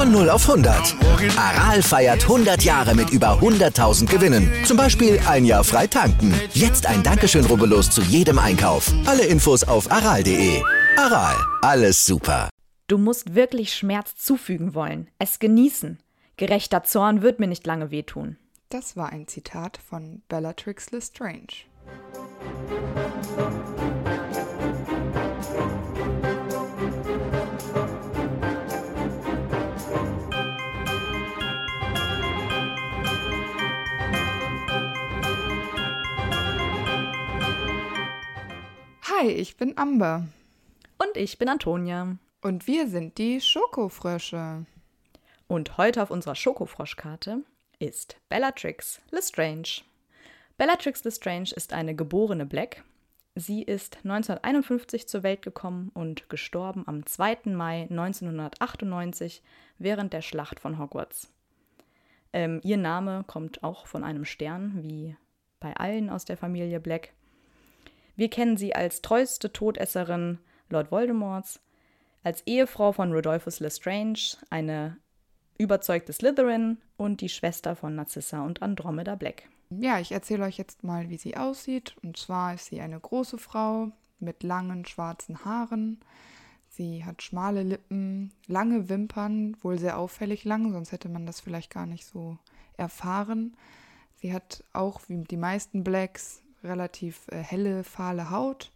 Von 0.00 0.12
0 0.12 0.30
auf 0.30 0.48
100. 0.48 0.96
Aral 1.36 1.82
feiert 1.82 2.22
100 2.22 2.62
Jahre 2.62 2.94
mit 2.94 3.10
über 3.10 3.38
100.000 3.38 4.06
Gewinnen. 4.06 4.50
Zum 4.64 4.78
Beispiel 4.78 5.20
ein 5.28 5.44
Jahr 5.44 5.62
frei 5.62 5.86
tanken. 5.86 6.32
Jetzt 6.54 6.86
ein 6.86 7.02
Dankeschön, 7.02 7.44
rubbellos 7.44 7.90
zu 7.90 8.00
jedem 8.00 8.38
Einkauf. 8.38 8.90
Alle 9.04 9.26
Infos 9.26 9.62
auf 9.62 9.92
aral.de. 9.92 10.62
Aral, 10.96 11.36
alles 11.60 12.06
super. 12.06 12.48
Du 12.86 12.96
musst 12.96 13.34
wirklich 13.34 13.74
Schmerz 13.74 14.16
zufügen 14.16 14.74
wollen, 14.74 15.08
es 15.18 15.38
genießen. 15.38 15.98
Gerechter 16.38 16.82
Zorn 16.82 17.20
wird 17.20 17.38
mir 17.38 17.48
nicht 17.48 17.66
lange 17.66 17.90
wehtun. 17.90 18.38
Das 18.70 18.96
war 18.96 19.10
ein 19.10 19.28
Zitat 19.28 19.78
von 19.86 20.22
Bellatrix 20.30 20.92
Lestrange. 20.92 21.66
Hi, 39.20 39.28
ich 39.28 39.58
bin 39.58 39.76
Amber. 39.76 40.26
Und 40.96 41.14
ich 41.14 41.36
bin 41.36 41.50
Antonia. 41.50 42.16
Und 42.40 42.66
wir 42.66 42.88
sind 42.88 43.18
die 43.18 43.42
Schokofrösche. 43.42 44.64
Und 45.46 45.76
heute 45.76 46.02
auf 46.02 46.10
unserer 46.10 46.34
Schokofroschkarte 46.34 47.42
ist 47.78 48.16
Bellatrix 48.30 49.02
Lestrange. 49.10 49.82
Bellatrix 50.56 51.04
Lestrange 51.04 51.52
ist 51.54 51.74
eine 51.74 51.94
geborene 51.94 52.46
Black. 52.46 52.82
Sie 53.34 53.62
ist 53.62 53.98
1951 54.04 55.06
zur 55.06 55.22
Welt 55.22 55.42
gekommen 55.42 55.90
und 55.92 56.30
gestorben 56.30 56.84
am 56.86 57.04
2. 57.04 57.40
Mai 57.44 57.88
1998 57.90 59.42
während 59.76 60.14
der 60.14 60.22
Schlacht 60.22 60.60
von 60.60 60.78
Hogwarts. 60.78 61.30
Ähm, 62.32 62.62
ihr 62.64 62.78
Name 62.78 63.24
kommt 63.26 63.62
auch 63.64 63.86
von 63.86 64.02
einem 64.02 64.24
Stern, 64.24 64.82
wie 64.82 65.14
bei 65.58 65.76
allen 65.76 66.08
aus 66.08 66.24
der 66.24 66.38
Familie 66.38 66.80
Black. 66.80 67.12
Wir 68.20 68.28
kennen 68.28 68.58
sie 68.58 68.74
als 68.74 69.00
treueste 69.00 69.50
Todesserin 69.50 70.40
Lord 70.68 70.90
Voldemorts, 70.90 71.58
als 72.22 72.42
Ehefrau 72.46 72.92
von 72.92 73.14
Rodolphus 73.14 73.60
Lestrange, 73.60 74.36
eine 74.50 74.98
überzeugte 75.56 76.12
Slytherin 76.12 76.76
und 76.98 77.22
die 77.22 77.30
Schwester 77.30 77.74
von 77.76 77.94
Narcissa 77.94 78.44
und 78.44 78.60
Andromeda 78.60 79.14
Black. 79.14 79.44
Ja, 79.70 80.00
ich 80.00 80.12
erzähle 80.12 80.44
euch 80.44 80.58
jetzt 80.58 80.84
mal, 80.84 81.08
wie 81.08 81.16
sie 81.16 81.38
aussieht. 81.38 81.96
Und 82.02 82.18
zwar 82.18 82.52
ist 82.52 82.66
sie 82.66 82.82
eine 82.82 83.00
große 83.00 83.38
Frau 83.38 83.90
mit 84.18 84.42
langen 84.42 84.84
schwarzen 84.84 85.42
Haaren. 85.46 85.98
Sie 86.68 87.06
hat 87.06 87.22
schmale 87.22 87.62
Lippen, 87.62 88.34
lange 88.46 88.90
Wimpern, 88.90 89.56
wohl 89.62 89.78
sehr 89.78 89.96
auffällig 89.96 90.44
lang, 90.44 90.72
sonst 90.72 90.92
hätte 90.92 91.08
man 91.08 91.24
das 91.24 91.40
vielleicht 91.40 91.72
gar 91.72 91.86
nicht 91.86 92.04
so 92.04 92.36
erfahren. 92.76 93.56
Sie 94.16 94.34
hat 94.34 94.62
auch, 94.74 95.00
wie 95.08 95.24
die 95.24 95.38
meisten 95.38 95.84
Blacks, 95.84 96.42
relativ 96.64 97.26
äh, 97.28 97.36
helle, 97.36 97.84
fahle 97.84 98.30
Haut. 98.30 98.72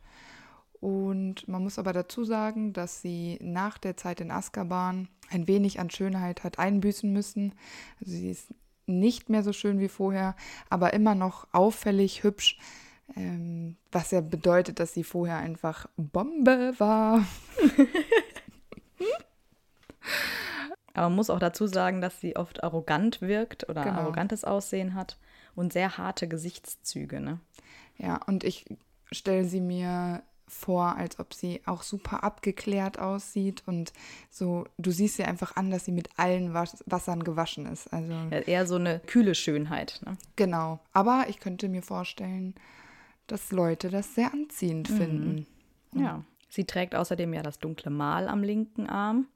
Und 0.81 1.49
man 1.49 1.63
muss 1.63 1.79
aber 1.79 1.95
dazu 1.95 2.25
sagen, 2.25 2.75
dass 2.75 3.01
sie 3.01 3.39
nach 3.41 3.79
der 3.79 3.97
Zeit 3.97 4.21
in 4.21 4.31
Azkaban 4.31 5.09
ein 5.31 5.49
wenig 5.49 5.81
an 5.81 5.89
Schönheit 5.89 6.45
hat 6.45 6.59
einbüßen 6.59 7.11
müssen. 7.11 7.55
Also 8.01 8.13
sie 8.13 8.31
ist 8.31 8.53
nicht 8.87 9.31
mehr 9.31 9.43
so 9.43 9.55
schön 9.55 9.81
wie 9.81 9.89
vorher, 9.89 10.37
aber 10.69 10.93
immer 10.93 11.15
noch 11.15 11.47
auffällig 11.53 12.23
hübsch, 12.23 12.59
ähm, 13.17 13.77
was 13.93 14.11
ja 14.11 14.21
bedeutet, 14.21 14.79
dass 14.79 14.93
sie 14.93 15.05
vorher 15.05 15.39
einfach 15.39 15.87
Bombe 15.97 16.75
war. 16.79 17.25
aber 20.93 21.09
man 21.09 21.17
muss 21.17 21.31
auch 21.31 21.39
dazu 21.39 21.67
sagen, 21.67 22.03
dass 22.03 22.21
sie 22.21 22.37
oft 22.37 22.63
arrogant 22.63 23.23
wirkt 23.23 23.69
oder 23.71 23.85
Genau. 23.85 24.01
arrogantes 24.01 24.45
Aussehen 24.45 24.95
hat 24.95 25.17
und 25.55 25.73
sehr 25.73 25.99
harte 25.99 26.29
Gesichtszüge. 26.29 27.21
Ne? 27.21 27.41
Ja, 27.99 28.21
und 28.27 28.45
ich 28.45 28.65
stelle 29.13 29.45
sie 29.45 29.61
mir 29.61 30.23
vor, 30.47 30.97
als 30.97 31.19
ob 31.19 31.33
sie 31.33 31.63
auch 31.65 31.83
super 31.83 32.23
abgeklärt 32.23 32.99
aussieht 32.99 33.63
und 33.67 33.93
so, 34.31 34.67
du 34.77 34.91
siehst 34.91 35.17
sie 35.17 35.25
einfach 35.25 35.57
an, 35.57 35.71
dass 35.71 35.87
sie 35.87 35.93
mit 35.93 36.11
allen 36.17 36.53
Was 36.53 36.85
Wassern 36.87 37.25
gewaschen 37.25 37.67
ist. 37.67 37.93
Also 37.93 38.13
Ja, 38.13 38.41
Eher 38.41 38.67
so 38.67 38.77
eine 38.77 39.01
kühle 39.01 39.35
Schönheit. 39.35 40.01
Ne? 40.05 40.17
genau. 40.37 40.81
Aber 40.93 41.27
ich 41.29 41.41
könnte 41.41 41.69
mir 41.69 41.83
vorstellen, 41.83 42.55
dass 43.27 43.53
Leute 43.53 43.89
das 43.89 44.15
sehr 44.15 44.33
anziehend 44.33 44.89
finden. 44.89 45.47
Ja. 45.95 46.23
Sie 46.51 46.65
trägt 46.65 46.95
außerdem 46.95 47.33
ja 47.33 47.43
das 47.43 47.59
dunkle 47.59 47.91
Mal 47.91 48.29
am 48.29 48.43
linken 48.43 48.87
Arm. 48.87 49.27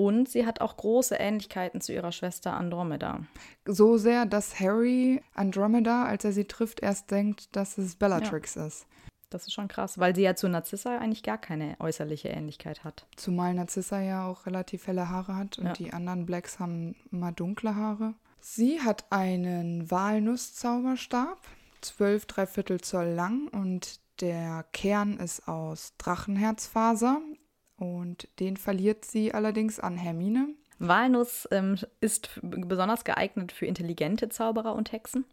Und 0.00 0.30
sie 0.30 0.46
hat 0.46 0.62
auch 0.62 0.78
große 0.78 1.16
Ähnlichkeiten 1.16 1.82
zu 1.82 1.92
ihrer 1.92 2.10
Schwester 2.10 2.54
Andromeda. 2.54 3.20
So 3.66 3.98
sehr, 3.98 4.24
dass 4.24 4.58
Harry 4.58 5.22
Andromeda, 5.34 6.04
als 6.06 6.24
er 6.24 6.32
sie 6.32 6.46
trifft, 6.46 6.80
erst 6.80 7.10
denkt, 7.10 7.54
dass 7.54 7.76
es 7.76 7.96
Bellatrix 7.96 8.56
ist. 8.56 8.86
Das 9.28 9.46
ist 9.46 9.52
schon 9.52 9.68
krass, 9.68 9.98
weil 9.98 10.16
sie 10.16 10.22
ja 10.22 10.34
zu 10.34 10.48
Narcissa 10.48 10.96
eigentlich 10.96 11.22
gar 11.22 11.36
keine 11.36 11.76
äußerliche 11.80 12.28
Ähnlichkeit 12.28 12.82
hat. 12.82 13.06
Zumal 13.16 13.52
Narcissa 13.52 14.00
ja 14.00 14.26
auch 14.26 14.46
relativ 14.46 14.86
helle 14.86 15.10
Haare 15.10 15.36
hat 15.36 15.58
und 15.58 15.66
Ja. 15.66 15.72
die 15.74 15.92
anderen 15.92 16.24
Blacks 16.24 16.58
haben 16.58 16.96
immer 17.12 17.32
dunkle 17.32 17.76
Haare. 17.76 18.14
Sie 18.40 18.80
hat 18.80 19.04
einen 19.12 19.90
Walnusszauberstab, 19.90 21.36
12 21.82 22.24
Dreiviertel 22.24 22.80
Zoll 22.80 23.08
lang 23.08 23.48
und 23.48 24.00
der 24.22 24.64
Kern 24.72 25.18
ist 25.18 25.46
aus 25.46 25.92
Drachenherzfaser 25.98 27.20
und 27.80 28.28
den 28.38 28.58
verliert 28.58 29.06
sie 29.06 29.32
allerdings 29.32 29.80
an 29.80 29.96
Hermine. 29.96 30.48
Walnuss 30.78 31.48
ähm, 31.50 31.76
ist 32.00 32.38
besonders 32.42 33.04
geeignet 33.04 33.52
für 33.52 33.66
intelligente 33.66 34.28
Zauberer 34.28 34.74
und 34.74 34.92
Hexen. 34.92 35.24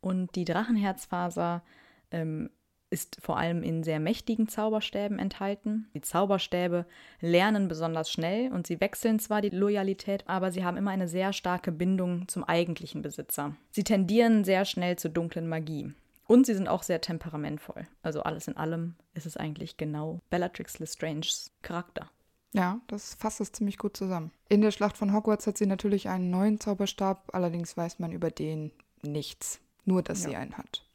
Und 0.00 0.34
die 0.34 0.44
Drachenherzfaser 0.44 1.62
ähm, 2.10 2.50
ist 2.90 3.18
vor 3.20 3.38
allem 3.38 3.62
in 3.62 3.84
sehr 3.84 4.00
mächtigen 4.00 4.48
Zauberstäben 4.48 5.18
enthalten. 5.18 5.88
Die 5.94 6.00
Zauberstäbe 6.00 6.86
lernen 7.20 7.68
besonders 7.68 8.10
schnell 8.10 8.52
und 8.52 8.66
sie 8.66 8.80
wechseln 8.80 9.20
zwar 9.20 9.40
die 9.40 9.50
Loyalität, 9.50 10.24
aber 10.28 10.50
sie 10.50 10.64
haben 10.64 10.76
immer 10.76 10.90
eine 10.90 11.08
sehr 11.08 11.32
starke 11.32 11.70
Bindung 11.70 12.26
zum 12.26 12.42
eigentlichen 12.42 13.02
Besitzer. 13.02 13.54
Sie 13.70 13.84
tendieren 13.84 14.44
sehr 14.44 14.64
schnell 14.64 14.96
zur 14.96 15.12
dunklen 15.12 15.48
Magie. 15.48 15.92
Und 16.26 16.46
sie 16.46 16.54
sind 16.54 16.68
auch 16.68 16.82
sehr 16.82 17.00
temperamentvoll. 17.00 17.86
Also 18.02 18.22
alles 18.22 18.48
in 18.48 18.56
allem 18.56 18.96
ist 19.14 19.26
es 19.26 19.36
eigentlich 19.36 19.76
genau 19.76 20.20
Bellatrix 20.30 20.78
Lestranges 20.78 21.52
Charakter. 21.62 22.10
Ja, 22.52 22.80
das 22.86 23.14
fasst 23.14 23.40
es 23.40 23.52
ziemlich 23.52 23.78
gut 23.78 23.96
zusammen. 23.96 24.32
In 24.48 24.62
der 24.62 24.70
Schlacht 24.70 24.96
von 24.96 25.12
Hogwarts 25.12 25.46
hat 25.46 25.58
sie 25.58 25.66
natürlich 25.66 26.08
einen 26.08 26.30
neuen 26.30 26.58
Zauberstab, 26.58 27.34
allerdings 27.34 27.76
weiß 27.76 27.98
man 27.98 28.12
über 28.12 28.30
den 28.30 28.72
nichts. 29.02 29.60
Nur, 29.84 30.02
dass 30.02 30.22
sie 30.22 30.34
einen 30.34 30.56
hat. 30.58 30.85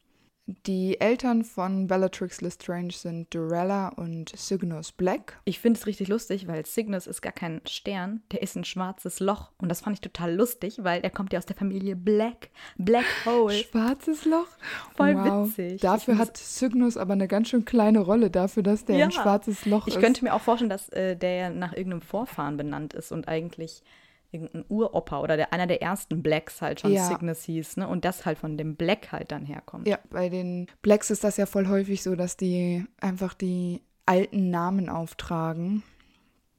Die 0.47 0.99
Eltern 0.99 1.43
von 1.45 1.87
Bellatrix 1.87 2.41
Lestrange 2.41 2.91
sind 2.91 3.33
Durella 3.33 3.89
und 3.89 4.35
Cygnus 4.35 4.91
Black. 4.91 5.39
Ich 5.45 5.59
finde 5.59 5.79
es 5.79 5.85
richtig 5.85 6.07
lustig, 6.09 6.47
weil 6.47 6.65
Cygnus 6.65 7.05
ist 7.07 7.21
gar 7.21 7.31
kein 7.31 7.61
Stern, 7.67 8.21
der 8.31 8.41
ist 8.41 8.55
ein 8.57 8.63
schwarzes 8.65 9.19
Loch. 9.19 9.51
Und 9.59 9.69
das 9.69 9.81
fand 9.81 9.95
ich 9.97 10.01
total 10.01 10.33
lustig, 10.35 10.79
weil 10.83 11.01
er 11.01 11.11
kommt 11.11 11.31
ja 11.31 11.39
aus 11.39 11.45
der 11.45 11.55
Familie 11.55 11.95
Black. 11.95 12.49
Black 12.77 13.05
Hole. 13.25 13.53
Schwarzes 13.53 14.25
Loch? 14.25 14.47
Voll 14.95 15.15
witzig. 15.15 15.79
Dafür 15.79 16.15
Ich 16.15 16.19
hat 16.19 16.35
Cygnus 16.37 16.97
aber 16.97 17.13
eine 17.13 17.27
ganz 17.27 17.47
schön 17.49 17.63
kleine 17.63 17.99
Rolle, 17.99 18.31
dafür, 18.31 18.63
dass 18.63 18.83
der 18.83 18.97
Ja. 18.97 19.05
ein 19.05 19.11
schwarzes 19.11 19.65
Loch 19.65 19.87
Ich 19.87 19.95
ist. 19.95 20.01
könnte 20.01 20.23
mir 20.23 20.33
auch 20.33 20.41
vorstellen, 20.41 20.69
dass 20.71 20.89
äh, 20.89 21.15
der 21.15 21.35
ja 21.35 21.49
nach 21.51 21.73
irgendeinem 21.73 22.01
Vorfahren 22.01 22.57
benannt 22.57 22.93
ist 22.93 23.11
und 23.11 23.27
eigentlich 23.27 23.83
irgendein 24.31 24.65
Uropa 24.69 25.19
oder 25.19 25.37
der, 25.37 25.53
einer 25.53 25.67
der 25.67 25.81
ersten 25.81 26.23
Blacks 26.23 26.61
halt 26.61 26.79
schon 26.79 26.93
Ja. 26.93 27.07
Cygnus 27.07 27.43
hieß, 27.43 27.77
ne? 27.77 27.87
Und 27.87 28.05
das 28.05 28.25
halt 28.25 28.37
von 28.37 28.57
dem 28.57 28.75
Black 28.75 29.11
halt 29.11 29.31
dann 29.31 29.45
herkommt. 29.45 29.87
Ja, 29.87 29.99
bei 30.09 30.29
den 30.29 30.67
Blacks 30.81 31.09
ist 31.09 31.23
das 31.23 31.37
ja 31.37 31.45
voll 31.45 31.67
häufig 31.67 32.01
so, 32.01 32.15
dass 32.15 32.37
die 32.37 32.85
einfach 32.99 33.33
die 33.33 33.81
alten 34.05 34.49
Namen 34.49 34.89
auftragen. 34.89 35.83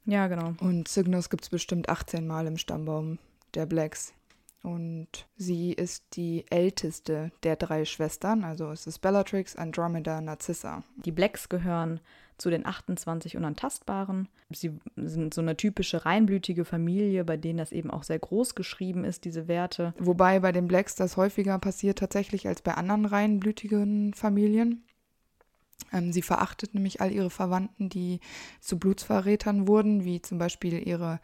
Ja, 0.05 0.27
genau. 0.27 0.53
Und 0.59 0.87
Cygnus 0.87 1.29
gibt 1.29 1.43
es 1.43 1.49
bestimmt 1.49 1.89
18 1.89 2.27
Mal 2.27 2.47
im 2.47 2.57
Stammbaum 2.57 3.19
der 3.55 3.65
Blacks. 3.65 4.13
Und 4.63 5.27
sie 5.35 5.73
ist 5.73 6.05
die 6.15 6.45
älteste 6.49 7.31
der 7.43 7.57
drei 7.57 7.83
Schwestern. 7.83 8.43
Also 8.45 8.71
es 8.71 8.87
ist 8.87 8.99
Bellatrix, 8.99 9.55
Andromeda, 9.57 10.21
Narcissa. 10.21 10.83
Die 10.95 11.11
Blacks 11.11 11.49
gehören 11.49 11.99
zu 12.43 12.49
den 12.49 12.65
28 12.65 13.37
Unantastbaren. 13.37 14.27
Sie 14.49 14.77
sind 14.97 15.33
so 15.33 15.39
eine 15.39 15.55
typische 15.55 16.05
reinblütige 16.05 16.65
Familie, 16.65 17.23
bei 17.23 17.37
denen 17.37 17.57
das 17.57 17.71
eben 17.71 17.89
auch 17.89 18.03
sehr 18.03 18.19
groß 18.19 18.53
geschrieben 18.53 19.05
ist, 19.05 19.23
diese 19.23 19.47
Werte. 19.47 19.93
Wobei 19.97 20.41
bei 20.41 20.51
den 20.51 20.67
Blacks 20.67 20.95
das 20.95 21.15
häufiger 21.15 21.57
passiert 21.57 21.99
tatsächlich 21.99 22.45
als 22.45 22.61
bei 22.61 22.73
anderen 22.73 23.05
reinblütigen 23.05 24.13
Familien. 24.13 24.83
Ähm, 25.93 26.11
sie 26.11 26.21
verachtet 26.21 26.73
nämlich 26.73 26.99
all 26.99 27.13
ihre 27.13 27.29
Verwandten, 27.29 27.87
die 27.87 28.19
zu 28.59 28.77
Blutsverrätern 28.77 29.65
wurden, 29.65 30.03
wie 30.03 30.21
zum 30.21 30.37
Beispiel 30.37 30.85
ihre 30.85 31.21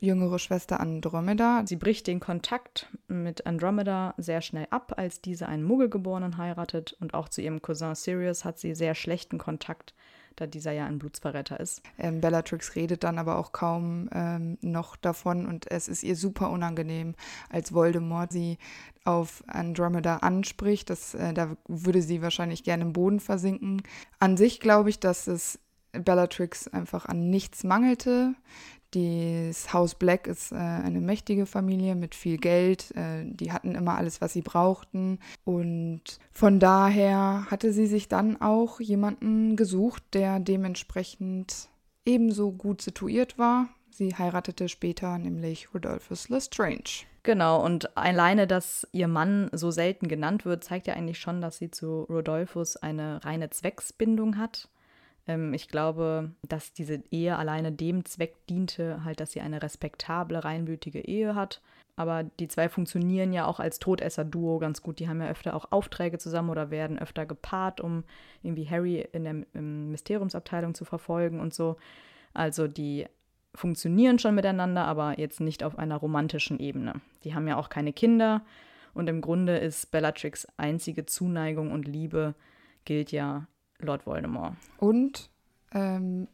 jüngere 0.00 0.38
Schwester 0.38 0.80
Andromeda. 0.80 1.64
Sie 1.66 1.76
bricht 1.76 2.06
den 2.06 2.20
Kontakt 2.20 2.88
mit 3.06 3.46
Andromeda 3.46 4.14
sehr 4.16 4.40
schnell 4.40 4.66
ab, 4.70 4.94
als 4.96 5.20
diese 5.20 5.46
einen 5.46 5.62
Muggelgeborenen 5.62 6.38
heiratet 6.38 6.96
und 7.00 7.12
auch 7.12 7.28
zu 7.28 7.42
ihrem 7.42 7.60
Cousin 7.60 7.94
Sirius 7.94 8.46
hat 8.46 8.58
sie 8.58 8.74
sehr 8.74 8.94
schlechten 8.94 9.36
Kontakt 9.36 9.94
da 10.36 10.46
dieser 10.46 10.72
ja 10.72 10.86
ein 10.86 10.98
Blutsverräter 10.98 11.60
ist. 11.60 11.82
Ähm, 11.98 12.20
Bellatrix 12.20 12.74
redet 12.74 13.04
dann 13.04 13.18
aber 13.18 13.38
auch 13.38 13.52
kaum 13.52 14.08
ähm, 14.12 14.58
noch 14.60 14.96
davon 14.96 15.46
und 15.46 15.70
es 15.70 15.88
ist 15.88 16.02
ihr 16.02 16.16
super 16.16 16.50
unangenehm, 16.50 17.14
als 17.50 17.72
Voldemort 17.72 18.32
sie 18.32 18.58
auf 19.04 19.44
Andromeda 19.46 20.18
anspricht. 20.18 20.90
Das, 20.90 21.14
äh, 21.14 21.34
da 21.34 21.56
würde 21.68 22.02
sie 22.02 22.22
wahrscheinlich 22.22 22.64
gerne 22.64 22.84
im 22.84 22.92
Boden 22.92 23.20
versinken. 23.20 23.82
An 24.18 24.36
sich 24.36 24.60
glaube 24.60 24.90
ich, 24.90 24.98
dass 24.98 25.26
es 25.26 25.58
Bellatrix 25.92 26.68
einfach 26.68 27.06
an 27.06 27.30
nichts 27.30 27.64
mangelte. 27.64 28.34
Das 28.94 29.72
Haus 29.72 29.96
Black 29.96 30.28
ist 30.28 30.52
äh, 30.52 30.56
eine 30.56 31.00
mächtige 31.00 31.46
Familie 31.46 31.96
mit 31.96 32.14
viel 32.14 32.38
Geld. 32.38 32.94
Äh, 32.96 33.24
die 33.24 33.50
hatten 33.50 33.74
immer 33.74 33.96
alles, 33.96 34.20
was 34.20 34.32
sie 34.32 34.42
brauchten. 34.42 35.18
Und 35.44 36.02
von 36.30 36.60
daher 36.60 37.46
hatte 37.50 37.72
sie 37.72 37.86
sich 37.86 38.08
dann 38.08 38.40
auch 38.40 38.78
jemanden 38.78 39.56
gesucht, 39.56 40.02
der 40.12 40.38
dementsprechend 40.38 41.68
ebenso 42.04 42.52
gut 42.52 42.82
situiert 42.82 43.36
war. 43.36 43.68
Sie 43.90 44.14
heiratete 44.14 44.68
später 44.68 45.18
nämlich 45.18 45.74
Rodolphus 45.74 46.28
Lestrange. 46.28 47.06
Genau, 47.24 47.64
und 47.64 47.96
alleine, 47.96 48.46
dass 48.46 48.86
ihr 48.92 49.08
Mann 49.08 49.48
so 49.52 49.70
selten 49.70 50.08
genannt 50.08 50.44
wird, 50.44 50.62
zeigt 50.62 50.86
ja 50.86 50.94
eigentlich 50.94 51.18
schon, 51.18 51.40
dass 51.40 51.56
sie 51.56 51.70
zu 51.70 52.02
Rodolphus 52.02 52.76
eine 52.76 53.24
reine 53.24 53.50
Zwecksbindung 53.50 54.36
hat. 54.36 54.68
Ähm, 55.26 55.54
ich 55.54 55.68
glaube, 55.68 56.32
dass 56.48 56.72
diese 56.72 57.02
Ehe 57.10 57.36
alleine 57.36 57.72
dem 57.72 58.04
Zweck 58.04 58.34
diente, 58.48 59.04
halt, 59.04 59.20
dass 59.20 59.32
sie 59.32 59.40
eine 59.40 59.62
respektable, 59.62 60.44
reinblütige 60.44 61.00
Ehe 61.00 61.34
hat. 61.34 61.60
Aber 61.96 62.24
die 62.24 62.48
zwei 62.48 62.68
funktionieren 62.68 63.32
ja 63.32 63.46
auch 63.46 63.60
als 63.60 63.78
Todesser-Duo 63.78 64.58
ganz 64.58 64.82
gut. 64.82 64.98
Die 64.98 65.08
haben 65.08 65.20
ja 65.20 65.28
öfter 65.28 65.54
auch 65.54 65.70
Aufträge 65.70 66.18
zusammen 66.18 66.50
oder 66.50 66.70
werden 66.70 66.98
öfter 66.98 67.24
gepaart, 67.24 67.80
um 67.80 68.02
irgendwie 68.42 68.68
Harry 68.68 69.06
in 69.12 69.24
der 69.24 69.62
Mysteriumsabteilung 69.62 70.74
zu 70.74 70.84
verfolgen 70.84 71.38
und 71.38 71.54
so. 71.54 71.76
Also 72.32 72.66
die 72.66 73.06
funktionieren 73.54 74.18
schon 74.18 74.34
miteinander, 74.34 74.84
aber 74.86 75.20
jetzt 75.20 75.40
nicht 75.40 75.62
auf 75.62 75.78
einer 75.78 75.96
romantischen 75.96 76.58
Ebene. 76.58 77.00
Die 77.22 77.34
haben 77.34 77.46
ja 77.46 77.56
auch 77.56 77.68
keine 77.68 77.92
Kinder 77.92 78.42
und 78.92 79.08
im 79.08 79.20
Grunde 79.20 79.56
ist 79.58 79.92
Bellatrix 79.92 80.48
einzige 80.56 81.06
Zuneigung 81.06 81.70
und 81.70 81.86
Liebe 81.86 82.34
gilt 82.84 83.12
ja 83.12 83.46
Lord 83.78 84.06
Voldemort. 84.06 84.56
Und 84.78 85.30
ähm, 85.72 86.28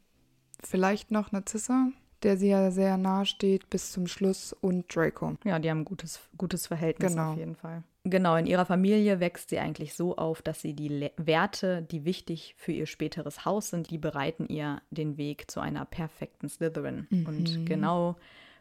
vielleicht 0.62 1.10
noch 1.10 1.32
Narzissa, 1.32 1.88
der 2.22 2.37
sie 2.37 2.48
ja 2.48 2.70
sehr 2.70 2.96
nahe 2.96 3.25
steht 3.26 3.70
bis 3.70 3.92
zum 3.92 4.06
Schluss, 4.06 4.52
und 4.52 4.94
Draco. 4.94 5.37
Ja, 5.44 5.58
die 5.58 5.70
haben 5.70 5.78
ein 5.81 5.84
gutes, 5.84 6.20
gutes 6.37 6.66
Verhältnis 6.66 7.12
Genau. 7.12 7.32
auf 7.32 7.38
jeden 7.38 7.56
Fall. 7.56 7.82
Genau, 8.04 8.37
in 8.37 8.46
ihrer 8.46 8.64
Familie 8.64 9.20
wächst 9.20 9.50
sie 9.50 9.58
eigentlich 9.58 9.92
so 9.94 10.16
auf, 10.16 10.40
dass 10.40 10.62
sie 10.62 10.72
die 10.75 10.88
Le 10.88 11.12
Werte, 11.19 11.82
die 11.82 12.06
wichtig 12.06 12.54
für 12.56 12.72
ihr 12.72 12.87
späteres 12.87 13.44
Haus 13.44 13.69
sind, 13.70 13.90
die 13.90 13.98
bereiten 13.98 14.46
ihr 14.48 14.81
den 14.90 15.19
Weg 15.19 15.50
zu 15.50 15.60
einer 15.60 15.84
perfekten 15.84 16.48
Slytherin. 16.48 17.06
Und 17.10 17.66
genau 17.66 18.16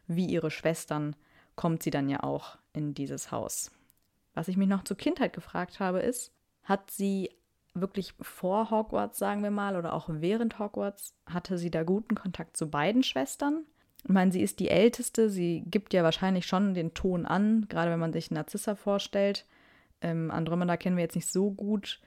wie 0.07 0.25
ihre 0.25 0.51
Schwestern 0.51 1.15
kommt 1.55 1.83
sie 1.83 1.89
dann 1.89 2.09
ja 2.09 2.21
auch 2.23 2.57
in 2.73 2.93
dieses 2.93 3.31
Haus. 3.31 3.71
Was 4.33 4.49
ich 4.49 4.57
mich 4.57 4.67
noch 4.67 4.83
zur 4.83 4.97
Kindheit 4.97 5.31
gefragt 5.33 5.79
habe, 5.79 5.99
ist, 5.99 6.33
hat 6.63 6.91
sie 6.91 7.29
wirklich 7.73 8.13
vor 8.21 8.71
Hogwarts, 8.71 9.19
sagen 9.19 9.43
wir 9.43 9.51
mal, 9.51 9.75
oder 9.75 9.93
auch 9.93 10.09
während 10.09 10.59
Hogwarts, 10.59 11.15
hatte 11.25 11.57
sie 11.57 11.71
da 11.71 11.83
guten 11.83 12.15
Kontakt 12.15 12.57
zu 12.57 12.69
beiden 12.69 13.03
Schwestern? 13.03 13.65
Ich 14.03 14.09
meine, 14.09 14.31
sie 14.31 14.41
ist 14.41 14.59
die 14.59 14.69
Älteste, 14.69 15.29
sie 15.29 15.63
gibt 15.65 15.93
ja 15.93 16.03
wahrscheinlich 16.03 16.45
schon 16.45 16.73
den 16.73 16.93
Ton 16.93 17.25
an, 17.25 17.65
gerade 17.69 17.91
wenn 17.91 17.99
man 17.99 18.13
sich 18.13 18.31
Narzissa 18.31 18.75
vorstellt. 18.75 19.45
Ähm, 20.01 20.31
Andromeda 20.31 20.77
kennen 20.77 20.95
wir 20.95 21.03
jetzt 21.03 21.15
nicht 21.15 21.31
so 21.31 21.51
gut, 21.51 21.99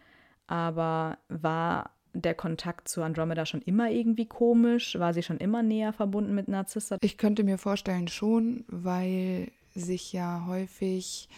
aber 0.47 1.19
war 1.29 1.91
der 2.15 2.35
Kontakt 2.35 2.89
zu 2.89 3.03
Andromeda 3.03 3.47
schon 3.47 3.63
immer 3.63 3.91
irgendwie 3.91 4.27
komisch? 4.27 4.99
War 4.99 5.15
sie 5.15 5.23
schon 5.23 5.39
immer 5.39 5.63
näher 5.63 5.93
verbunden 5.93 6.35
mit 6.35 6.49
Narzissa? 6.49 6.97
Ich 7.01 7.19
könnte 7.19 7.45
mir 7.45 7.59
vorstellen 7.59 8.09
schon, 8.09 8.65
weil 8.69 9.51
sich 9.75 10.13
ja 10.13 10.45
häufig 10.47 11.29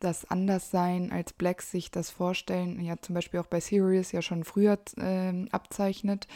das 0.00 0.24
Anderssein 0.30 1.10
als 1.12 1.32
Blacks 1.32 1.70
sich 1.70 1.90
das 1.90 2.10
vorstellen, 2.10 2.80
ja 2.80 2.96
zum 3.00 3.14
Beispiel 3.14 3.40
auch 3.40 3.46
bei 3.46 3.60
Sirius 3.60 4.12
ja 4.12 4.22
schon 4.22 4.44
früher 4.44 4.78
ähm, 4.96 5.48
abzeichnet, 5.50 6.26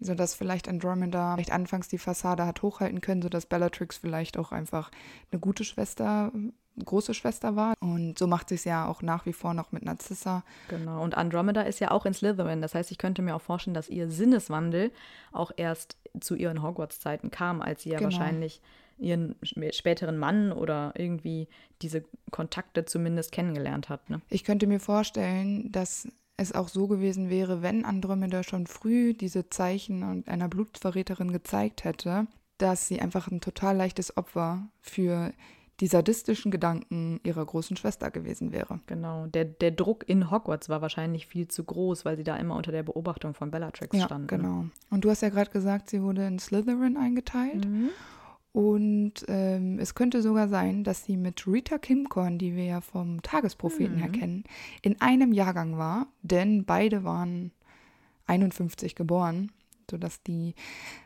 sodass 0.00 0.34
vielleicht 0.34 0.68
Andromeda 0.68 1.34
vielleicht 1.34 1.52
anfangs 1.52 1.88
die 1.88 1.98
Fassade 1.98 2.46
hat 2.46 2.62
hochhalten 2.62 3.00
können, 3.00 3.22
sodass 3.22 3.46
Bellatrix 3.46 3.98
vielleicht 3.98 4.38
auch 4.38 4.52
einfach 4.52 4.90
eine 5.30 5.40
gute 5.40 5.64
Schwester, 5.64 6.32
große 6.82 7.12
Schwester 7.14 7.56
war. 7.56 7.74
Und 7.80 8.18
so 8.18 8.26
macht 8.26 8.48
sie 8.48 8.54
es 8.54 8.64
ja 8.64 8.86
auch 8.86 9.02
nach 9.02 9.26
wie 9.26 9.32
vor 9.34 9.52
noch 9.54 9.72
mit 9.72 9.84
Narzissa. 9.84 10.42
Genau, 10.68 11.02
und 11.02 11.16
Andromeda 11.16 11.62
ist 11.62 11.80
ja 11.80 11.90
auch 11.90 12.06
in 12.06 12.14
Slytherin. 12.14 12.62
Das 12.62 12.74
heißt, 12.74 12.90
ich 12.90 12.98
könnte 12.98 13.20
mir 13.22 13.34
auch 13.36 13.42
vorstellen, 13.42 13.74
dass 13.74 13.88
ihr 13.88 14.10
Sinneswandel 14.10 14.90
auch 15.32 15.52
erst 15.56 15.96
zu 16.20 16.34
ihren 16.34 16.62
Hogwarts-Zeiten 16.62 17.30
kam, 17.30 17.60
als 17.60 17.82
sie 17.82 17.90
ja 17.90 17.98
Genau. 17.98 18.10
wahrscheinlich 18.10 18.62
ihren 19.00 19.34
sp- 19.42 19.72
späteren 19.72 20.16
Mann 20.18 20.52
oder 20.52 20.92
irgendwie 20.96 21.48
diese 21.82 22.04
Kontakte 22.30 22.84
zumindest 22.84 23.32
kennengelernt 23.32 23.88
hat. 23.88 24.08
Ne? 24.10 24.20
Ich 24.28 24.44
könnte 24.44 24.66
mir 24.66 24.80
vorstellen, 24.80 25.72
dass 25.72 26.06
es 26.36 26.52
auch 26.52 26.68
so 26.68 26.86
gewesen 26.86 27.28
wäre, 27.30 27.62
wenn 27.62 27.84
Andromeda 27.84 28.42
schon 28.42 28.66
früh 28.66 29.12
diese 29.14 29.50
Zeichen 29.50 30.02
und 30.02 30.28
einer 30.28 30.48
Blutverräterin 30.48 31.32
gezeigt 31.32 31.84
hätte, 31.84 32.26
dass 32.58 32.88
sie 32.88 33.00
einfach 33.00 33.28
ein 33.30 33.40
total 33.40 33.76
leichtes 33.76 34.16
Opfer 34.16 34.68
für 34.80 35.32
die 35.80 35.86
sadistischen 35.86 36.50
Gedanken 36.50 37.20
ihrer 37.24 37.44
großen 37.44 37.74
Schwester 37.74 38.10
gewesen 38.10 38.52
wäre. 38.52 38.80
Genau, 38.86 39.26
der, 39.28 39.46
der 39.46 39.70
Druck 39.70 40.06
in 40.06 40.30
Hogwarts 40.30 40.68
war 40.68 40.82
wahrscheinlich 40.82 41.26
viel 41.26 41.48
zu 41.48 41.64
groß, 41.64 42.04
weil 42.04 42.18
sie 42.18 42.24
da 42.24 42.36
immer 42.36 42.54
unter 42.56 42.70
der 42.70 42.82
Beobachtung 42.82 43.32
von 43.32 43.50
Bellatrix 43.50 43.96
Ja, 43.96 44.04
stand. 44.04 44.28
genau. 44.28 44.66
Und 44.90 45.04
du 45.06 45.10
hast 45.10 45.22
ja 45.22 45.30
gerade 45.30 45.50
gesagt, 45.50 45.88
sie 45.88 46.02
wurde 46.02 46.26
in 46.26 46.38
Slytherin 46.38 46.98
eingeteilt. 46.98 47.66
Und 48.52 49.24
ähm, 49.28 49.78
es 49.78 49.94
könnte 49.94 50.22
sogar 50.22 50.48
sein, 50.48 50.82
dass 50.82 51.04
sie 51.04 51.16
mit 51.16 51.46
Rita 51.46 51.78
Kimcorn, 51.78 52.38
die 52.38 52.56
wir 52.56 52.64
ja 52.64 52.80
vom 52.80 53.22
Tagespropheten 53.22 53.96
her 53.98 54.08
kennen, 54.08 54.44
in 54.82 55.00
einem 55.00 55.32
Jahrgang 55.32 55.78
war, 55.78 56.08
denn 56.22 56.64
beide 56.64 57.04
waren 57.04 57.52
51 58.26 58.96
geboren, 58.96 59.52
sodass 59.88 60.22
die 60.22 60.54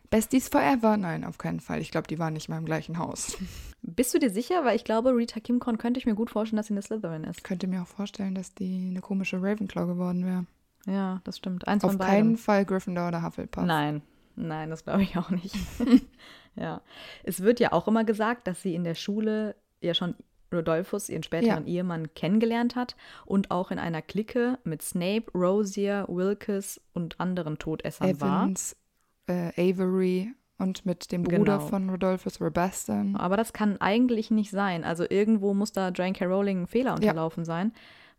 Besties 0.09 0.49
forever, 0.49 0.97
nein, 0.97 1.25
auf 1.25 1.39
keinen 1.39 1.61
Fall. 1.61 1.81
Ich 1.81 1.91
glaube, 1.91 2.07
die 2.07 2.19
waren 2.19 2.33
nicht 2.35 2.49
mal 2.49 2.59
im 2.59 2.65
gleichen 2.65 2.99
Haus. 2.99 3.37
Bist 3.83 4.15
du 4.15 4.19
dir 4.19 4.31
sicher? 4.31 4.65
Weil 4.65 4.77
ich 4.77 4.85
glaube, 4.85 5.11
Rita 5.11 5.41
Kimcorn 5.41 5.77
könnte 5.77 5.99
ich 5.99 6.07
mir 6.07 6.15
gut 6.15 6.31
vorstellen, 6.31 6.57
dass 6.57 6.69
sie 6.69 6.75
eine 6.75 6.83
Slytherin 6.83 7.25
ist. 7.25 7.39
Ich 7.39 7.43
könnte 7.43 7.67
mir 7.67 7.83
auch 7.83 7.87
vorstellen, 7.89 8.35
dass 8.35 8.55
die 8.55 8.89
eine 8.91 9.01
komische 9.01 9.43
Ravenclaw 9.43 9.87
geworden 9.87 10.25
wäre. 10.25 10.47
Ja, 10.87 11.21
das 11.25 11.39
stimmt. 11.39 11.67
Eins 11.67 11.85
Auf 11.85 11.93
von 11.93 11.99
beiden. 11.99 12.15
keinen 12.15 12.37
Fall 12.37 12.65
Gryffindor 12.65 13.09
oder 13.09 13.23
Hufflepuff. 13.23 13.65
Nein, 13.65 14.03
nein, 14.37 14.71
das 14.71 14.85
glaube 14.85 15.03
ich 15.03 15.17
auch 15.17 15.31
nicht. 15.31 15.57
ja. 16.57 16.81
Es 17.23 17.41
wird 17.43 17.61
ja 17.61 17.73
auch 17.73 17.89
immer 17.89 18.05
gesagt, 18.05 18.47
dass 18.47 18.63
sie 18.63 18.75
in 18.75 18.85
der 18.85 18.95
Schule 18.95 19.55
ja 19.81 19.95
schon 19.95 20.15
Rodolphus, 20.53 21.09
ihren 21.09 21.23
späteren 21.25 21.67
Ehemann, 21.67 22.15
kennengelernt 22.15 22.77
hat 22.77 22.95
und 23.27 23.51
auch 23.51 23.71
in 23.71 23.79
einer 23.79 24.03
Clique 24.03 24.59
mit 24.65 24.83
Snape, 24.83 25.25
Rosier, 25.35 26.05
Wilkes 26.09 26.81
und 26.93 27.19
anderen 27.21 27.59
Todessern 27.59 28.21
war. 28.21 28.43
Evans, 28.45 28.77
äh, 29.27 29.51
Avery 29.73 30.33
und 30.59 30.87
mit 30.87 31.11
dem 31.11 31.25
Bruder 31.25 31.59
Genau. 31.59 31.67
von 31.67 31.91
Rodolphus 31.91 32.41
Robaston. 32.41 33.17
Aber 33.17 33.37
das 33.37 33.53
kann 33.53 33.81
eigentlich 33.81 34.31
nicht 34.31 34.51
sein. 34.51 34.85
Also 34.85 35.05
irgendwo 35.09 35.55
muss 35.55 35.73
da 35.73 35.91
Jane 35.93 36.13
K. 36.13 36.27
Rowling 36.27 36.63
ein 36.63 36.67
Fehler 36.69 36.95
unterlaufen 36.95 37.45
sein, 37.45 37.73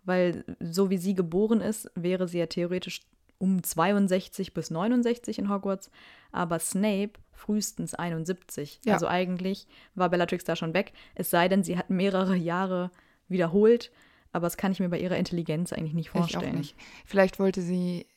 weil 0.03 0.43
so 0.59 0.89
wie 0.89 0.97
sie 0.97 1.15
geboren 1.15 1.61
ist, 1.61 1.89
wäre 1.95 2.27
sie 2.27 2.39
ja 2.39 2.47
theoretisch 2.47 3.01
um 3.45 3.61
62 3.63 4.53
bis 4.53 4.71
69 4.71 5.37
in 5.39 5.49
Hogwarts, 5.49 5.91
aber 6.31 6.57
Snape 6.59 7.11
frühestens 7.31 7.93
71. 7.93 8.79
Ja. 8.85 8.93
Also 8.93 9.07
eigentlich 9.07 9.67
war 9.93 10.09
Bellatrix 10.09 10.43
da 10.43 10.55
schon 10.55 10.73
weg, 10.73 10.93
es 11.13 11.29
sei 11.29 11.47
denn, 11.47 11.63
sie 11.63 11.77
hat 11.77 11.89
mehrere 11.89 12.35
Jahre 12.35 12.89
wiederholt, 13.27 13.91
aber 14.31 14.47
das 14.47 14.57
kann 14.57 14.71
ich 14.71 14.79
mir 14.79 14.89
bei 14.89 14.99
ihrer 14.99 15.17
Intelligenz 15.17 15.71
eigentlich 15.71 15.93
nicht 15.93 16.07
Ich 16.07 16.11
vorstellen. 16.11 16.53
auch 16.53 16.57
nicht. 16.57 16.75
Vielleicht 17.05 17.39
wollte 17.39 17.61
sie 17.61 18.07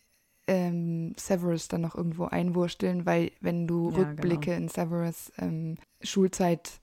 ähm, 0.46 1.14
Severus 1.18 1.68
dann 1.68 1.82
noch 1.82 1.94
irgendwo 1.94 2.24
einwursteln, 2.24 3.04
weil 3.04 3.32
wenn 3.40 3.66
du 3.66 3.90
Ja, 3.90 3.98
Rückblicke 3.98 4.54
in 4.54 4.68
Severus 4.68 5.30
ähm, 5.38 5.76
Schulzeit 6.02 6.80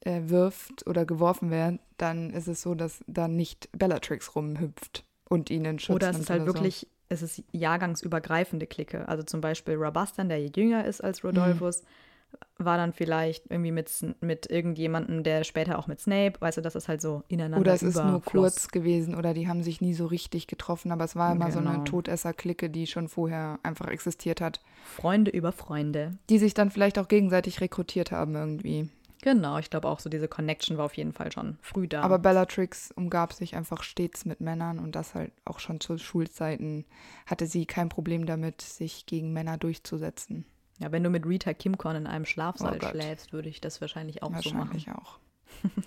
äh, 0.00 0.20
wirft 0.24 0.86
oder 0.86 1.06
geworfen 1.06 1.50
wird, 1.50 1.80
dann 1.96 2.30
ist 2.30 2.48
es 2.48 2.60
so, 2.62 2.74
dass 2.74 3.02
da 3.06 3.26
nicht 3.26 3.70
Bellatrix 3.72 4.34
rumhüpft 4.36 5.04
und 5.28 5.50
ihnen 5.50 5.78
schützt. 5.78 5.96
Oder 5.96 6.10
es 6.10 6.18
ist 6.18 6.30
halt 6.30 6.46
wirklich 6.46 6.86
es 7.08 7.22
ist 7.22 7.42
jahrgangsübergreifende 7.52 8.66
Clique. 8.66 9.08
Also 9.08 9.22
zum 9.22 9.40
Beispiel 9.40 9.76
Rabastan, 9.76 10.28
der 10.28 10.44
jünger 10.46 10.84
ist 10.84 11.02
als 11.02 11.24
Rodolphus, 11.24 11.82
mhm. 11.82 12.64
war 12.64 12.76
dann 12.76 12.92
vielleicht 12.92 13.50
irgendwie 13.50 13.72
mit, 13.72 13.90
mit 14.20 14.50
irgendjemandem, 14.50 15.22
der 15.22 15.44
später 15.44 15.78
auch 15.78 15.86
mit 15.86 16.00
Snape, 16.00 16.34
weißt 16.40 16.58
du, 16.58 16.60
das 16.60 16.74
ist 16.74 16.88
halt 16.88 17.00
so 17.00 17.22
ineinander 17.28 17.60
Oder 17.60 17.72
es 17.72 17.82
ist 17.82 17.96
nur 17.96 18.22
kurz 18.22 18.68
gewesen 18.68 19.14
oder 19.14 19.32
die 19.32 19.48
haben 19.48 19.62
sich 19.62 19.80
nie 19.80 19.94
so 19.94 20.06
richtig 20.06 20.46
getroffen, 20.46 20.92
aber 20.92 21.04
es 21.04 21.16
war 21.16 21.32
immer 21.32 21.46
genau. 21.46 21.54
so 21.54 21.60
eine 21.60 21.72
genau. 21.78 21.84
Todesser-Clique, 21.84 22.68
die 22.68 22.86
schon 22.86 23.08
vorher 23.08 23.58
einfach 23.62 23.88
existiert 23.88 24.40
hat. 24.40 24.60
Freunde 24.84 25.30
über 25.30 25.52
Freunde. 25.52 26.18
Die 26.28 26.38
sich 26.38 26.54
dann 26.54 26.70
vielleicht 26.70 26.98
auch 26.98 27.08
gegenseitig 27.08 27.60
rekrutiert 27.60 28.12
haben 28.12 28.34
irgendwie. 28.34 28.90
Genau, 29.22 29.58
ich 29.58 29.70
glaube 29.70 29.88
auch 29.88 29.98
so 29.98 30.08
diese 30.08 30.28
Connection 30.28 30.78
war 30.78 30.84
auf 30.84 30.96
jeden 30.96 31.12
Fall 31.12 31.32
schon 31.32 31.58
früh 31.60 31.88
da. 31.88 32.02
Aber 32.02 32.18
Bellatrix 32.18 32.92
umgab 32.92 33.32
sich 33.32 33.56
einfach 33.56 33.82
stets 33.82 34.24
mit 34.24 34.40
Männern 34.40 34.78
und 34.78 34.94
das 34.94 35.14
halt 35.14 35.32
auch 35.44 35.58
schon 35.58 35.80
zu 35.80 35.98
Schulzeiten 35.98 36.84
hatte 37.26 37.46
sie 37.46 37.66
kein 37.66 37.88
Problem 37.88 38.26
damit, 38.26 38.62
sich 38.62 39.06
gegen 39.06 39.32
Männer 39.32 39.58
durchzusetzen. 39.58 40.44
Ja, 40.78 40.92
wenn 40.92 41.02
du 41.02 41.10
mit 41.10 41.26
Rita 41.26 41.52
Kimcorn 41.52 41.96
in 41.96 42.06
einem 42.06 42.24
Schlafsaal 42.24 42.78
oh 42.80 42.86
schläfst, 42.86 43.32
würde 43.32 43.48
ich 43.48 43.60
das 43.60 43.80
wahrscheinlich 43.80 44.22
auch 44.22 44.32
wahrscheinlich 44.32 44.52
so 44.52 44.58
machen. 44.58 44.72
Wahrscheinlich 44.86 44.90
auch. 44.92 45.18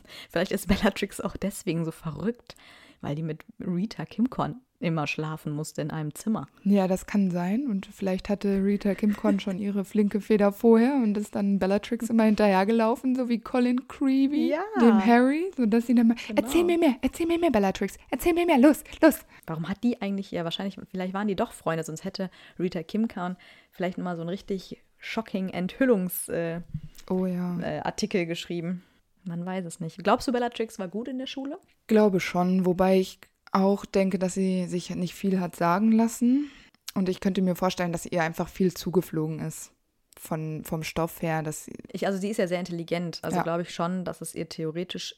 Vielleicht 0.30 0.52
ist 0.52 0.68
Bellatrix 0.68 1.22
auch 1.22 1.38
deswegen 1.38 1.86
so 1.86 1.92
verrückt, 1.92 2.56
weil 3.00 3.16
die 3.16 3.24
mit 3.24 3.46
Rita 3.60 4.06
Kimcorn 4.06 4.60
immer 4.82 5.08
schlafen 5.08 5.54
musste 5.54 5.82
in 5.82 5.92
einem 5.92 6.14
Zimmer. 6.16 6.48
Ja, 6.64 6.88
das 6.88 7.06
kann 7.06 7.32
sein. 7.32 7.68
Und 7.68 7.86
vielleicht 7.86 8.30
hatte 8.30 8.64
Rita 8.64 8.96
Kimcorn 8.96 9.40
schon 9.40 9.60
ihre 9.60 9.86
flinke 9.86 10.22
Feder 10.22 10.52
vorher 10.52 10.96
und 10.96 11.18
ist 11.18 11.36
dann 11.36 11.60
Bellatrix 11.60 12.10
immer 12.10 12.24
hinterhergelaufen, 12.24 13.16
so 13.16 13.30
wie 13.30 13.40
Colin 13.40 13.88
Creevy, 13.88 14.50
ja. 14.50 14.64
dem 14.80 15.06
Harry, 15.06 15.52
sodass 15.56 15.88
sie 15.88 15.96
dann 15.96 16.10
mal, 16.10 16.18
genau. 16.28 16.42
erzähl 16.42 16.64
mir 16.64 16.78
mehr, 16.78 16.96
erzähl 17.02 17.28
mir 17.28 17.40
mehr, 17.40 17.52
Bellatrix, 17.52 17.98
erzähl 18.10 18.34
mir 18.34 18.46
mehr, 18.46 18.58
los, 18.58 18.84
los. 19.02 19.20
Warum 19.46 19.70
hat 19.70 19.84
die 19.84 20.02
eigentlich, 20.02 20.32
ja 20.32 20.44
wahrscheinlich, 20.44 20.78
vielleicht 20.90 21.14
waren 21.14 21.28
die 21.28 21.36
doch 21.36 21.54
Freunde, 21.54 21.84
sonst 21.84 22.04
hätte 22.04 22.30
Rita 22.60 22.84
Kimcorn 22.84 23.38
vielleicht 23.72 23.98
mal 23.98 24.16
so 24.16 24.22
einen 24.22 24.30
richtig 24.30 24.82
shocking 24.98 25.50
Enthüllungsartikel 25.50 26.62
äh, 27.10 27.14
oh, 27.14 27.26
ja. 27.26 27.60
äh, 27.60 28.26
geschrieben. 28.26 28.84
Man 29.24 29.46
weiß 29.46 29.66
es 29.66 29.80
nicht. 29.80 30.04
Glaubst 30.04 30.28
du, 30.28 30.32
Bellatrix 30.32 30.80
war 30.80 30.88
gut 30.88 31.08
in 31.08 31.20
der 31.20 31.28
Schule? 31.28 31.60
Glaube 31.88 32.20
schon, 32.20 32.66
wobei 32.66 33.00
ich 33.00 33.20
auch 33.52 33.86
denke, 33.86 34.20
dass 34.20 34.34
sie 34.34 34.66
sich 34.68 34.90
nicht 34.92 35.14
viel 35.14 35.40
hat 35.40 35.56
sagen 35.56 35.92
lassen. 35.92 36.50
Und 36.94 37.10
ich 37.10 37.20
könnte 37.20 37.42
mir 37.42 37.56
vorstellen, 37.56 37.92
dass 37.92 38.06
ihr 38.06 38.22
einfach 38.24 38.50
viel 38.50 38.74
zugeflogen 38.74 39.40
ist. 39.40 39.72
Von, 40.18 40.64
vom 40.66 40.84
Stoff 40.84 41.22
her. 41.22 41.42
Dass 41.42 41.70
ich, 41.92 42.06
also 42.06 42.20
sie 42.20 42.30
ist 42.30 42.38
ja 42.38 42.48
sehr 42.48 42.60
intelligent. 42.60 43.20
Also 43.22 43.38
ja. 43.38 43.44
glaube 43.44 43.62
ich 43.64 43.74
schon, 43.74 44.06
dass 44.06 44.22
es 44.22 44.36
ihr 44.36 44.48
theoretisch 44.50 45.16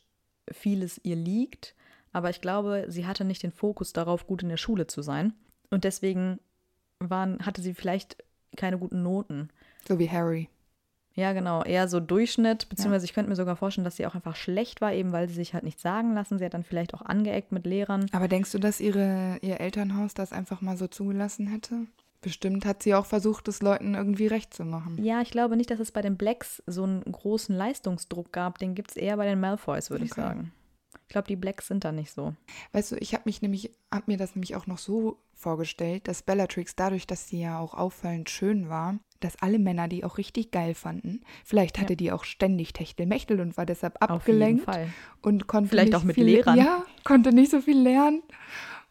vieles 0.52 1.00
ihr 1.04 1.16
liegt. 1.16 1.76
Aber 2.12 2.30
ich 2.30 2.42
glaube, 2.42 2.86
sie 2.88 3.08
hatte 3.08 3.26
nicht 3.26 3.44
den 3.44 3.52
Fokus 3.52 3.92
darauf, 3.92 4.28
gut 4.28 4.44
in 4.44 4.50
der 4.50 4.58
Schule 4.58 4.88
zu 4.88 5.02
sein. 5.02 5.34
Und 5.72 5.84
deswegen 5.84 6.40
waren, 7.00 7.44
hatte 7.46 7.62
sie 7.62 7.74
vielleicht 7.74 8.24
keine 8.56 8.78
guten 8.78 9.02
Noten. 9.02 9.50
So 9.88 9.98
wie 9.98 10.10
Harry. 10.10 10.48
Ja, 11.16 11.34
genau. 11.34 11.64
Eher 11.64 11.88
so 11.88 12.00
Durchschnitt, 12.00 12.70
beziehungsweise 12.70 13.06
ja. 13.06 13.10
ich 13.10 13.14
könnte 13.14 13.30
mir 13.30 13.36
sogar 13.36 13.56
vorstellen, 13.56 13.86
dass 13.86 13.98
sie 13.98 14.08
auch 14.08 14.16
einfach 14.16 14.36
schlecht 14.36 14.82
war, 14.82 14.94
eben 14.94 15.12
weil 15.12 15.28
sie 15.30 15.36
sich 15.36 15.54
halt 15.54 15.64
nicht 15.64 15.80
sagen 15.80 16.14
lassen. 16.14 16.40
Sie 16.40 16.46
hat 16.46 16.54
dann 16.54 16.64
vielleicht 16.64 16.94
auch 16.94 17.04
angeeckt 17.04 17.52
mit 17.52 17.66
Lehrern. 17.66 18.08
Aber 18.12 18.28
denkst 18.28 18.52
du, 18.52 18.60
dass 18.60 18.80
ihre, 18.80 19.38
ihr 19.42 19.60
Elternhaus 19.60 20.14
das 20.14 20.32
einfach 20.32 20.62
mal 20.62 20.76
so 20.76 20.88
zugelassen 20.88 21.48
hätte? 21.48 21.86
Bestimmt 22.22 22.66
hat 22.66 22.82
sie 22.82 22.96
auch 22.96 23.06
versucht, 23.06 23.48
es 23.50 23.62
Leuten 23.62 23.96
irgendwie 23.96 24.28
recht 24.28 24.54
zu 24.54 24.64
machen. 24.64 25.04
Ja, 25.04 25.22
ich 25.22 25.30
glaube 25.30 25.58
nicht, 25.58 25.70
dass 25.70 25.80
es 25.80 25.92
bei 25.92 26.02
den 26.02 26.16
Blacks 26.16 26.64
so 26.66 26.84
einen 26.84 27.04
großen 27.04 27.54
Leistungsdruck 27.54 28.32
gab. 28.32 28.58
Den 28.60 28.76
gibt 28.76 28.92
es 28.92 28.98
eher 28.98 29.18
bei 29.18 29.26
den 29.26 29.42
Malfoys, 29.42 29.90
würde 29.90 30.06
okay. 30.06 30.12
ich 30.12 30.16
sagen. 30.16 30.54
Ich 31.02 31.10
glaube, 31.10 31.28
die 31.28 31.36
Blacks 31.36 31.68
sind 31.68 31.84
da 31.84 31.92
nicht 31.92 32.12
so. 32.12 32.34
Weißt 32.72 32.94
du, 32.94 32.96
ich 32.96 33.14
habe 33.14 33.24
mich 33.26 33.42
nämlich, 33.42 33.72
habe 33.92 34.06
mir 34.08 34.18
das 34.18 34.36
nämlich 34.36 34.56
auch 34.56 34.68
noch 34.68 34.78
so 34.78 35.20
vorgestellt, 35.34 36.08
dass 36.08 36.24
Bellatrix 36.24 36.76
dadurch, 36.76 37.06
dass 37.06 37.28
sie 37.28 37.42
ja 37.42 37.60
auch 37.60 37.74
auffallend 37.74 38.30
schön 38.30 38.70
war, 38.70 38.98
dass 39.24 39.42
alle 39.42 39.60
Männer 39.60 39.88
die 39.88 40.04
auch 40.04 40.18
richtig 40.18 40.52
geil 40.52 40.74
fanden. 40.74 41.22
Vielleicht 41.44 41.80
hatte 41.80 41.94
ja. 41.94 41.98
die 41.98 42.12
auch 42.12 42.24
ständig 42.24 42.74
Techtelmechtel 42.74 43.40
und 43.40 43.58
war 43.58 43.66
deshalb 43.66 44.02
abgelenkt 44.02 44.66
und 45.22 45.48
konnte 45.48 45.70
vielleicht 45.70 45.96
auch 45.96 46.04
mit 46.04 46.16
viel, 46.16 46.26
Lehrern. 46.26 46.58
Ja, 46.58 46.84
konnte 47.04 47.34
nicht 47.34 47.52
so 47.52 47.62
viel 47.62 47.80
lernen, 47.80 48.24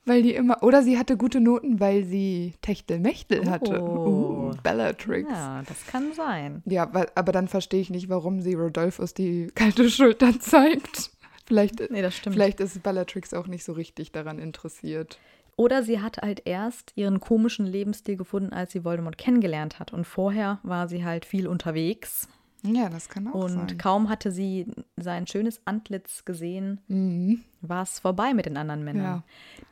weil 0.04 0.22
die 0.22 0.34
immer 0.34 0.62
oder 0.62 0.82
sie 0.82 0.98
hatte 0.98 1.16
gute 1.16 1.40
Noten, 1.40 1.80
weil 1.80 2.04
sie 2.04 2.54
Techtelmechtel 2.62 3.42
oh. 3.44 3.50
hatte. 3.50 3.82
Uh, 3.82 4.50
Bellatrix. 4.62 5.30
Ja, 5.30 5.62
das 5.66 5.86
kann 5.86 6.12
sein. 6.12 6.62
Ja, 6.66 6.90
aber 7.14 7.32
dann 7.32 7.48
verstehe 7.48 7.80
ich 7.80 7.90
nicht, 7.90 8.08
warum 8.08 8.40
sie 8.40 8.54
Rodolphus 8.54 9.14
die 9.14 9.48
kalte 9.54 9.90
Schulter 9.90 10.38
zeigt. 10.40 11.10
Vielleicht, 11.46 11.90
nee, 11.90 12.02
das 12.02 12.16
stimmt. 12.16 12.34
vielleicht 12.34 12.60
ist 12.60 12.82
Bellatrix 12.82 13.34
auch 13.34 13.46
nicht 13.46 13.64
so 13.64 13.72
richtig 13.72 14.12
daran 14.12 14.38
interessiert. 14.38 15.18
Oder 15.56 15.82
sie 15.82 16.00
hat 16.00 16.18
halt 16.18 16.42
erst 16.44 16.92
ihren 16.96 17.20
komischen 17.20 17.66
Lebensstil 17.66 18.16
gefunden, 18.16 18.52
als 18.52 18.72
sie 18.72 18.84
Voldemort 18.84 19.18
kennengelernt 19.18 19.78
hat. 19.78 19.92
Und 19.92 20.06
vorher 20.06 20.58
war 20.62 20.88
sie 20.88 21.04
halt 21.04 21.24
viel 21.24 21.46
unterwegs. 21.46 22.28
Ja, 22.64 22.88
das 22.88 23.08
kann 23.08 23.26
auch 23.26 23.34
und 23.34 23.48
sein. 23.50 23.60
Und 23.60 23.78
kaum 23.78 24.08
hatte 24.08 24.30
sie 24.30 24.66
sein 24.96 25.26
schönes 25.26 25.60
Antlitz 25.64 26.24
gesehen, 26.24 26.80
mhm. 26.86 27.42
war 27.60 27.82
es 27.82 27.98
vorbei 27.98 28.34
mit 28.34 28.46
den 28.46 28.56
anderen 28.56 28.84
Männern. 28.84 29.04
Ja. 29.04 29.22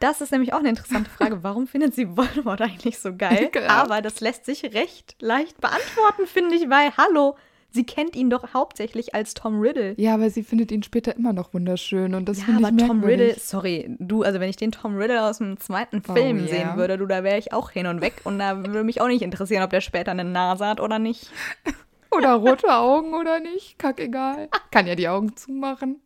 Das 0.01 0.21
ist 0.21 0.33
nämlich 0.33 0.53
auch 0.53 0.59
eine 0.59 0.71
interessante 0.71 1.09
Frage. 1.09 1.39
Warum 1.43 1.69
findet 1.69 1.95
sie 1.95 2.17
Voldemort 2.17 2.61
eigentlich 2.61 2.99
so 2.99 3.15
geil? 3.15 3.51
Aber 3.69 4.03
das 4.03 4.21
lässt 4.21 4.45
sich 4.45 4.65
recht 4.75 5.15
leicht 5.21 5.61
beantworten, 5.61 6.27
finde 6.27 6.57
ich, 6.57 6.69
weil, 6.69 6.91
hallo, 6.97 7.37
Sie 7.73 7.85
kennt 7.85 8.17
ihn 8.17 8.31
doch 8.31 8.53
hauptsächlich 8.53 9.15
als 9.15 9.35
Tom 9.35 9.61
Riddle. 9.61 9.95
Ja, 9.97 10.15
aber 10.15 10.31
sie 10.31 10.43
findet 10.43 10.73
ihn 10.73 10.83
später 10.83 11.15
immer 11.17 11.33
noch 11.33 11.55
wunderschön 11.55 12.15
und 12.15 12.29
das 12.29 12.39
ja, 12.39 12.45
finde 12.47 12.61
ich 12.61 12.67
aber 12.67 12.77
Tom 12.77 13.05
Riddle, 13.05 13.37
sorry, 13.39 13.95
du, 13.99 14.23
also 14.23 14.41
wenn 14.41 14.50
ich 14.50 14.57
den 14.57 14.73
Tom 14.73 14.97
Riddle 14.97 15.25
aus 15.25 15.39
dem 15.39 15.59
zweiten 15.61 16.03
oh, 16.09 16.12
Film 16.12 16.39
oh, 16.39 16.41
yeah. 16.41 16.49
sehen 16.49 16.77
würde, 16.77 16.99
du, 16.99 17.07
da 17.07 17.23
wäre 17.23 17.39
ich 17.39 17.53
auch 17.53 17.71
hin 17.71 17.87
und 17.87 18.00
weg 18.00 18.15
und 18.25 18.39
da 18.39 18.59
würde 18.59 18.85
mich 18.85 19.00
auch 19.00 19.09
nicht 19.09 19.23
interessieren, 19.23 19.62
ob 19.62 19.71
der 19.71 19.81
später 19.81 20.11
eine 20.11 20.25
Nase 20.25 20.67
hat 20.67 20.81
oder 20.81 20.99
nicht. 20.99 21.31
oder 22.11 22.35
rote 22.35 22.75
Augen 22.75 23.15
oder 23.15 23.39
nicht, 23.41 23.79
kackegal. 23.79 24.49
Kann 24.71 24.87
ja 24.87 24.97
die 24.97 25.09
Augen 25.09 25.37
zumachen. 25.37 26.00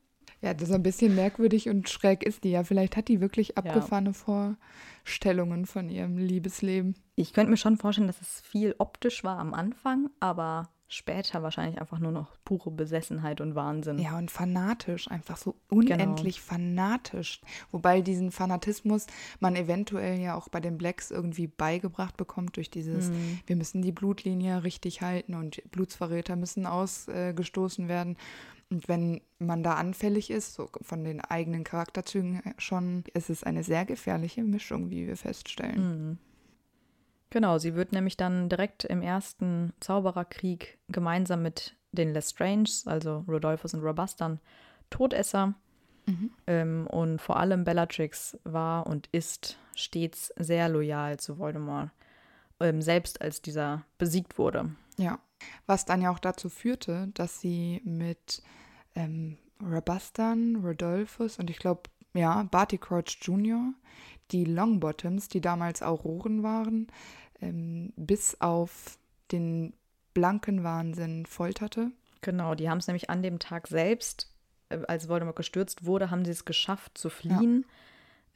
Ja, 0.45 0.53
das 0.53 0.69
ist 0.69 0.75
ein 0.75 0.83
bisschen 0.83 1.15
merkwürdig 1.15 1.71
und 1.71 1.89
schräg 1.89 2.23
ist 2.23 2.45
die 2.45 2.51
ja. 2.51 2.65
Vielleicht 2.65 2.99
hat 2.99 3.09
die 3.09 3.23
wirklich 3.23 3.57
abgefahrene 3.57 4.11
ja. 4.11 4.57
Vorstellungen 5.05 5.65
von 5.65 5.89
ihrem 5.89 6.19
Liebesleben. 6.19 6.97
Ich 7.15 7.33
könnte 7.33 7.51
mir 7.51 7.57
schon 7.57 7.79
vorstellen, 7.79 8.09
dass 8.09 8.21
es 8.21 8.43
viel 8.43 8.75
optisch 8.77 9.25
war 9.25 9.39
am 9.39 9.55
Anfang, 9.55 10.11
aber 10.21 10.69
später 10.95 11.43
wahrscheinlich 11.43 11.81
einfach 11.81 11.99
nur 11.99 12.13
noch 12.13 12.29
pure 12.45 12.71
Besessenheit 12.71 13.41
und 13.41 13.55
Wahnsinn. 13.55 13.99
Ja, 13.99 14.17
und 14.17 14.31
fanatisch, 14.31 15.11
einfach 15.11 15.37
so 15.37 15.57
unendlich 15.69 16.37
genau. 16.37 16.47
fanatisch. 16.47 17.41
Wobei 17.71 18.01
diesen 18.01 18.31
Fanatismus 18.31 19.07
man 19.41 19.57
eventuell 19.57 20.21
ja 20.21 20.35
auch 20.35 20.49
bei 20.49 20.61
den 20.61 20.79
Blacks 20.79 21.11
irgendwie 21.11 21.47
beigebracht 21.47 22.17
bekommt 22.17 22.57
durch 22.57 22.71
dieses, 22.71 23.11
mhm. 23.11 23.41
wir 23.47 23.57
müssen 23.57 23.83
die 23.83 23.93
Blutlinie 23.93 24.63
richtig 24.65 25.03
halten 25.03 25.35
und 25.35 25.63
Blutsverräter 25.71 26.37
müssen 26.37 26.67
ausgestoßen 26.67 27.89
werden. 27.89 28.17
Und 28.71 28.89
wenn 28.89 29.21
man 29.39 29.63
da 29.63 29.75
anfällig 29.75 30.31
ist, 30.31 30.55
so 30.55 30.69
von 30.81 31.05
den 31.05 31.21
eigenen 31.21 31.65
Charakterzügen 31.65 32.41
schon, 32.59 33.05
ist 33.13 33.31
es 33.31 33.45
eine 33.45 33.63
sehr 33.63 33.85
gefährliche 33.85 34.43
Mischung, 34.43 34.91
wie 34.91 35.07
wir 35.07 35.17
feststellen. 35.17 36.09
Mhm. 36.09 36.19
Genau, 37.35 37.59
sie 37.59 37.75
wird 37.75 37.91
nämlich 37.91 38.17
dann 38.17 38.49
direkt 38.49 38.85
im 38.85 39.03
ersten 39.03 39.73
Zaubererkrieg 39.81 40.79
gemeinsam 40.87 41.43
mit 41.43 41.75
den 41.91 42.13
Lestranges, 42.13 42.87
also 42.87 43.25
Rodolphus 43.27 43.75
und 43.75 43.83
Robustan, 43.83 44.39
Todesser. 44.89 45.55
Mhm. 46.07 46.31
Ähm, 46.47 46.87
und 46.87 47.21
vor 47.21 47.41
allem 47.41 47.65
Bellatrix 47.65 48.39
war 48.45 48.87
und 48.87 49.09
ist 49.11 49.59
stets 49.75 50.33
sehr 50.37 50.69
loyal 50.69 51.19
zu 51.19 51.37
Voldemort, 51.37 51.91
ähm, 52.61 52.81
selbst 52.81 53.21
als 53.21 53.43
dieser 53.43 53.85
besiegt 53.99 54.39
wurde. 54.39 54.71
Ja, 54.97 55.19
was 55.67 55.85
dann 55.85 56.03
ja 56.03 56.13
auch 56.13 56.21
dazu 56.21 56.49
führte, 56.49 57.09
dass 57.15 57.41
sie 57.41 57.83
mit 57.85 58.45
ähm, 58.95 59.39
Robustan, 59.61 60.63
Rodolphus 60.65 61.41
und 61.41 61.51
ich 61.51 61.59
glaube, 61.59 61.91
ja, 62.15 62.45
Barty 62.45 62.79
Crouch 62.79 63.19
Jr., 63.23 63.75
die 64.31 64.45
Longbottoms, 64.45 65.29
die 65.29 65.41
damals 65.41 65.83
Auroren 65.83 66.43
waren, 66.43 66.87
ähm, 67.45 67.93
bis 67.97 68.41
auf 68.41 68.99
den 69.31 69.75
blanken 70.15 70.65
Wahnsinn 70.65 71.27
folterte. 71.27 71.91
Genau, 72.23 72.55
die 72.55 72.71
haben 72.71 72.79
es 72.79 72.87
nämlich 72.87 73.11
an 73.11 73.23
dem 73.23 73.39
Tag 73.39 73.69
selbst, 73.69 74.31
äh, 74.71 74.79
als 74.89 75.09
Voldemort 75.09 75.37
gestürzt 75.37 75.85
wurde, 75.85 76.11
haben 76.11 76.25
sie 76.25 76.31
es 76.31 76.45
geschafft 76.45 76.97
zu 76.97 77.11
fliehen. 77.11 77.65
Ja. 77.67 77.75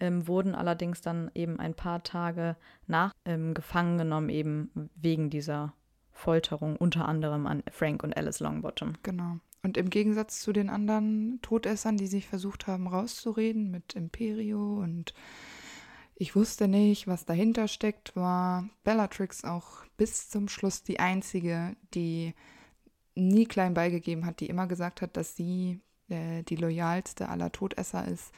Ähm, 0.01 0.29
wurden 0.29 0.55
allerdings 0.55 1.01
dann 1.01 1.29
eben 1.35 1.59
ein 1.59 1.75
paar 1.75 2.05
Tage 2.05 2.55
nach 2.87 3.13
ähm, 3.25 3.53
gefangen 3.53 3.99
genommen, 3.99 4.29
eben 4.29 4.71
wegen 4.95 5.29
dieser 5.29 5.73
Folterung, 6.13 6.77
unter 6.77 7.09
anderem 7.09 7.49
an 7.49 7.65
Frank 7.73 8.05
und 8.05 8.17
Alice 8.17 8.39
Longbottom. 8.39 8.95
Genau. 9.03 9.39
Und 9.65 9.77
im 9.77 9.91
Gegensatz 9.91 10.41
zu 10.41 10.53
den 10.53 10.71
anderen 10.71 11.41
Todessern, 11.43 11.97
die 11.97 12.07
sich 12.07 12.29
versucht 12.29 12.69
haben 12.69 12.87
rauszureden 12.87 13.73
mit 13.73 13.95
Imperio 13.95 14.79
und 14.79 15.15
ich 16.21 16.35
wusste 16.35 16.67
nicht, 16.67 17.07
was 17.07 17.25
dahinter 17.25 17.69
steckt, 17.69 18.17
war 18.17 18.69
Bellatrix 18.83 19.45
auch 19.45 19.85
bis 19.97 20.29
zum 20.29 20.49
Schluss 20.49 20.83
die 20.83 20.99
einzige, 20.99 21.77
die 21.95 22.35
nie 23.15 23.47
klein 23.47 23.75
beigegeben 23.75 24.27
hat, 24.27 24.41
die 24.41 24.49
immer 24.49 24.67
gesagt 24.67 25.01
hat, 25.01 25.17
dass 25.17 25.37
sie 25.37 25.81
äh, 26.09 26.43
die 26.43 26.57
loyalste 26.57 27.29
aller 27.29 27.53
Todesser 27.53 28.07
ist 28.07 28.33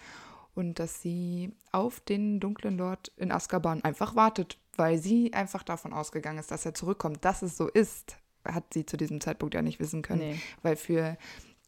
und 0.54 0.78
dass 0.78 1.00
sie 1.00 1.52
auf 1.72 2.00
den 2.00 2.38
dunklen 2.38 2.76
Lord 2.76 3.12
in 3.16 3.32
Azkaban 3.32 3.82
einfach 3.82 4.14
wartet, 4.14 4.58
weil 4.76 4.98
sie 4.98 5.32
einfach 5.32 5.62
davon 5.62 5.92
ausgegangen 5.94 6.38
ist, 6.38 6.50
dass 6.50 6.66
er 6.66 6.74
zurückkommt. 6.74 7.24
Dass 7.24 7.40
es 7.40 7.56
so 7.56 7.66
ist, 7.68 8.18
hat 8.44 8.74
sie 8.74 8.84
zu 8.84 8.96
diesem 8.98 9.20
Zeitpunkt 9.22 9.54
ja 9.54 9.62
nicht 9.62 9.80
wissen 9.80 10.02
können, 10.02 10.20
Nee. 10.20 10.40
weil 10.62 10.76
für 10.76 11.16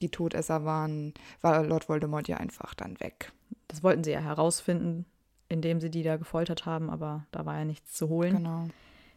die 0.03 0.11
Todesser 0.11 0.65
waren, 0.67 1.15
war 1.41 1.63
Lord 1.63 1.89
Voldemort 1.89 2.29
ja 2.29 2.37
einfach 2.37 2.75
dann 2.75 2.99
weg. 3.01 3.33
Das 3.69 3.83
wollten 3.83 4.05
sie 4.05 4.11
ja 4.11 4.21
herausfinden, 4.21 5.07
indem 5.53 5.81
sie 5.81 5.91
die 5.91 6.03
da 6.03 6.17
gefoltert 6.17 6.67
haben, 6.67 6.91
aber 6.91 7.27
da 7.31 7.45
war 7.47 7.59
ja 7.59 7.65
nichts 7.65 7.93
zu 7.95 8.09
holen. 8.09 8.37
Genau. 8.37 8.69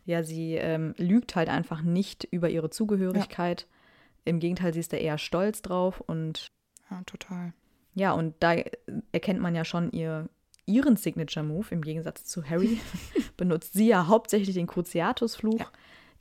Ja, 0.06 0.24
sie 0.24 0.54
ähm, 0.56 0.94
lügt 0.98 1.36
halt 1.36 1.50
einfach 1.50 1.82
nicht 1.82 2.26
über 2.26 2.50
ihre 2.50 2.70
Zugehörigkeit. 2.70 3.66
Im 4.24 4.40
Gegenteil, 4.40 4.74
sie 4.74 4.80
ist 4.80 4.94
da 4.94 4.98
eher 4.98 5.18
stolz 5.18 5.62
drauf 5.62 6.02
und 6.02 6.52
Ja, 6.92 7.02
total. 7.06 7.54
ja, 7.96 8.12
und 8.12 8.36
da 8.40 8.56
erkennt 9.12 9.40
man 9.40 9.56
ja 9.56 9.66
schon 9.66 9.92
ihr, 9.92 10.30
ihren 10.68 10.96
Signature-Move. 10.96 11.68
Im 11.72 11.82
Gegensatz 11.82 12.26
zu 12.26 12.44
Harry 12.48 12.80
benutzt 13.38 13.74
sie 13.74 13.88
ja 13.88 14.08
hauptsächlich 14.08 14.56
den 14.56 14.68
Cruciatus-Fluch. 14.68 15.60
Ja. 15.60 15.72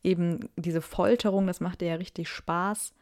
Eben 0.03 0.49
diese 0.57 0.83
Folterung, 0.83 1.47
das 1.47 1.61
macht 1.61 1.83
ihr 1.83 1.89
ja 1.89 1.95
richtig 1.95 2.29
Spaß. 2.29 2.95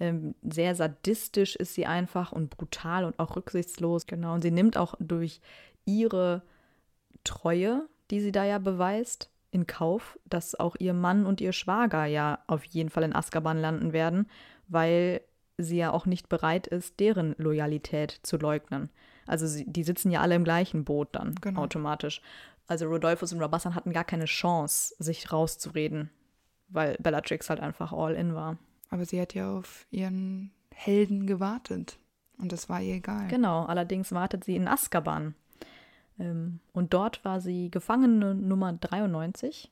Ähm, 0.00 0.34
sehr 0.42 0.74
sadistisch 0.74 1.56
ist 1.56 1.74
sie 1.74 1.86
einfach 1.86 2.32
und 2.32 2.50
brutal 2.50 3.04
und 3.04 3.18
auch 3.18 3.36
rücksichtslos. 3.36 4.06
Genau. 4.06 4.34
Und 4.34 4.42
sie 4.42 4.50
nimmt 4.50 4.76
auch 4.76 4.94
durch 4.98 5.40
ihre 5.84 6.42
Treue, 7.24 7.88
die 8.10 8.20
sie 8.20 8.32
da 8.32 8.44
ja 8.44 8.58
beweist, 8.58 9.30
in 9.50 9.66
Kauf, 9.66 10.18
dass 10.24 10.54
auch 10.58 10.76
ihr 10.78 10.94
Mann 10.94 11.26
und 11.26 11.40
ihr 11.40 11.52
Schwager 11.52 12.06
ja 12.06 12.38
auf 12.46 12.64
jeden 12.64 12.88
Fall 12.88 13.02
in 13.02 13.14
Azkaban 13.14 13.58
landen 13.58 13.92
werden, 13.92 14.28
weil 14.68 15.20
sie 15.58 15.76
ja 15.76 15.92
auch 15.92 16.06
nicht 16.06 16.28
bereit 16.30 16.66
ist, 16.66 16.98
deren 17.00 17.34
Loyalität 17.38 18.18
zu 18.22 18.38
leugnen. 18.38 18.88
Also 19.26 19.46
sie, 19.46 19.64
die 19.70 19.84
sitzen 19.84 20.10
ja 20.10 20.20
alle 20.20 20.34
im 20.34 20.44
gleichen 20.44 20.84
Boot 20.84 21.08
dann 21.12 21.34
Genau. 21.40 21.60
automatisch. 21.62 22.22
Also 22.66 22.86
Rodolphus 22.86 23.32
und 23.32 23.40
Rabassan 23.40 23.74
hatten 23.74 23.92
gar 23.92 24.04
keine 24.04 24.24
Chance, 24.24 24.94
sich 24.98 25.30
rauszureden, 25.30 26.10
weil 26.68 26.96
Bellatrix 27.00 27.50
halt 27.50 27.60
einfach 27.60 27.92
all 27.92 28.14
in 28.14 28.34
war. 28.34 28.56
Aber 28.90 29.04
sie 29.04 29.20
hat 29.20 29.34
ja 29.34 29.52
auf 29.54 29.86
ihren 29.90 30.50
Helden 30.74 31.26
gewartet. 31.26 31.98
Und 32.38 32.50
das 32.52 32.68
war 32.68 32.80
ihr 32.80 32.94
egal. 32.94 33.28
Genau, 33.28 33.64
allerdings 33.66 34.12
wartet 34.12 34.44
sie 34.44 34.56
in 34.56 34.66
Azkaban. 34.66 35.34
Ähm, 36.22 36.60
und 36.72 36.94
dort 36.94 37.24
war 37.24 37.40
sie 37.40 37.70
Gefangene 37.70 38.34
Nummer 38.34 38.72
93 38.72 39.70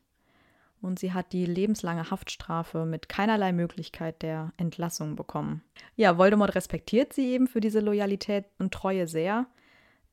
und 0.82 0.98
sie 0.98 1.12
hat 1.12 1.32
die 1.32 1.46
lebenslange 1.46 2.10
Haftstrafe 2.10 2.84
mit 2.84 3.08
keinerlei 3.08 3.52
Möglichkeit 3.52 4.22
der 4.22 4.52
Entlassung 4.56 5.14
bekommen. 5.14 5.62
Ja, 5.96 6.18
Voldemort 6.18 6.54
respektiert 6.54 7.12
sie 7.12 7.28
eben 7.28 7.46
für 7.46 7.60
diese 7.60 7.80
Loyalität 7.80 8.46
und 8.58 8.74
Treue 8.74 9.06
sehr. 9.06 9.46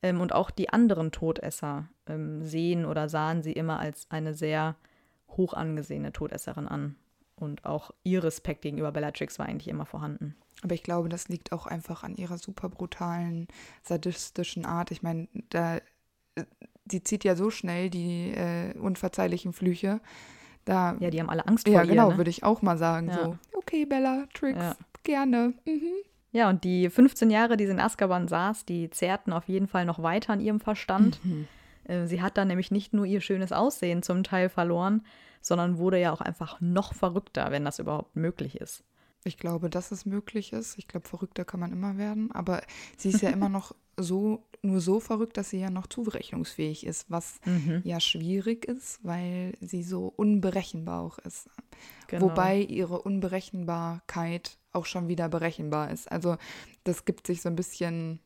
Ähm, 0.02 0.20
und 0.20 0.32
auch 0.32 0.50
die 0.50 0.68
anderen 0.68 1.10
Todesser 1.10 1.88
ähm, 2.06 2.44
sehen 2.44 2.84
oder 2.86 3.08
sahen 3.08 3.42
sie 3.42 3.52
immer 3.52 3.80
als 3.80 4.06
eine 4.10 4.32
sehr 4.32 4.76
hoch 5.30 5.54
angesehene 5.54 6.12
Todesserin 6.12 6.68
an. 6.68 6.94
Und 7.34 7.64
auch 7.64 7.90
ihr 8.04 8.22
Respekt 8.22 8.62
gegenüber 8.62 8.92
Bellatrix 8.92 9.38
war 9.38 9.46
eigentlich 9.46 9.68
immer 9.68 9.86
vorhanden. 9.86 10.36
Aber 10.62 10.74
ich 10.74 10.82
glaube, 10.82 11.08
das 11.08 11.28
liegt 11.28 11.52
auch 11.52 11.66
einfach 11.66 12.02
an 12.02 12.16
ihrer 12.16 12.38
super 12.38 12.68
brutalen, 12.68 13.46
sadistischen 13.82 14.64
Art. 14.66 14.90
Ich 14.90 15.02
meine, 15.02 15.28
da 15.50 15.78
sie 16.90 17.02
zieht 17.02 17.24
ja 17.24 17.36
so 17.36 17.50
schnell 17.50 17.90
die 17.90 18.32
äh, 18.32 18.76
unverzeihlichen 18.78 19.52
Flüche. 19.52 20.00
Da, 20.64 20.96
Ja, 21.00 21.10
die 21.10 21.20
haben 21.20 21.30
alle 21.30 21.46
Angst 21.46 21.66
vor 21.66 21.74
ja 21.74 21.82
ihr. 21.82 21.88
genau, 21.90 22.10
ne? 22.10 22.16
würde 22.18 22.30
ich 22.30 22.44
auch 22.44 22.60
mal 22.62 22.76
sagen. 22.78 23.08
Ja. 23.08 23.24
So, 23.24 23.38
okay, 23.54 23.84
Bella, 23.86 24.26
Tricks, 24.34 24.58
Ja. 24.58 24.76
gerne. 25.02 25.54
Mhm. 25.66 25.82
Ja, 26.32 26.50
und 26.50 26.62
die 26.64 26.90
15 26.90 27.30
Jahre, 27.30 27.56
die 27.56 27.64
sie 27.64 27.72
in 27.72 27.80
Azkaban 27.80 28.28
saß, 28.28 28.66
die 28.66 28.90
zehrten 28.90 29.32
auf 29.32 29.48
jeden 29.48 29.66
Fall 29.66 29.86
noch 29.86 30.02
weiter 30.02 30.34
an 30.34 30.40
ihrem 30.40 30.60
Verstand. 30.60 31.20
Äh, 31.84 32.06
Sie 32.06 32.20
hat 32.20 32.36
dann 32.36 32.48
nämlich 32.48 32.70
nicht 32.70 32.92
nur 32.92 33.06
ihr 33.06 33.22
schönes 33.22 33.50
Aussehen 33.50 34.02
zum 34.02 34.22
Teil 34.24 34.50
verloren, 34.50 35.06
sondern 35.40 35.78
wurde 35.78 35.98
ja 35.98 36.12
auch 36.12 36.20
einfach 36.20 36.60
noch 36.60 36.92
verrückter, 36.92 37.50
wenn 37.50 37.64
das 37.64 37.78
überhaupt 37.78 38.14
möglich 38.14 38.60
ist. 38.60 38.84
Ich 39.28 39.36
glaube, 39.38 39.70
dass 39.70 39.92
es 39.92 40.04
möglich 40.06 40.52
ist. 40.52 40.76
Ich 40.78 40.88
glaube, 40.88 41.06
verrückter 41.08 41.44
kann 41.44 41.60
man 41.60 41.72
immer 41.72 41.96
werden. 41.98 42.32
Aber 42.32 42.62
sie 42.96 43.10
ist 43.10 43.20
ja 43.22 43.30
immer 43.30 43.48
noch 43.58 43.74
so, 43.96 44.44
nur 44.62 44.80
so 44.80 45.00
verrückt, 45.00 45.36
dass 45.36 45.50
sie 45.50 45.58
ja 45.60 45.70
noch 45.70 45.86
zurechnungsfähig 45.86 46.86
ist, 46.86 47.10
was 47.10 47.40
Mhm. 47.44 47.82
ja 47.84 48.00
schwierig 48.00 48.64
ist, 48.64 49.00
weil 49.02 49.52
sie 49.60 49.82
so 49.82 50.06
unberechenbar 50.16 51.00
auch 51.02 51.18
ist. 51.18 51.48
Genau. 52.08 52.26
Wobei 52.26 52.60
ihre 52.60 53.02
Unberechenbarkeit 53.02 54.58
auch 54.72 54.86
schon 54.86 55.08
wieder 55.08 55.28
berechenbar 55.28 55.90
ist. 55.90 56.10
Also 56.10 56.36
das 56.84 57.04
gibt 57.04 57.26
sich 57.26 57.42
so 57.42 57.48
ein 57.48 57.56
bisschen 57.56 58.20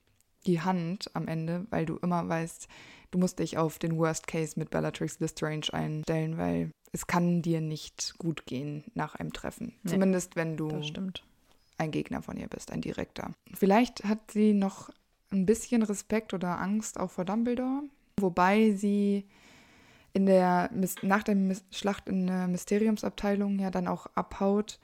die 0.46 0.60
Hand 0.60 1.10
am 1.14 1.28
Ende, 1.28 1.66
weil 1.70 1.86
du 1.86 1.96
immer 1.96 2.28
weißt, 2.28 2.68
du 3.12 3.18
musst 3.18 3.38
dich 3.38 3.56
auf 3.56 3.78
den 3.78 3.96
Worst 3.96 4.26
Case 4.26 4.58
mit 4.58 4.70
Bellatrix 4.70 5.20
Lestrange 5.20 5.72
einstellen, 5.72 6.36
weil 6.38 6.70
es 6.90 7.06
kann 7.06 7.42
dir 7.42 7.60
nicht 7.60 8.14
gut 8.18 8.44
gehen 8.46 8.84
nach 8.94 9.14
einem 9.14 9.32
Treffen. 9.32 9.74
Nee, 9.84 9.92
Zumindest 9.92 10.34
wenn 10.34 10.56
du 10.56 10.82
ein 11.78 11.90
Gegner 11.90 12.22
von 12.22 12.36
ihr 12.36 12.48
bist, 12.48 12.72
ein 12.72 12.80
direkter. 12.80 13.30
Vielleicht 13.54 14.04
hat 14.04 14.30
sie 14.30 14.52
noch 14.52 14.90
ein 15.30 15.46
bisschen 15.46 15.82
Respekt 15.82 16.34
oder 16.34 16.60
Angst 16.60 16.98
auch 16.98 17.10
vor 17.10 17.24
Dumbledore, 17.24 17.84
wobei 18.18 18.72
sie 18.72 19.24
in 20.12 20.26
der 20.26 20.70
nach 21.02 21.22
der 21.22 21.56
Schlacht 21.70 22.08
in 22.08 22.26
der 22.26 22.48
Mysteriumsabteilung 22.48 23.58
ja 23.58 23.70
dann 23.70 23.88
auch 23.88 24.06
abhaut, 24.14 24.78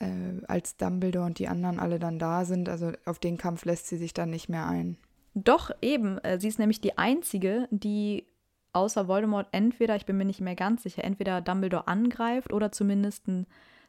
äh, 0.00 0.06
als 0.46 0.76
Dumbledore 0.76 1.24
und 1.24 1.38
die 1.38 1.48
anderen 1.48 1.78
alle 1.78 1.98
dann 1.98 2.18
da 2.18 2.44
sind. 2.44 2.68
Also 2.68 2.92
auf 3.06 3.18
den 3.18 3.38
Kampf 3.38 3.64
lässt 3.64 3.86
sie 3.86 3.96
sich 3.96 4.12
dann 4.12 4.30
nicht 4.30 4.48
mehr 4.50 4.66
ein. 4.66 4.98
Doch, 5.34 5.70
eben. 5.82 6.18
äh, 6.18 6.38
Sie 6.40 6.48
ist 6.48 6.58
nämlich 6.58 6.80
die 6.80 6.96
Einzige, 6.98 7.68
die 7.70 8.24
außer 8.72 9.06
Voldemort 9.08 9.48
entweder, 9.52 9.96
ich 9.96 10.06
bin 10.06 10.16
mir 10.16 10.24
nicht 10.24 10.40
mehr 10.40 10.56
ganz 10.56 10.82
sicher, 10.82 11.04
entweder 11.04 11.40
Dumbledore 11.40 11.86
angreift 11.88 12.52
oder 12.52 12.72
zumindest 12.72 13.28
einen 13.28 13.46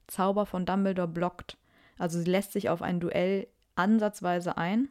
Zauber 0.08 0.46
von 0.46 0.66
Dumbledore 0.66 1.08
blockt. 1.08 1.58
Also 1.98 2.20
sie 2.20 2.30
lässt 2.30 2.52
sich 2.52 2.70
auf 2.70 2.82
ein 2.82 3.00
Duell 3.00 3.48
ansatzweise 3.76 4.58
ein, 4.58 4.90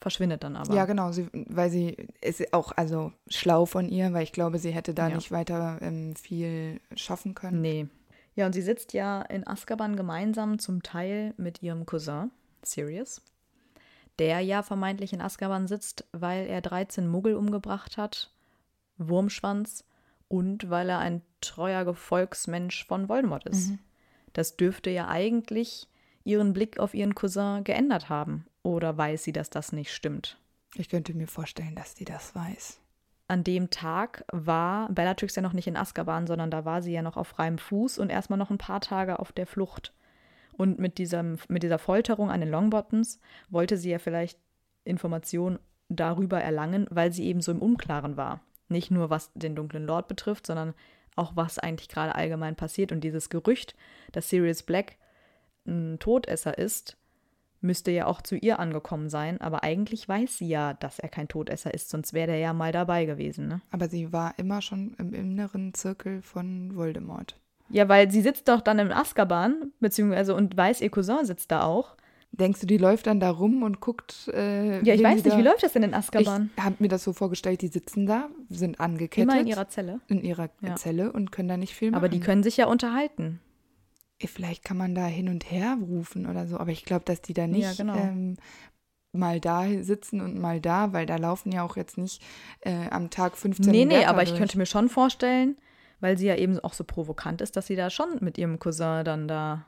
verschwindet 0.00 0.44
dann 0.44 0.56
aber. 0.56 0.74
Ja, 0.74 0.84
genau, 0.84 1.10
sie, 1.12 1.28
weil 1.32 1.70
sie 1.70 1.96
ist 2.20 2.52
auch 2.52 2.72
also 2.76 3.12
schlau 3.28 3.66
von 3.66 3.88
ihr, 3.88 4.12
weil 4.12 4.22
ich 4.22 4.32
glaube, 4.32 4.58
sie 4.58 4.70
hätte 4.70 4.94
da 4.94 5.08
Ja. 5.08 5.16
nicht 5.16 5.30
weiter 5.32 5.78
ähm, 5.80 6.14
viel 6.16 6.80
schaffen 6.94 7.34
können. 7.34 7.60
Nee. 7.60 7.86
Ja, 8.36 8.46
und 8.46 8.52
sie 8.52 8.62
sitzt 8.62 8.92
ja 8.92 9.22
in 9.22 9.46
Azkaban 9.46 9.96
gemeinsam 9.96 10.58
zum 10.58 10.82
Teil 10.82 11.34
mit 11.36 11.62
ihrem 11.62 11.86
Cousin, 11.86 12.30
Sirius, 12.64 13.22
der 14.18 14.40
ja 14.40 14.62
vermeintlich 14.62 15.12
in 15.12 15.20
Azkaban 15.20 15.66
sitzt, 15.66 16.06
weil 16.12 16.46
er 16.46 16.60
13 16.60 17.06
Muggel 17.08 17.34
umgebracht 17.34 17.96
hat, 17.96 18.30
Wurmschwanz 18.98 19.84
und 20.28 20.70
weil 20.70 20.88
er 20.88 20.98
ein 20.98 21.22
treuer 21.40 21.84
Gefolgsmensch 21.84 22.86
von 22.86 23.08
Voldemort 23.08 23.46
ist. 23.46 23.72
Das 24.32 24.56
dürfte 24.56 24.90
ja 24.90 25.08
eigentlich 25.08 25.88
ihren 26.24 26.52
Blick 26.52 26.78
auf 26.78 26.94
ihren 26.94 27.14
Cousin 27.14 27.64
geändert 27.64 28.08
haben. 28.08 28.46
Oder 28.62 28.96
weiß 28.96 29.24
sie, 29.24 29.32
dass 29.32 29.50
das 29.50 29.72
nicht 29.72 29.92
stimmt? 29.92 30.38
Ich 30.74 30.88
könnte 30.88 31.12
mir 31.14 31.28
vorstellen, 31.28 31.74
dass 31.74 31.94
sie 31.96 32.04
das 32.04 32.34
weiß. 32.34 32.80
an 33.28 33.44
dem 33.44 33.70
Tag 33.70 34.24
war 34.32 34.88
Bellatrix 34.90 35.34
ja 35.34 35.42
noch 35.42 35.52
nicht 35.52 35.66
in 35.66 35.76
Azkaban, 35.76 36.26
sondern 36.26 36.50
da 36.50 36.64
war 36.64 36.82
sie 36.82 36.92
ja 36.92 37.02
noch 37.02 37.16
auf 37.16 37.28
freiem 37.28 37.58
Fuß 37.58 37.98
und 37.98 38.10
erstmal 38.10 38.38
noch 38.38 38.50
ein 38.50 38.58
paar 38.58 38.80
Tage 38.80 39.18
auf 39.18 39.32
der 39.32 39.46
Flucht. 39.46 39.92
Und 40.56 40.78
mit, 40.78 40.98
diesem, 40.98 41.38
mit 41.48 41.62
dieser 41.62 41.78
Folterung 41.78 42.30
an 42.30 42.40
den 42.40 42.50
Longbottoms 42.50 43.20
wollte 43.50 43.76
sie 43.76 43.90
ja 43.90 43.98
vielleicht 43.98 44.38
Informationen 44.84 45.58
darüber 45.88 46.40
erlangen, 46.40 46.86
weil 46.90 47.12
sie 47.12 47.26
eben 47.26 47.40
so 47.40 47.52
im 47.52 47.62
Unklaren 47.62 48.16
war. 48.16 48.40
Nicht 48.68 48.90
nur 48.90 49.10
was 49.10 49.32
den 49.34 49.54
dunklen 49.54 49.84
Lord 49.84 50.08
betrifft, 50.08 50.46
sondern 50.46 50.74
auch 51.16 51.36
was 51.36 51.58
eigentlich 51.58 51.88
gerade 51.88 52.14
allgemein 52.14 52.56
passiert. 52.56 52.92
Und 52.92 53.02
dieses 53.02 53.28
Gerücht, 53.28 53.74
dass 54.12 54.28
Sirius 54.28 54.62
Black 54.62 54.96
ein 55.66 55.98
Todesser 55.98 56.56
ist, 56.58 56.96
müsste 57.60 57.90
ja 57.90 58.06
auch 58.06 58.20
zu 58.20 58.36
ihr 58.36 58.58
angekommen 58.58 59.08
sein. 59.08 59.40
Aber 59.40 59.64
eigentlich 59.64 60.08
weiß 60.08 60.38
sie 60.38 60.48
ja, 60.48 60.74
dass 60.74 60.98
er 60.98 61.08
kein 61.08 61.28
Todesser 61.28 61.72
ist, 61.72 61.88
sonst 61.90 62.12
wäre 62.12 62.32
er 62.32 62.38
ja 62.38 62.52
mal 62.52 62.72
dabei 62.72 63.06
gewesen. 63.06 63.48
Ne? 63.48 63.62
Aber 63.70 63.88
sie 63.88 64.12
war 64.12 64.38
immer 64.38 64.60
schon 64.62 64.94
im 64.98 65.14
inneren 65.14 65.74
Zirkel 65.74 66.22
von 66.22 66.76
Voldemort. 66.76 67.40
Ja, 67.70 67.88
weil 67.88 68.10
sie 68.10 68.20
sitzt 68.20 68.48
doch 68.48 68.60
dann 68.60 68.78
im 68.78 68.92
Azkaban, 68.92 69.72
beziehungsweise 69.80 70.34
und 70.34 70.56
weiß, 70.56 70.80
ihr 70.80 70.90
Cousin 70.90 71.24
sitzt 71.24 71.50
da 71.50 71.62
auch. 71.64 71.96
Denkst 72.32 72.60
du, 72.60 72.66
die 72.66 72.78
läuft 72.78 73.06
dann 73.06 73.20
da 73.20 73.30
rum 73.30 73.62
und 73.62 73.80
guckt? 73.80 74.28
Äh, 74.34 74.84
Ja, 74.84 74.94
ich 74.94 75.02
weiß 75.02 75.24
nicht, 75.24 75.36
wie 75.36 75.42
läuft 75.42 75.62
das 75.62 75.72
denn 75.72 75.84
in 75.84 75.94
Azkaban? 75.94 76.50
Ich 76.56 76.62
habe 76.64 76.76
mir 76.80 76.88
das 76.88 77.04
so 77.04 77.12
vorgestellt, 77.12 77.62
die 77.62 77.68
sitzen 77.68 78.06
da, 78.06 78.28
sind 78.48 78.80
angekettet 78.80 79.30
Immer 79.30 79.40
in 79.40 79.46
ihrer 79.46 79.68
Zelle. 79.68 80.00
in 80.08 80.22
ihrer 80.22 80.50
Ja. 80.60 80.74
Zelle 80.74 81.12
und 81.12 81.30
können 81.32 81.48
da 81.48 81.56
nicht 81.56 81.74
viel 81.74 81.90
machen. 81.92 81.98
Aber 81.98 82.08
die 82.08 82.18
können 82.20 82.42
sich 82.42 82.56
ja 82.56 82.66
unterhalten. 82.66 83.40
Vielleicht 84.24 84.64
kann 84.64 84.76
man 84.78 84.94
da 84.94 85.04
hin 85.06 85.28
und 85.28 85.50
her 85.50 85.76
rufen 85.80 86.26
oder 86.26 86.46
so, 86.46 86.56
aber 86.58 86.70
ich 86.70 86.84
glaube, 86.84 87.04
dass 87.04 87.20
die 87.20 87.34
da 87.34 87.46
nicht 87.46 87.62
Ja, 87.64 87.72
genau. 87.76 87.96
ähm, 87.96 88.36
mal 89.12 89.38
da 89.38 89.64
sitzen 89.82 90.20
und 90.20 90.38
mal 90.38 90.60
da, 90.60 90.92
weil 90.92 91.04
da 91.06 91.16
laufen 91.16 91.52
ja 91.52 91.62
auch 91.62 91.76
jetzt 91.76 91.98
nicht 91.98 92.22
äh, 92.60 92.88
am 92.90 93.10
Tag 93.10 93.36
15 93.36 93.70
Nee, 93.70 93.84
nee, 93.84 93.94
Wärter 93.96 94.08
aber 94.10 94.22
ich 94.22 94.30
durch. 94.30 94.38
könnte 94.40 94.58
mir 94.58 94.66
schon 94.66 94.88
vorstellen, 94.88 95.56
weil 96.04 96.18
sie 96.18 96.26
ja 96.26 96.36
eben 96.36 96.60
auch 96.60 96.74
so 96.74 96.84
provokant 96.84 97.40
ist, 97.40 97.56
dass 97.56 97.66
sie 97.66 97.76
da 97.76 97.88
schon 97.88 98.18
mit 98.20 98.36
ihrem 98.36 98.58
Cousin 98.58 99.06
dann 99.06 99.26
da 99.26 99.64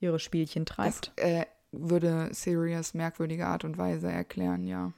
ihre 0.00 0.18
Spielchen 0.18 0.66
Das 0.66 0.76
treibt. 0.76 1.12
äh, 1.16 1.46
würde 1.70 2.28
Sirius 2.32 2.92
merkwürdige 2.92 3.46
Art 3.46 3.64
und 3.64 3.78
Weise 3.78 4.12
erklären, 4.12 4.66
ja. 4.66 4.92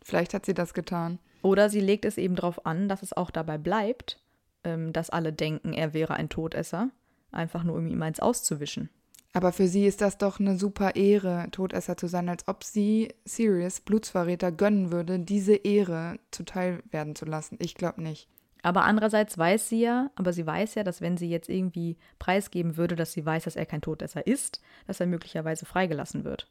Vielleicht 0.05 0.35
hat 0.35 0.45
sie 0.45 0.53
das 0.53 0.75
getan. 0.75 1.19
Oder 1.40 1.71
sie 1.71 1.81
legt 1.81 2.05
es 2.05 2.19
eben 2.19 2.37
darauf 2.37 2.66
an, 2.66 2.90
dass 2.90 3.03
es 3.03 3.14
auch 3.14 3.31
dabei 3.31 3.57
bleibt, 3.57 4.21
ähm, 4.62 4.92
dass 4.92 5.09
alle 5.09 5.33
denken, 5.33 5.73
er 5.73 5.95
wäre 5.95 6.12
ein 6.12 6.29
Todesser. 6.29 6.90
Einfach 7.33 7.64
nur, 7.64 7.77
um 7.77 7.87
ihm 7.87 8.03
eins 8.03 8.21
auszuwischen. 8.21 8.90
Aber 9.33 9.53
für 9.53 9.69
sie 9.69 9.87
ist 9.87 10.03
das 10.03 10.19
doch 10.19 10.38
eine 10.38 10.59
super 10.59 10.97
Ehre, 10.97 11.49
Todesser 11.51 11.97
zu 11.97 12.09
sein, 12.09 12.29
als 12.29 12.47
ob 12.47 12.62
sie 12.62 13.14
Sirius, 13.25 13.81
Blutsverräter, 13.81 14.53
gönnen 14.53 14.92
würde, 14.92 15.19
diese 15.19 15.55
Ehre 15.55 16.19
zuteil 16.31 16.83
werden 16.90 17.16
zu 17.16 17.25
lassen. 17.25 17.57
Ich 17.59 17.75
glaube 17.75 18.03
nicht. 18.03 18.29
Aber 18.66 18.83
andererseits 18.83 19.38
weiß 19.38 19.68
sie 19.68 19.83
ja, 19.83 20.11
aber 20.16 20.33
sie 20.33 20.44
weiß 20.44 20.74
ja, 20.74 20.83
dass 20.83 21.00
wenn 21.00 21.16
sie 21.16 21.31
jetzt 21.31 21.48
irgendwie 21.48 21.96
preisgeben 22.18 22.76
würde, 22.76 22.96
dass 22.96 23.12
sie 23.12 23.24
weiß, 23.24 23.44
dass 23.44 23.55
er 23.55 23.64
kein 23.64 23.81
Todesser 23.81 24.26
ist, 24.26 24.61
dass 24.88 24.98
er 24.98 25.07
möglicherweise 25.07 25.66
freigelassen 25.66 26.24
wird. 26.24 26.50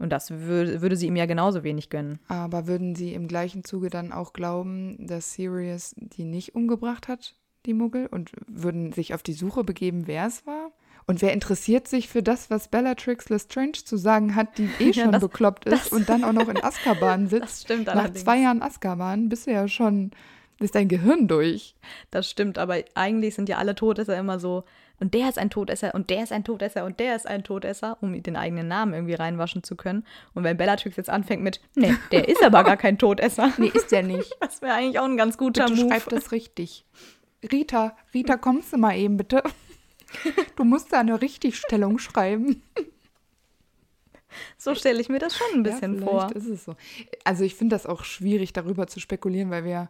Und 0.00 0.10
das 0.10 0.32
würde, 0.32 0.82
würde 0.82 0.96
sie 0.96 1.06
ihm 1.06 1.14
ja 1.14 1.26
genauso 1.26 1.62
wenig 1.62 1.90
gönnen. 1.90 2.18
Aber 2.26 2.66
würden 2.66 2.96
sie 2.96 3.14
im 3.14 3.28
gleichen 3.28 3.62
Zuge 3.62 3.88
dann 3.88 4.10
auch 4.10 4.32
glauben, 4.32 5.06
dass 5.06 5.34
Sirius 5.34 5.94
die 5.96 6.24
nicht 6.24 6.56
umgebracht 6.56 7.06
hat, 7.06 7.36
die 7.66 7.74
Muggel, 7.74 8.08
und 8.08 8.32
würden 8.48 8.90
sich 8.90 9.14
auf 9.14 9.22
die 9.22 9.32
Suche 9.32 9.62
begeben, 9.62 10.08
wer 10.08 10.26
es 10.26 10.44
war? 10.44 10.72
Und 11.06 11.22
wer 11.22 11.32
interessiert 11.32 11.86
sich 11.86 12.08
für 12.08 12.24
das, 12.24 12.50
was 12.50 12.66
Bellatrix 12.66 13.28
Lestrange 13.28 13.84
zu 13.84 13.96
sagen 13.96 14.34
hat, 14.34 14.58
die 14.58 14.68
eh 14.80 14.92
schon 14.92 15.04
ja, 15.04 15.10
das, 15.12 15.20
bekloppt 15.20 15.66
ist 15.66 15.92
und 15.92 16.08
dann 16.08 16.24
auch 16.24 16.32
noch 16.32 16.48
in 16.48 16.56
Azkaban 16.64 17.28
sitzt? 17.28 17.44
Das 17.44 17.62
stimmt 17.62 17.86
Nach 17.86 17.94
allerdings. 17.94 18.24
zwei 18.24 18.40
Jahren 18.40 18.60
Azkaban 18.60 19.28
bist 19.28 19.46
du 19.46 19.52
ja 19.52 19.68
schon, 19.68 20.10
ist 20.60 20.74
dein 20.74 20.88
Gehirn 20.88 21.28
durch. 21.28 21.74
Das 22.10 22.28
stimmt, 22.28 22.58
aber 22.58 22.78
eigentlich 22.94 23.34
sind 23.34 23.48
ja 23.48 23.58
alle 23.58 23.74
Todesser 23.74 24.16
immer 24.16 24.38
so, 24.38 24.64
und 25.00 25.14
der 25.14 25.28
ist 25.28 25.38
ein 25.38 25.50
Todesser 25.50 25.94
und 25.94 26.10
der 26.10 26.24
ist 26.24 26.32
ein 26.32 26.44
Todesser 26.44 26.84
und 26.84 26.98
der 26.98 27.14
ist 27.14 27.26
ein 27.26 27.44
Todesser, 27.44 27.98
um 28.00 28.20
den 28.20 28.36
eigenen 28.36 28.68
Namen 28.68 28.94
irgendwie 28.94 29.14
reinwaschen 29.14 29.62
zu 29.62 29.76
können. 29.76 30.04
Und 30.34 30.44
wenn 30.44 30.56
Bellatrix 30.56 30.96
jetzt 30.96 31.10
anfängt 31.10 31.42
mit, 31.42 31.60
nee, 31.74 31.94
der 32.10 32.28
ist 32.28 32.42
aber 32.42 32.64
gar 32.64 32.76
kein 32.76 32.98
Todesser. 32.98 33.52
nee, 33.58 33.70
ist 33.72 33.92
der 33.92 34.02
nicht. 34.02 34.36
Das 34.40 34.60
wäre 34.60 34.74
eigentlich 34.74 34.98
auch 34.98 35.04
ein 35.04 35.16
ganz 35.16 35.38
guter 35.38 35.66
bitte 35.66 35.82
Move. 35.82 35.88
schreib 35.88 36.08
das 36.08 36.32
richtig. 36.32 36.84
Rita, 37.52 37.96
Rita, 38.12 38.36
kommst 38.36 38.72
du 38.72 38.78
mal 38.78 38.96
eben 38.96 39.16
bitte? 39.16 39.42
Du 40.56 40.64
musst 40.64 40.92
da 40.92 41.00
eine 41.00 41.20
Richtigstellung 41.20 41.98
schreiben. 41.98 42.62
So 44.56 44.74
stelle 44.74 45.00
ich 45.00 45.08
mir 45.08 45.18
das 45.18 45.36
schon 45.36 45.46
ein 45.54 45.62
bisschen 45.62 46.00
ja, 46.00 46.04
vor. 46.04 46.30
Ist 46.34 46.46
es 46.46 46.64
so. 46.64 46.76
Also 47.24 47.44
ich 47.44 47.54
finde 47.54 47.76
das 47.76 47.86
auch 47.86 48.04
schwierig, 48.04 48.52
darüber 48.52 48.86
zu 48.86 49.00
spekulieren, 49.00 49.50
weil 49.50 49.64
wir 49.64 49.88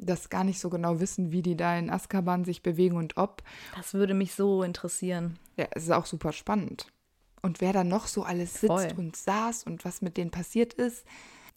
das 0.00 0.28
gar 0.28 0.44
nicht 0.44 0.60
so 0.60 0.70
genau 0.70 1.00
wissen, 1.00 1.32
wie 1.32 1.42
die 1.42 1.56
da 1.56 1.78
in 1.78 1.90
Azkaban 1.90 2.44
sich 2.44 2.62
bewegen 2.62 2.96
und 2.96 3.16
ob. 3.16 3.42
Das 3.76 3.94
würde 3.94 4.14
mich 4.14 4.34
so 4.34 4.62
interessieren. 4.62 5.38
Ja, 5.56 5.66
es 5.72 5.84
ist 5.84 5.92
auch 5.92 6.06
super 6.06 6.32
spannend. 6.32 6.86
Und 7.42 7.60
wer 7.60 7.72
da 7.72 7.84
noch 7.84 8.06
so 8.06 8.22
alles 8.22 8.54
sitzt 8.54 8.66
Voll. 8.66 8.92
und 8.96 9.16
saß 9.16 9.64
und 9.64 9.84
was 9.84 10.02
mit 10.02 10.16
denen 10.16 10.30
passiert 10.30 10.74
ist. 10.74 11.04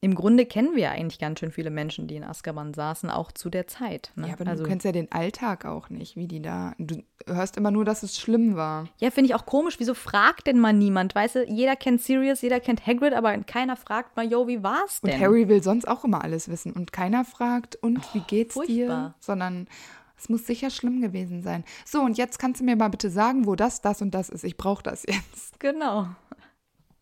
Im 0.04 0.16
Grunde 0.16 0.46
kennen 0.46 0.76
wir 0.76 0.92
eigentlich 0.92 1.18
ganz 1.18 1.40
schön 1.40 1.54
viele 1.54 1.70
Menschen, 1.70 2.08
die 2.08 2.18
in 2.18 2.26
Azkaban 2.26 2.74
saßen, 2.74 3.10
auch 3.10 3.32
zu 3.32 3.50
der 3.50 3.68
Zeit. 3.68 4.12
Ne? 4.18 4.28
Ja, 4.28 4.34
aber 4.34 4.46
also, 4.48 4.64
du 4.64 4.70
kennst 4.70 4.86
ja 4.86 4.92
den 4.92 5.10
Alltag 5.14 5.64
auch 5.64 5.90
nicht, 5.90 6.18
wie 6.18 6.28
die 6.28 6.42
da. 6.42 6.74
Du 6.78 7.02
hörst 7.26 7.56
immer 7.56 7.72
nur, 7.72 7.86
dass 7.86 8.04
es 8.04 8.20
schlimm 8.20 8.58
war. 8.58 8.90
Ja, 9.00 9.12
finde 9.12 9.30
ich 9.30 9.36
auch 9.36 9.46
komisch. 9.46 9.76
Wieso 9.80 9.94
fragt 9.94 10.48
denn 10.48 10.60
mal 10.60 10.74
niemand? 10.74 11.16
Weißt 11.16 11.36
du, 11.36 11.46
jeder 11.46 11.78
kennt 11.78 12.02
Sirius, 12.02 12.42
jeder 12.42 12.60
kennt 12.60 12.86
Hagrid, 12.86 13.14
aber 13.14 13.38
keiner 13.44 13.78
fragt 13.78 14.18
mal, 14.18 14.30
yo, 14.30 14.46
wie 14.46 14.62
war's 14.62 15.00
denn? 15.00 15.14
Und 15.14 15.22
Harry 15.22 15.48
will 15.48 15.64
sonst 15.64 15.88
auch 15.88 16.04
immer 16.04 16.22
alles 16.22 16.50
wissen. 16.50 16.74
Und 16.74 16.92
keiner 16.92 17.24
fragt, 17.24 17.78
und 17.78 18.14
wie 18.14 18.20
geht's 18.28 18.56
furchtbar. 18.56 18.76
dir? 18.76 19.16
Sondern 19.22 19.70
es 20.18 20.28
muss 20.28 20.46
sicher 20.46 20.70
schlimm 20.70 21.00
gewesen 21.00 21.42
sein. 21.44 21.64
So, 21.86 22.02
und 22.02 22.18
jetzt 22.18 22.40
kannst 22.40 22.60
du 22.60 22.66
mir 22.66 22.76
mal 22.76 22.90
bitte 22.90 23.10
sagen, 23.10 23.46
wo 23.46 23.56
das, 23.56 23.80
das 23.80 24.02
und 24.02 24.14
das 24.14 24.28
ist. 24.28 24.44
Ich 24.44 24.58
brauche 24.58 24.84
das 24.84 25.04
jetzt. 25.08 25.62
Genau. 25.62 26.08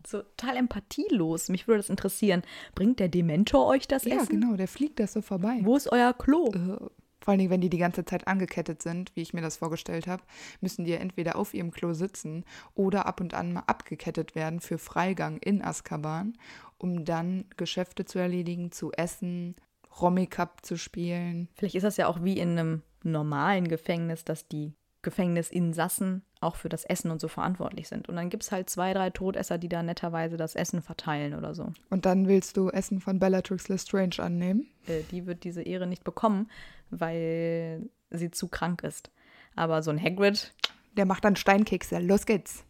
So 0.07 0.21
total 0.21 0.57
empathielos. 0.57 1.49
Mich 1.49 1.67
würde 1.67 1.79
das 1.79 1.89
interessieren. 1.89 2.41
Bringt 2.75 2.99
der 2.99 3.07
Dementor 3.09 3.67
euch 3.67 3.87
das 3.87 4.05
Ja, 4.05 4.17
Essen? 4.17 4.39
genau, 4.41 4.55
der 4.55 4.67
fliegt 4.67 4.99
das 4.99 5.13
so 5.13 5.21
vorbei. 5.21 5.59
Wo 5.63 5.75
ist 5.75 5.91
euer 5.91 6.13
Klo? 6.13 6.47
Äh, 6.53 6.77
Vor 7.23 7.31
allen 7.33 7.37
Dingen, 7.39 7.51
wenn 7.51 7.61
die 7.61 7.69
die 7.69 7.77
ganze 7.77 8.03
Zeit 8.03 8.27
angekettet 8.27 8.81
sind, 8.81 9.15
wie 9.15 9.21
ich 9.21 9.33
mir 9.33 9.41
das 9.41 9.57
vorgestellt 9.57 10.07
habe, 10.07 10.23
müssen 10.59 10.85
die 10.85 10.91
ja 10.91 10.97
entweder 10.97 11.35
auf 11.35 11.53
ihrem 11.53 11.69
Klo 11.71 11.93
sitzen 11.93 12.45
oder 12.73 13.05
ab 13.05 13.21
und 13.21 13.35
an 13.35 13.53
mal 13.53 13.63
abgekettet 13.67 14.33
werden 14.33 14.59
für 14.59 14.79
Freigang 14.79 15.37
in 15.37 15.61
Azkaban, 15.63 16.33
um 16.79 17.05
dann 17.05 17.45
Geschäfte 17.57 18.05
zu 18.05 18.17
erledigen, 18.17 18.71
zu 18.71 18.91
essen, 18.93 19.55
Rommikap 20.01 20.65
zu 20.65 20.77
spielen. 20.77 21.47
Vielleicht 21.55 21.75
ist 21.75 21.83
das 21.83 21.97
ja 21.97 22.07
auch 22.07 22.23
wie 22.23 22.39
in 22.39 22.57
einem 22.57 22.81
normalen 23.03 23.67
Gefängnis, 23.67 24.23
dass 24.25 24.47
die 24.47 24.73
Gefängnisinsassen 25.03 26.23
auch 26.41 26.55
für 26.55 26.69
das 26.69 26.83
Essen 26.83 27.11
und 27.11 27.21
so 27.21 27.27
verantwortlich 27.27 27.87
sind. 27.87 28.09
Und 28.09 28.15
dann 28.15 28.29
gibt 28.29 28.43
es 28.43 28.51
halt 28.51 28.69
zwei, 28.69 28.93
drei 28.93 29.09
Todesser, 29.09 29.57
die 29.57 29.69
da 29.69 29.83
netterweise 29.83 30.37
das 30.37 30.55
Essen 30.55 30.81
verteilen 30.81 31.35
oder 31.35 31.53
so. 31.55 31.71
Und 31.89 32.05
dann 32.05 32.27
willst 32.27 32.57
du 32.57 32.69
Essen 32.69 32.99
von 32.99 33.19
Bellatrix 33.19 33.69
Lestrange 33.69 34.19
annehmen? 34.19 34.67
Äh, 34.87 35.03
die 35.11 35.25
wird 35.27 35.43
diese 35.43 35.61
Ehre 35.61 35.87
nicht 35.87 36.03
bekommen, 36.03 36.49
weil 36.89 37.89
sie 38.09 38.31
zu 38.31 38.47
krank 38.47 38.83
ist. 38.83 39.11
Aber 39.55 39.81
so 39.83 39.91
ein 39.91 40.01
Hagrid, 40.01 40.53
Der 40.97 41.05
macht 41.05 41.23
dann 41.23 41.35
Steinkekse. 41.35 41.99
Los 41.99 42.25
geht's. 42.25 42.65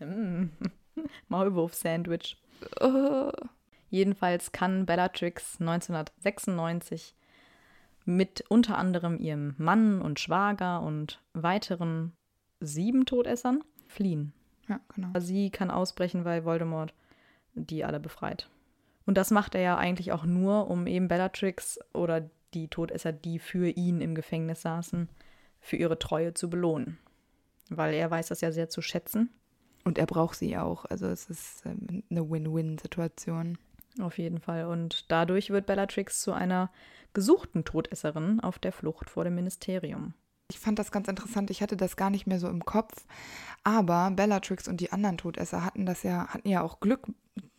Maulwurf-Sandwich. 1.28 2.36
Äh, 2.80 3.32
Jedenfalls 3.90 4.52
kann 4.52 4.86
Bellatrix 4.86 5.60
1996 5.60 7.14
mit 8.04 8.44
unter 8.48 8.78
anderem 8.78 9.18
ihrem 9.18 9.54
Mann 9.58 10.00
und 10.00 10.20
Schwager 10.20 10.82
und 10.82 11.20
weiteren 11.34 12.15
sieben 12.60 13.06
Todessern 13.06 13.62
fliehen. 13.86 14.32
ja, 14.68 14.80
genau. 14.94 15.08
Sie 15.18 15.50
kann 15.50 15.70
ausbrechen, 15.70 16.24
weil 16.24 16.44
Voldemort 16.44 16.94
die 17.56 17.84
alle 17.84 18.00
befreit. 18.00 18.48
Und 19.06 19.16
das 19.16 19.30
macht 19.30 19.54
er 19.54 19.60
ja 19.62 19.76
eigentlich 19.76 20.12
auch 20.12 20.24
nur, 20.24 20.68
um 20.68 20.86
eben 20.86 21.08
Bellatrix 21.08 21.78
oder 21.92 22.28
die 22.54 22.68
Todesser, 22.68 23.12
die 23.12 23.38
für 23.38 23.68
ihn 23.68 24.00
im 24.00 24.14
Gefängnis 24.14 24.62
saßen, 24.62 25.08
für 25.60 25.76
ihre 25.76 25.98
Treue 25.98 26.34
zu 26.34 26.50
belohnen. 26.50 26.98
Weil 27.70 27.94
er 27.94 28.10
weiß 28.10 28.28
das 28.28 28.40
ja 28.40 28.52
sehr 28.52 28.68
zu 28.68 28.82
schätzen. 28.82 29.30
Und 29.84 29.98
er 29.98 30.06
braucht 30.06 30.36
sie 30.36 30.56
auch. 30.56 30.84
Also 30.84 31.06
es 31.06 31.30
ist 31.30 31.64
ähm, 31.64 32.02
eine 32.10 32.28
Win-Win-Situation. 32.28 33.58
Auf 34.00 34.18
jeden 34.18 34.40
Fall. 34.40 34.66
Und 34.66 35.10
dadurch 35.10 35.50
wird 35.50 35.66
Bellatrix 35.66 36.20
zu 36.20 36.32
einer 36.32 36.70
gesuchten 37.14 37.64
Todesserin 37.64 38.40
auf 38.40 38.58
der 38.58 38.72
Flucht 38.72 39.08
vor 39.08 39.24
dem 39.24 39.36
Ministerium. 39.36 40.14
Ich 40.48 40.58
fand 40.58 40.78
das 40.78 40.92
ganz 40.92 41.08
interessant. 41.08 41.50
Ich 41.50 41.62
hatte 41.62 41.76
das 41.76 41.96
gar 41.96 42.10
nicht 42.10 42.26
mehr 42.26 42.38
so 42.38 42.48
im 42.48 42.64
Kopf. 42.64 43.04
Aber 43.64 44.10
Bellatrix 44.12 44.68
und 44.68 44.80
die 44.80 44.92
anderen 44.92 45.18
Todesser 45.18 45.64
hatten 45.64 45.86
das 45.86 46.02
ja, 46.02 46.28
hatten 46.28 46.48
ja 46.48 46.62
auch 46.62 46.80
Glück, 46.80 47.06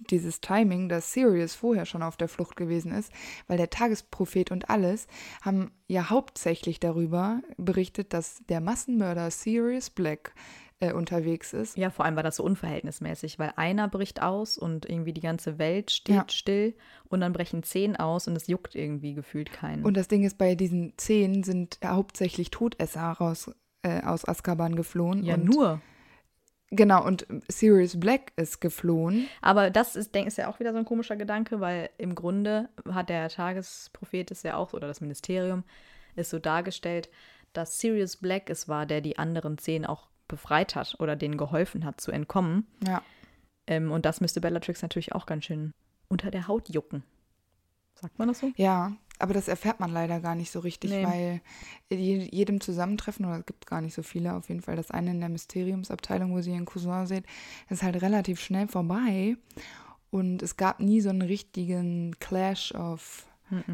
dieses 0.10 0.42
Timing, 0.42 0.90
dass 0.90 1.12
Sirius 1.12 1.54
vorher 1.54 1.86
schon 1.86 2.02
auf 2.02 2.18
der 2.18 2.30
Flucht 2.30 2.56
gewesen 2.56 2.92
ist, 2.92 3.12
weil 3.48 3.58
der 3.58 3.70
Tagesprophet 3.70 4.52
und 4.52 4.70
alles 4.70 5.08
haben 5.42 5.72
ja 5.88 6.10
hauptsächlich 6.10 6.80
darüber 6.80 7.42
berichtet, 7.58 8.14
dass 8.14 8.42
der 8.48 8.62
Massenmörder 8.62 9.30
Sirius 9.32 9.90
Black 9.90 10.34
äh, 10.80 10.94
unterwegs 10.94 11.54
ist. 11.54 11.78
Ja, 11.78 11.90
vor 11.90 12.06
allem 12.06 12.16
war 12.16 12.24
das 12.24 12.36
so 12.36 12.44
unverhältnismäßig, 12.44 13.40
weil 13.40 13.54
einer 13.56 13.88
bricht 13.88 14.22
aus 14.22 14.58
und 14.58 14.88
irgendwie 14.88 15.14
die 15.14 15.22
ganze 15.22 15.58
Welt 15.58 15.92
steht 15.92 16.16
Ja. 16.16 16.26
still 16.30 16.76
und 17.10 17.22
dann 17.22 17.34
brechen 17.34 17.64
zehn 17.64 17.96
aus 17.96 18.28
und 18.28 18.36
es 18.36 18.48
juckt 18.48 18.76
irgendwie 18.76 19.14
gefühlt 19.14 19.52
keinen. 19.52 19.84
Und 19.84 19.98
das 19.98 20.08
Ding 20.08 20.24
ist, 20.24 20.38
bei 20.38 20.56
diesen 20.56 20.94
zehn 20.98 21.44
sind 21.44 21.80
hauptsächlich 21.84 22.52
Todesser 22.52 23.02
raus, 23.02 23.52
äh, 23.82 24.04
aus 24.04 24.28
Azkaban 24.28 24.76
geflohen. 24.76 25.24
ja, 25.24 25.38
nur. 25.38 25.82
Genau, 26.70 27.06
und 27.06 27.26
Sirius 27.48 27.98
Black 27.98 28.34
ist 28.36 28.60
geflohen. 28.60 29.28
Aber 29.42 29.70
das 29.70 29.96
ist, 29.96 30.14
denk, 30.14 30.28
ist 30.28 30.38
ja 30.38 30.50
auch 30.50 30.60
wieder 30.60 30.74
so 30.74 30.78
ein 30.78 30.84
komischer 30.84 31.16
Gedanke, 31.16 31.62
weil 31.62 31.90
im 31.98 32.14
Grunde 32.14 32.68
hat 32.92 33.08
der 33.08 33.30
Tagesprophet 33.30 34.32
es 34.32 34.44
ja 34.44 34.58
auch, 34.58 34.74
oder 34.74 34.86
das 34.88 35.00
Ministerium, 35.00 35.64
ist 36.18 36.30
so 36.30 36.40
dargestellt, 36.40 37.10
dass 37.54 37.80
Sirius 37.80 38.18
Black 38.18 38.50
es 38.50 38.68
war, 38.68 38.86
der 38.86 39.00
die 39.00 39.18
anderen 39.18 39.58
zehn 39.58 39.86
auch 39.86 40.10
befreit 40.28 40.76
hat 40.76 40.96
oder 41.00 41.16
denen 41.16 41.38
geholfen 41.38 41.86
hat 41.86 42.00
zu 42.02 42.12
entkommen. 42.12 42.68
Ja. 42.86 43.02
Ähm, 43.68 43.92
und 43.92 44.06
das 44.06 44.22
müsste 44.22 44.42
Bellatrix 44.42 44.82
natürlich 44.82 45.14
auch 45.14 45.26
ganz 45.26 45.46
schön 45.46 45.72
unter 46.08 46.32
der 46.32 46.48
Haut 46.48 46.70
jucken. 46.70 47.04
Sagt 47.96 48.20
man 48.20 48.28
das 48.28 48.40
so? 48.40 48.52
Ja, 48.56 48.94
aber 49.20 49.34
das 49.34 49.48
erfährt 49.48 49.80
man 49.80 49.92
leider 49.92 50.20
gar 50.20 50.36
nicht 50.36 50.52
so 50.52 50.60
richtig, 50.60 50.92
Nee. 50.92 51.04
weil 51.06 51.42
je- 51.90 52.30
jedem 52.32 52.62
Zusammentreffen, 52.62 53.26
oder 53.26 53.40
es 53.40 53.46
gibt 53.46 53.66
gar 53.66 53.82
nicht 53.82 53.96
so 53.96 54.04
viele, 54.04 54.36
auf 54.36 54.50
jeden 54.50 54.62
Fall 54.62 54.76
das 54.76 54.92
eine 54.92 55.12
in 55.12 55.20
der 55.20 55.30
Mysteriumsabteilung, 55.30 56.32
wo 56.34 56.42
sie 56.42 56.52
ihren 56.52 56.66
Cousin 56.66 57.08
sieht, 57.08 57.26
ist 57.70 57.82
halt 57.84 58.02
relativ 58.02 58.40
schnell 58.40 58.68
vorbei. 58.68 59.36
Und 60.12 60.44
es 60.44 60.56
gab 60.58 60.80
nie 60.80 61.02
so 61.02 61.10
einen 61.10 61.24
richtigen 61.24 62.16
Clash 62.20 62.72
of 62.74 63.26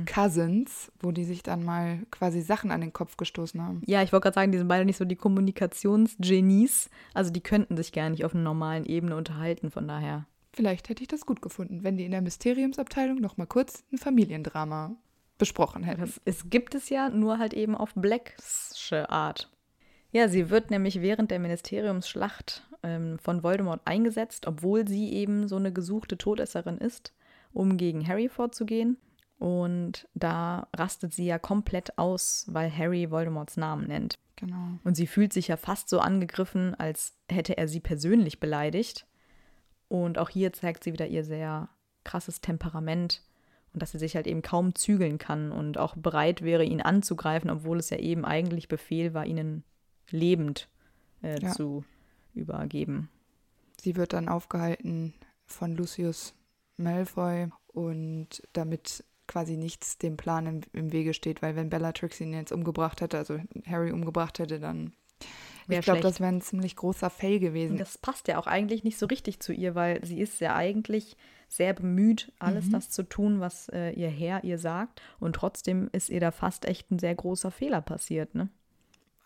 Cousins, 0.06 0.92
wo 1.00 1.12
die 1.12 1.24
sich 1.24 1.44
dann 1.44 1.64
mal 1.64 2.00
quasi 2.12 2.42
Sachen 2.42 2.72
an 2.72 2.82
den 2.82 2.94
Kopf 2.94 3.18
gestoßen 3.18 3.62
haben. 3.62 3.82
Ja, 3.86 4.04
ich 4.04 4.12
wollte 4.12 4.26
gerade 4.26 4.36
sagen, 4.36 4.52
die 4.52 4.58
sind 4.58 4.68
beide 4.68 4.86
nicht 4.86 4.98
so 4.98 5.06
die 5.06 5.16
Kommunikationsgenies. 5.16 6.90
Also 7.14 7.32
die 7.32 7.42
könnten 7.42 7.76
sich 7.78 7.92
gar 7.92 8.10
nicht 8.10 8.26
auf 8.26 8.34
einer 8.34 8.44
normalen 8.44 8.86
Ebene 8.86 9.16
unterhalten, 9.16 9.72
von 9.72 9.88
daher. 9.88 10.26
Vielleicht 10.54 10.90
hätte 10.90 11.02
ich 11.02 11.08
das 11.08 11.26
gut 11.26 11.42
gefunden, 11.42 11.84
wenn 11.84 11.98
die 11.98 12.06
in 12.06 12.12
der 12.12 12.22
Mysteriumsabteilung 12.22 13.20
noch 13.20 13.38
mal 13.38 13.48
kurz 13.48 13.84
ein 13.92 13.98
Familiendrama 13.98 14.96
besprochen 15.40 15.84
hätten. 15.84 16.02
Das, 16.02 16.22
es 16.26 16.50
gibt 16.52 16.76
es 16.76 16.90
ja 16.90 17.10
nur 17.10 17.40
halt 17.40 17.54
eben 17.54 17.76
auf 17.76 17.94
Blacksche 17.96 19.10
Art. 19.10 19.50
Ja, 20.12 20.30
sie 20.30 20.52
wird 20.52 20.70
nämlich 20.70 21.02
während 21.02 21.32
der 21.32 21.40
Ministeriumsschlacht 21.40 22.68
ähm, 22.84 23.18
von 23.18 23.42
Voldemort 23.42 23.82
eingesetzt, 23.86 24.46
obwohl 24.46 24.88
sie 24.88 25.12
eben 25.14 25.48
so 25.48 25.56
eine 25.56 25.74
gesuchte 25.74 26.20
Todesserin 26.20 26.78
ist 26.78 27.14
um 27.54 27.78
gegen 27.78 28.08
Harry 28.08 28.30
vorzugehen. 28.30 28.98
Und 29.44 30.08
da 30.14 30.70
rastet 30.74 31.14
sie 31.14 31.26
ja 31.26 31.38
komplett 31.38 31.98
aus, 31.98 32.46
weil 32.48 32.72
Harry 32.74 33.12
Voldemorts 33.12 33.58
Namen 33.58 33.88
nennt. 33.90 34.18
Genau. 34.38 34.80
Und 34.86 34.96
sie 34.96 35.06
fühlt 35.06 35.34
sich 35.34 35.50
ja 35.50 35.58
fast 35.58 35.90
so 35.90 36.00
angegriffen, 36.00 36.76
als 36.76 37.18
hätte 37.30 37.58
er 37.58 37.68
sie 37.68 37.82
persönlich 37.82 38.40
beleidigt. 38.40 39.06
Und 39.90 40.18
auch 40.18 40.30
hier 40.30 40.54
zeigt 40.54 40.86
sie 40.86 40.94
wieder 40.94 41.08
ihr 41.08 41.26
sehr 41.26 41.68
krasses 42.06 42.40
Temperament 42.40 43.22
und 43.74 43.82
dass 43.82 43.92
sie 43.92 44.00
sich 44.00 44.16
halt 44.16 44.28
eben 44.28 44.44
kaum 44.44 44.76
zügeln 44.76 45.18
kann 45.18 45.52
und 45.52 45.78
auch 45.78 45.98
bereit 45.98 46.42
wäre, 46.42 46.64
ihn 46.64 46.82
anzugreifen, 46.82 47.50
obwohl 47.50 47.80
es 47.80 47.90
ja 47.90 47.98
eben 47.98 48.24
eigentlich 48.24 48.70
Befehl 48.70 49.14
war, 49.14 49.26
ihnen 49.26 49.66
lebend 50.10 50.70
äh, 51.22 51.42
Ja. 51.42 51.52
zu 51.52 51.84
übergeben. 52.34 53.10
Sie 53.82 53.98
wird 53.98 54.14
dann 54.14 54.30
aufgehalten 54.30 55.14
von 55.46 55.76
Lucius 55.76 56.34
Malfoy 56.78 57.50
und 57.68 58.42
damit 58.54 59.04
quasi 59.28 59.58
nichts 59.58 59.98
dem 59.98 60.18
Plan 60.18 60.46
im, 60.46 60.62
im 60.74 60.92
Wege 60.92 61.14
steht, 61.14 61.42
weil 61.42 61.56
wenn 61.56 61.70
Bellatrix 61.70 62.20
ihn 62.22 62.34
jetzt 62.34 62.52
umgebracht 62.52 63.02
hätte, 63.02 63.18
also 63.18 63.38
Harry 63.66 63.92
umgebracht 63.92 64.40
hätte, 64.40 64.60
dann 64.60 64.94
Wär 65.68 65.80
ich 65.80 65.86
glaube, 65.86 66.02
das 66.02 66.20
wäre 66.20 66.30
ein 66.32 66.42
ziemlich 66.42 66.76
großer 66.76 67.10
Fail 67.10 67.40
gewesen. 67.40 67.78
Das 67.78 67.98
passt 67.98 68.28
ja 68.28 68.38
auch 68.38 68.48
eigentlich 68.48 68.84
nicht 68.84 68.98
so 68.98 69.06
richtig 69.06 69.40
zu 69.40 69.54
ihr, 69.54 69.76
weil 69.76 70.04
sie 70.06 70.20
ist 70.20 70.42
ja 70.42 70.56
eigentlich 70.56 71.16
sehr 71.48 71.74
bemüht, 71.74 72.32
alles 72.40 72.70
das 72.70 72.90
zu 72.90 73.04
tun, 73.04 73.40
was 73.40 73.70
äh, 73.70 73.92
ihr 73.92 74.10
Herr 74.10 74.44
ihr 74.44 74.58
sagt. 74.58 75.02
Und 75.20 75.36
trotzdem 75.36 75.90
ist 75.94 76.10
ihr 76.10 76.20
da 76.20 76.32
fast 76.32 76.66
echt 76.66 76.92
ein 76.92 77.00
sehr 77.00 77.16
großer 77.16 77.52
Fehler 77.52 77.82
passiert, 77.82 78.36
ne? 78.36 78.50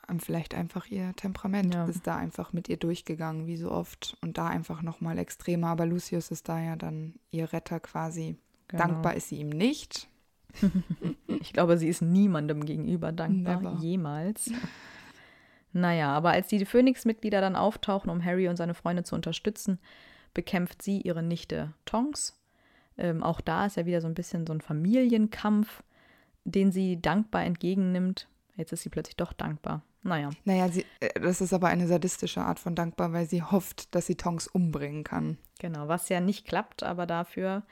Ähm, 0.10 0.20
Vielleicht 0.20 0.54
einfach 0.54 0.88
ihr 0.88 1.14
Temperament 1.16 1.74
Ja. 1.74 1.86
ist 1.86 2.06
da 2.06 2.18
einfach 2.18 2.54
mit 2.54 2.70
ihr 2.70 2.78
durchgegangen, 2.78 3.48
wie 3.48 3.58
so 3.58 3.72
oft. 3.72 4.18
Und 4.22 4.38
da 4.38 4.48
einfach 4.48 4.82
nochmal 4.82 5.18
extremer. 5.18 5.68
Aber 5.68 5.86
Lucius 5.86 6.32
ist 6.32 6.50
da 6.50 6.60
ja 6.60 6.76
dann 6.76 7.16
ihr 7.32 7.52
Retter 7.52 7.80
quasi. 7.80 8.38
Genau. 8.68 8.84
Dankbar 8.84 9.16
ist 9.16 9.30
sie 9.30 9.40
ihm 9.40 9.50
nicht. 9.50 10.08
Ich 11.40 11.54
glaube, 11.54 11.78
sie 11.78 11.88
ist 11.88 12.02
niemandem 12.02 12.66
gegenüber 12.66 13.12
dankbar, 13.12 13.62
Never. 13.62 13.78
jemals. 13.80 14.52
Naja, 15.72 16.12
aber 16.14 16.32
als 16.32 16.48
die 16.48 16.66
Phönix-Mitglieder 16.66 17.42
dann 17.42 17.56
auftauchen, 17.56 18.10
um 18.10 18.24
Harry 18.26 18.48
und 18.48 18.56
seine 18.56 18.74
Freunde 18.74 19.04
zu 19.04 19.14
unterstützen, 19.14 19.80
bekämpft 20.34 20.82
sie 20.82 21.00
ihre 21.02 21.22
Nichte 21.22 21.74
Tonks. 21.86 22.42
Ähm, 22.98 23.22
auch 23.22 23.40
da 23.42 23.68
ist 23.68 23.78
ja 23.78 23.86
wieder 23.86 24.02
so 24.02 24.08
ein 24.08 24.16
bisschen 24.16 24.48
so 24.48 24.54
ein 24.54 24.62
Familienkampf, 24.62 25.84
den 26.44 26.72
sie 26.72 27.00
dankbar 27.00 27.44
entgegennimmt. 27.44 28.28
Jetzt 28.56 28.72
ist 28.74 28.82
sie 28.82 28.90
plötzlich 28.90 29.18
doch 29.18 29.34
dankbar. 29.34 29.84
Naja, 30.02 30.30
Naja, 30.46 30.70
sie, 30.70 30.86
äh, 31.02 31.20
das 31.20 31.42
ist 31.42 31.54
aber 31.54 31.68
eine 31.68 31.86
sadistische 31.88 32.42
Art 32.42 32.60
von 32.60 32.74
dankbar, 32.74 33.14
weil 33.14 33.28
sie 33.30 33.44
hofft, 33.44 33.94
dass 33.94 34.08
sie 34.08 34.16
Tonks 34.16 34.48
umbringen 34.48 35.04
kann. 35.04 35.38
genau, 35.60 35.88
was 35.88 36.10
ja 36.10 36.20
nicht 36.20 36.48
klappt, 36.48 36.82
aber 36.82 37.06
dafür 37.06 37.64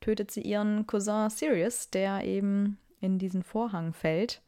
tötet 0.00 0.30
sie 0.30 0.42
ihren 0.42 0.86
Cousin 0.86 1.30
Sirius, 1.30 1.90
der 1.90 2.24
eben 2.24 2.78
in 3.00 3.18
diesen 3.18 3.42
Vorhang 3.42 3.92
fällt 3.92 4.42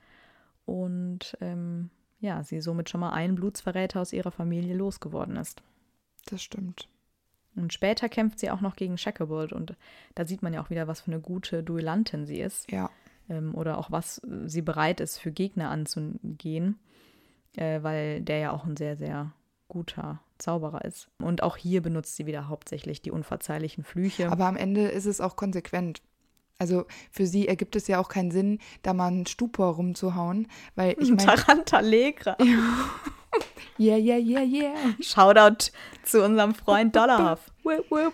und 0.64 1.36
ähm, 1.40 1.90
ja, 2.20 2.42
sie 2.42 2.60
somit 2.60 2.90
schon 2.90 3.00
mal 3.00 3.12
einen 3.12 3.34
Blutsverräter 3.34 4.00
aus 4.00 4.12
ihrer 4.12 4.30
Familie 4.30 4.74
losgeworden 4.74 5.36
ist. 5.36 5.62
Das 6.26 6.42
stimmt. 6.42 6.88
Und 7.56 7.72
später 7.72 8.08
kämpft 8.08 8.38
sie 8.38 8.50
auch 8.50 8.60
noch 8.60 8.76
gegen 8.76 8.98
Shacklebolt 8.98 9.52
und 9.52 9.74
da 10.14 10.24
sieht 10.24 10.42
man 10.42 10.52
ja 10.52 10.62
auch 10.62 10.70
wieder, 10.70 10.86
was 10.86 11.00
für 11.00 11.10
eine 11.10 11.20
gute 11.20 11.62
Duellantin 11.62 12.26
sie 12.26 12.40
ist 12.40 12.70
Ja. 12.70 12.90
ähm, 13.28 13.54
oder 13.54 13.78
auch 13.78 13.90
was 13.90 14.18
äh, 14.18 14.48
sie 14.48 14.62
bereit 14.62 15.00
ist, 15.00 15.18
für 15.18 15.32
Gegner 15.32 15.70
anzugehen, 15.70 16.78
äh, 17.56 17.82
weil 17.82 18.20
der 18.22 18.38
ja 18.38 18.52
auch 18.52 18.64
ein 18.64 18.76
sehr, 18.76 18.96
sehr 18.96 19.32
guter 19.68 20.20
Zauberer 20.40 20.84
ist. 20.84 21.08
Und 21.22 21.42
auch 21.42 21.56
hier 21.56 21.82
benutzt 21.82 22.16
sie 22.16 22.26
wieder 22.26 22.48
hauptsächlich 22.48 23.02
die 23.02 23.10
unverzeihlichen 23.10 23.84
Flüche. 23.84 24.30
Aber 24.30 24.46
am 24.46 24.56
Ende 24.56 24.88
ist 24.88 25.06
es 25.06 25.20
auch 25.20 25.36
konsequent. 25.36 26.02
Also 26.58 26.84
für 27.10 27.26
sie 27.26 27.48
ergibt 27.48 27.74
es 27.74 27.88
ja 27.88 27.98
auch 27.98 28.08
keinen 28.08 28.30
Sinn, 28.30 28.58
da 28.82 28.92
mal 28.92 29.06
einen 29.06 29.26
Stupor 29.26 29.74
rumzuhauen, 29.74 30.46
weil 30.74 30.94
ich 30.98 31.08
meine, 31.08 31.24
Tarantallegra. 31.24 32.36
yeah, 33.78 33.96
yeah, 33.96 34.18
yeah, 34.18 34.42
yeah. 34.42 34.74
Shoutout 35.00 35.70
zu 36.02 36.22
unserem 36.22 36.54
Freund 36.54 36.94
whip. 36.94 38.12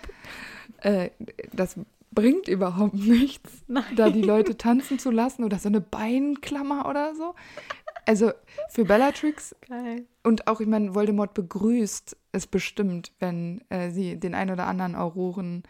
Äh, 0.79 1.11
das 1.53 1.77
bringt 2.13 2.49
überhaupt 2.49 2.95
nichts, 2.95 3.65
Nein. 3.67 3.85
da 3.97 4.11
die 4.11 4.23
Leute 4.23 4.57
tanzen 4.57 4.99
zu 4.99 5.11
lassen 5.11 5.45
oder 5.45 5.59
so 5.59 5.69
eine 5.69 5.81
Beinklammer 5.81 6.89
oder 6.89 7.15
so. 7.15 7.35
Also 8.07 8.33
für 8.71 8.85
Bellatrix 8.85 9.55
Geil. 9.69 10.05
und 10.23 10.47
auch, 10.47 10.61
ich 10.61 10.67
meine, 10.69 10.95
Voldemort 10.95 11.35
begrüßt 11.35 12.17
es 12.33 12.47
bestimmt, 12.47 13.13
wenn 13.19 13.63
äh, 13.69 13.91
sie 13.91 14.19
den 14.19 14.35
ein 14.35 14.51
oder 14.51 14.67
anderen 14.67 14.95
Auroren 14.95 15.65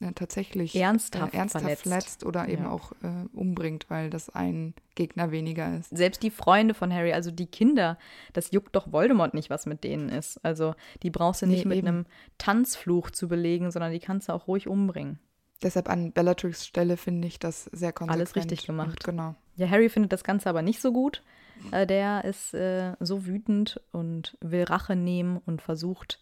äh, 0.00 0.12
tatsächlich 0.12 0.74
Ernsthaft 0.76 1.34
äh, 1.34 1.36
ernsthaft 1.36 1.62
verletzt. 1.64 1.82
verletzt. 1.82 2.24
oder 2.26 2.48
eben 2.48 2.64
Ja. 2.64 2.70
auch 2.70 2.92
äh, 3.02 3.26
umbringt, 3.32 3.86
weil 3.90 4.10
das 4.10 4.28
ein 4.30 4.74
Gegner 4.94 5.30
weniger 5.30 5.76
ist. 5.78 5.90
Selbst 5.96 6.22
die 6.22 6.30
Freunde 6.30 6.74
von 6.74 6.92
Harry, 6.92 7.12
also 7.12 7.30
die 7.30 7.46
Kinder, 7.46 7.98
das 8.32 8.50
juckt 8.52 8.74
doch 8.76 8.92
Voldemort 8.92 9.34
nicht, 9.34 9.50
was 9.50 9.66
mit 9.66 9.82
denen 9.84 10.08
ist. 10.10 10.44
Also 10.44 10.74
die 11.02 11.10
brauchst 11.10 11.42
du 11.42 11.46
nicht 11.46 11.64
Nee, 11.64 11.68
mit 11.68 11.78
eben. 11.78 11.88
einem 11.88 12.06
Tanzfluch 12.38 13.10
zu 13.10 13.28
belegen, 13.28 13.70
sondern 13.70 13.92
die 13.92 14.00
kannst 14.00 14.28
du 14.28 14.32
auch 14.32 14.46
ruhig 14.48 14.68
umbringen. 14.68 15.18
Deshalb 15.62 15.88
an 15.88 16.12
Bellatrix 16.12 16.66
Stelle 16.66 16.96
finde 16.96 17.26
ich 17.26 17.38
das 17.38 17.64
sehr 17.72 17.92
konsequent. 17.92 18.20
Alles 18.20 18.36
richtig 18.36 18.66
gemacht. 18.66 18.88
Und 18.90 19.04
genau. 19.04 19.34
Ja, 19.56 19.68
Harry 19.70 19.88
findet 19.88 20.12
das 20.12 20.24
Ganze 20.24 20.48
aber 20.50 20.62
nicht 20.62 20.80
so 20.80 20.92
gut. 20.92 21.22
Äh, 21.70 21.86
der 21.86 22.24
ist 22.24 22.54
äh, 22.54 22.94
so 23.00 23.26
wütend 23.26 23.80
und 23.92 24.36
will 24.40 24.64
Rache 24.64 24.96
nehmen 24.96 25.40
und 25.46 25.62
versucht, 25.62 26.20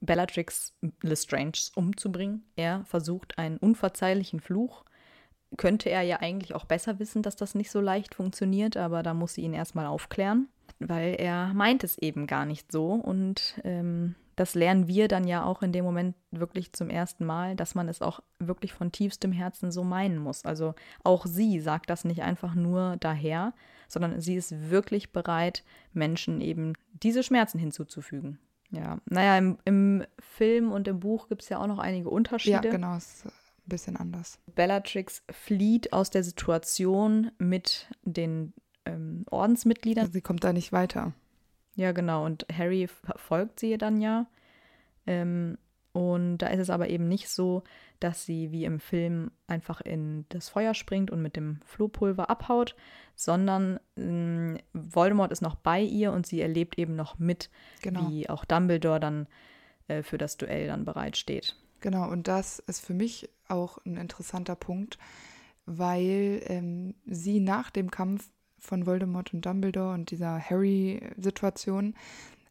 Bellatrix 0.00 0.76
Lestrange 1.02 1.70
umzubringen. 1.74 2.44
Er 2.56 2.84
versucht 2.84 3.38
einen 3.38 3.56
unverzeihlichen 3.56 4.40
Fluch. 4.40 4.84
Könnte 5.56 5.90
er 5.90 6.02
ja 6.02 6.20
eigentlich 6.20 6.54
auch 6.54 6.66
besser 6.66 6.98
wissen, 6.98 7.22
dass 7.22 7.36
das 7.36 7.54
nicht 7.54 7.70
so 7.70 7.80
leicht 7.80 8.14
funktioniert, 8.14 8.76
aber 8.76 9.02
da 9.02 9.14
muss 9.14 9.34
sie 9.34 9.42
ihn 9.42 9.54
erstmal 9.54 9.86
aufklären, 9.86 10.48
weil 10.78 11.16
er 11.18 11.52
meint 11.54 11.84
es 11.84 11.98
eben 11.98 12.26
gar 12.26 12.44
nicht 12.44 12.70
so. 12.70 12.92
Und 12.92 13.60
ähm, 13.64 14.14
das 14.36 14.54
lernen 14.54 14.86
wir 14.86 15.08
dann 15.08 15.26
ja 15.26 15.44
auch 15.44 15.62
in 15.62 15.72
dem 15.72 15.84
Moment 15.84 16.14
wirklich 16.30 16.72
zum 16.72 16.90
ersten 16.90 17.24
Mal, 17.24 17.56
dass 17.56 17.74
man 17.74 17.88
es 17.88 18.02
auch 18.02 18.20
wirklich 18.38 18.72
von 18.72 18.92
tiefstem 18.92 19.32
Herzen 19.32 19.72
so 19.72 19.82
meinen 19.82 20.18
muss. 20.18 20.44
Also 20.44 20.74
auch 21.02 21.26
sie 21.26 21.60
sagt 21.60 21.90
das 21.90 22.04
nicht 22.04 22.22
einfach 22.22 22.54
nur 22.54 22.96
daher, 23.00 23.52
sondern 23.88 24.20
sie 24.20 24.36
ist 24.36 24.70
wirklich 24.70 25.12
bereit, 25.12 25.64
Menschen 25.92 26.40
eben 26.40 26.74
diese 26.92 27.22
Schmerzen 27.22 27.58
hinzuzufügen. 27.58 28.38
Ja, 28.70 28.98
naja, 29.06 29.38
im, 29.38 29.58
im 29.64 30.04
Film 30.18 30.70
und 30.70 30.86
im 30.88 31.00
Buch 31.00 31.28
gibt 31.28 31.42
es 31.42 31.48
ja 31.48 31.58
auch 31.58 31.66
noch 31.66 31.78
einige 31.78 32.08
Ja, 32.08 32.12
Unterschiede. 32.12 32.68
genau, 32.68 32.96
ist 32.96 33.24
ein 33.24 33.32
bisschen 33.66 33.96
anders. 33.96 34.38
Bellatrix 34.54 35.22
flieht 35.30 35.92
aus 35.92 36.10
der 36.10 36.22
Situation 36.22 37.30
mit 37.38 37.88
den 38.02 38.52
ähm, 38.84 39.24
Ordensmitgliedern. 39.30 40.12
Sie 40.12 40.20
kommt 40.20 40.44
da 40.44 40.52
nicht 40.52 40.72
weiter. 40.72 41.14
Ja, 41.76 41.92
genau. 41.92 42.26
Und 42.26 42.46
Harry 42.52 42.88
verfolgt 42.88 43.60
sie 43.60 43.78
dann 43.78 44.00
ja. 44.00 44.26
Ähm, 45.06 45.56
und 45.92 46.38
da 46.38 46.48
ist 46.48 46.60
es 46.60 46.70
aber 46.70 46.90
eben 46.90 47.08
nicht 47.08 47.28
so, 47.28 47.62
dass 48.00 48.24
sie 48.24 48.52
wie 48.52 48.64
im 48.64 48.80
Film 48.80 49.30
einfach 49.46 49.80
in 49.80 50.24
das 50.28 50.48
Feuer 50.48 50.74
springt 50.74 51.10
und 51.10 51.22
mit 51.22 51.36
dem 51.36 51.60
Flohpulver 51.64 52.30
abhaut, 52.30 52.74
sondern 53.14 53.80
ähm, 53.96 54.58
Voldemort 54.72 55.32
ist 55.32 55.42
noch 55.42 55.56
bei 55.56 55.80
ihr 55.80 56.12
und 56.12 56.26
sie 56.26 56.40
erlebt 56.40 56.78
eben 56.78 56.94
noch 56.96 57.18
mit, 57.18 57.50
Genau. 57.82 58.08
wie 58.08 58.28
auch 58.28 58.44
Dumbledore 58.44 59.00
dann 59.00 59.26
äh, 59.88 60.02
für 60.02 60.18
das 60.18 60.36
Duell 60.36 60.68
dann 60.68 60.84
bereitsteht. 60.84 61.56
Genau, 61.80 62.08
und 62.10 62.28
das 62.28 62.58
ist 62.60 62.84
für 62.84 62.94
mich 62.94 63.28
auch 63.48 63.78
ein 63.84 63.96
interessanter 63.96 64.56
Punkt, 64.56 64.98
weil 65.66 66.42
ähm, 66.46 66.94
sie 67.06 67.40
nach 67.40 67.70
dem 67.70 67.90
Kampf 67.90 68.28
von 68.58 68.86
Voldemort 68.86 69.32
und 69.32 69.46
Dumbledore 69.46 69.94
und 69.94 70.10
dieser 70.10 70.40
Harry-Situation 70.40 71.94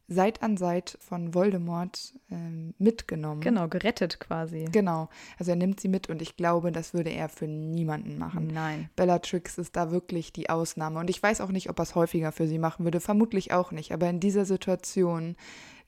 Seit 0.08 0.42
an 0.42 0.56
Seit 0.56 0.96
von 1.00 1.34
Voldemort 1.34 2.14
ähm, 2.30 2.74
mitgenommen. 2.78 3.42
Genau, 3.42 3.68
gerettet 3.68 4.18
quasi. 4.20 4.64
Genau. 4.72 5.10
Also 5.38 5.52
er 5.52 5.56
nimmt 5.56 5.80
sie 5.80 5.88
mit 5.88 6.08
und 6.08 6.22
ich 6.22 6.36
glaube, 6.36 6.72
das 6.72 6.94
würde 6.94 7.10
er 7.10 7.28
für 7.28 7.46
niemanden 7.46 8.16
machen. 8.16 8.46
Nein. 8.46 8.88
Bellatrix 8.96 9.58
ist 9.58 9.76
da 9.76 9.90
wirklich 9.90 10.32
die 10.32 10.48
Ausnahme. 10.48 10.98
Und 10.98 11.10
ich 11.10 11.22
weiß 11.22 11.42
auch 11.42 11.50
nicht, 11.50 11.68
ob 11.68 11.78
er 11.78 11.82
es 11.82 11.94
häufiger 11.94 12.32
für 12.32 12.46
sie 12.48 12.58
machen 12.58 12.84
würde. 12.84 13.00
Vermutlich 13.00 13.52
auch 13.52 13.70
nicht. 13.70 13.92
Aber 13.92 14.08
in 14.08 14.18
dieser 14.18 14.46
Situation 14.46 15.36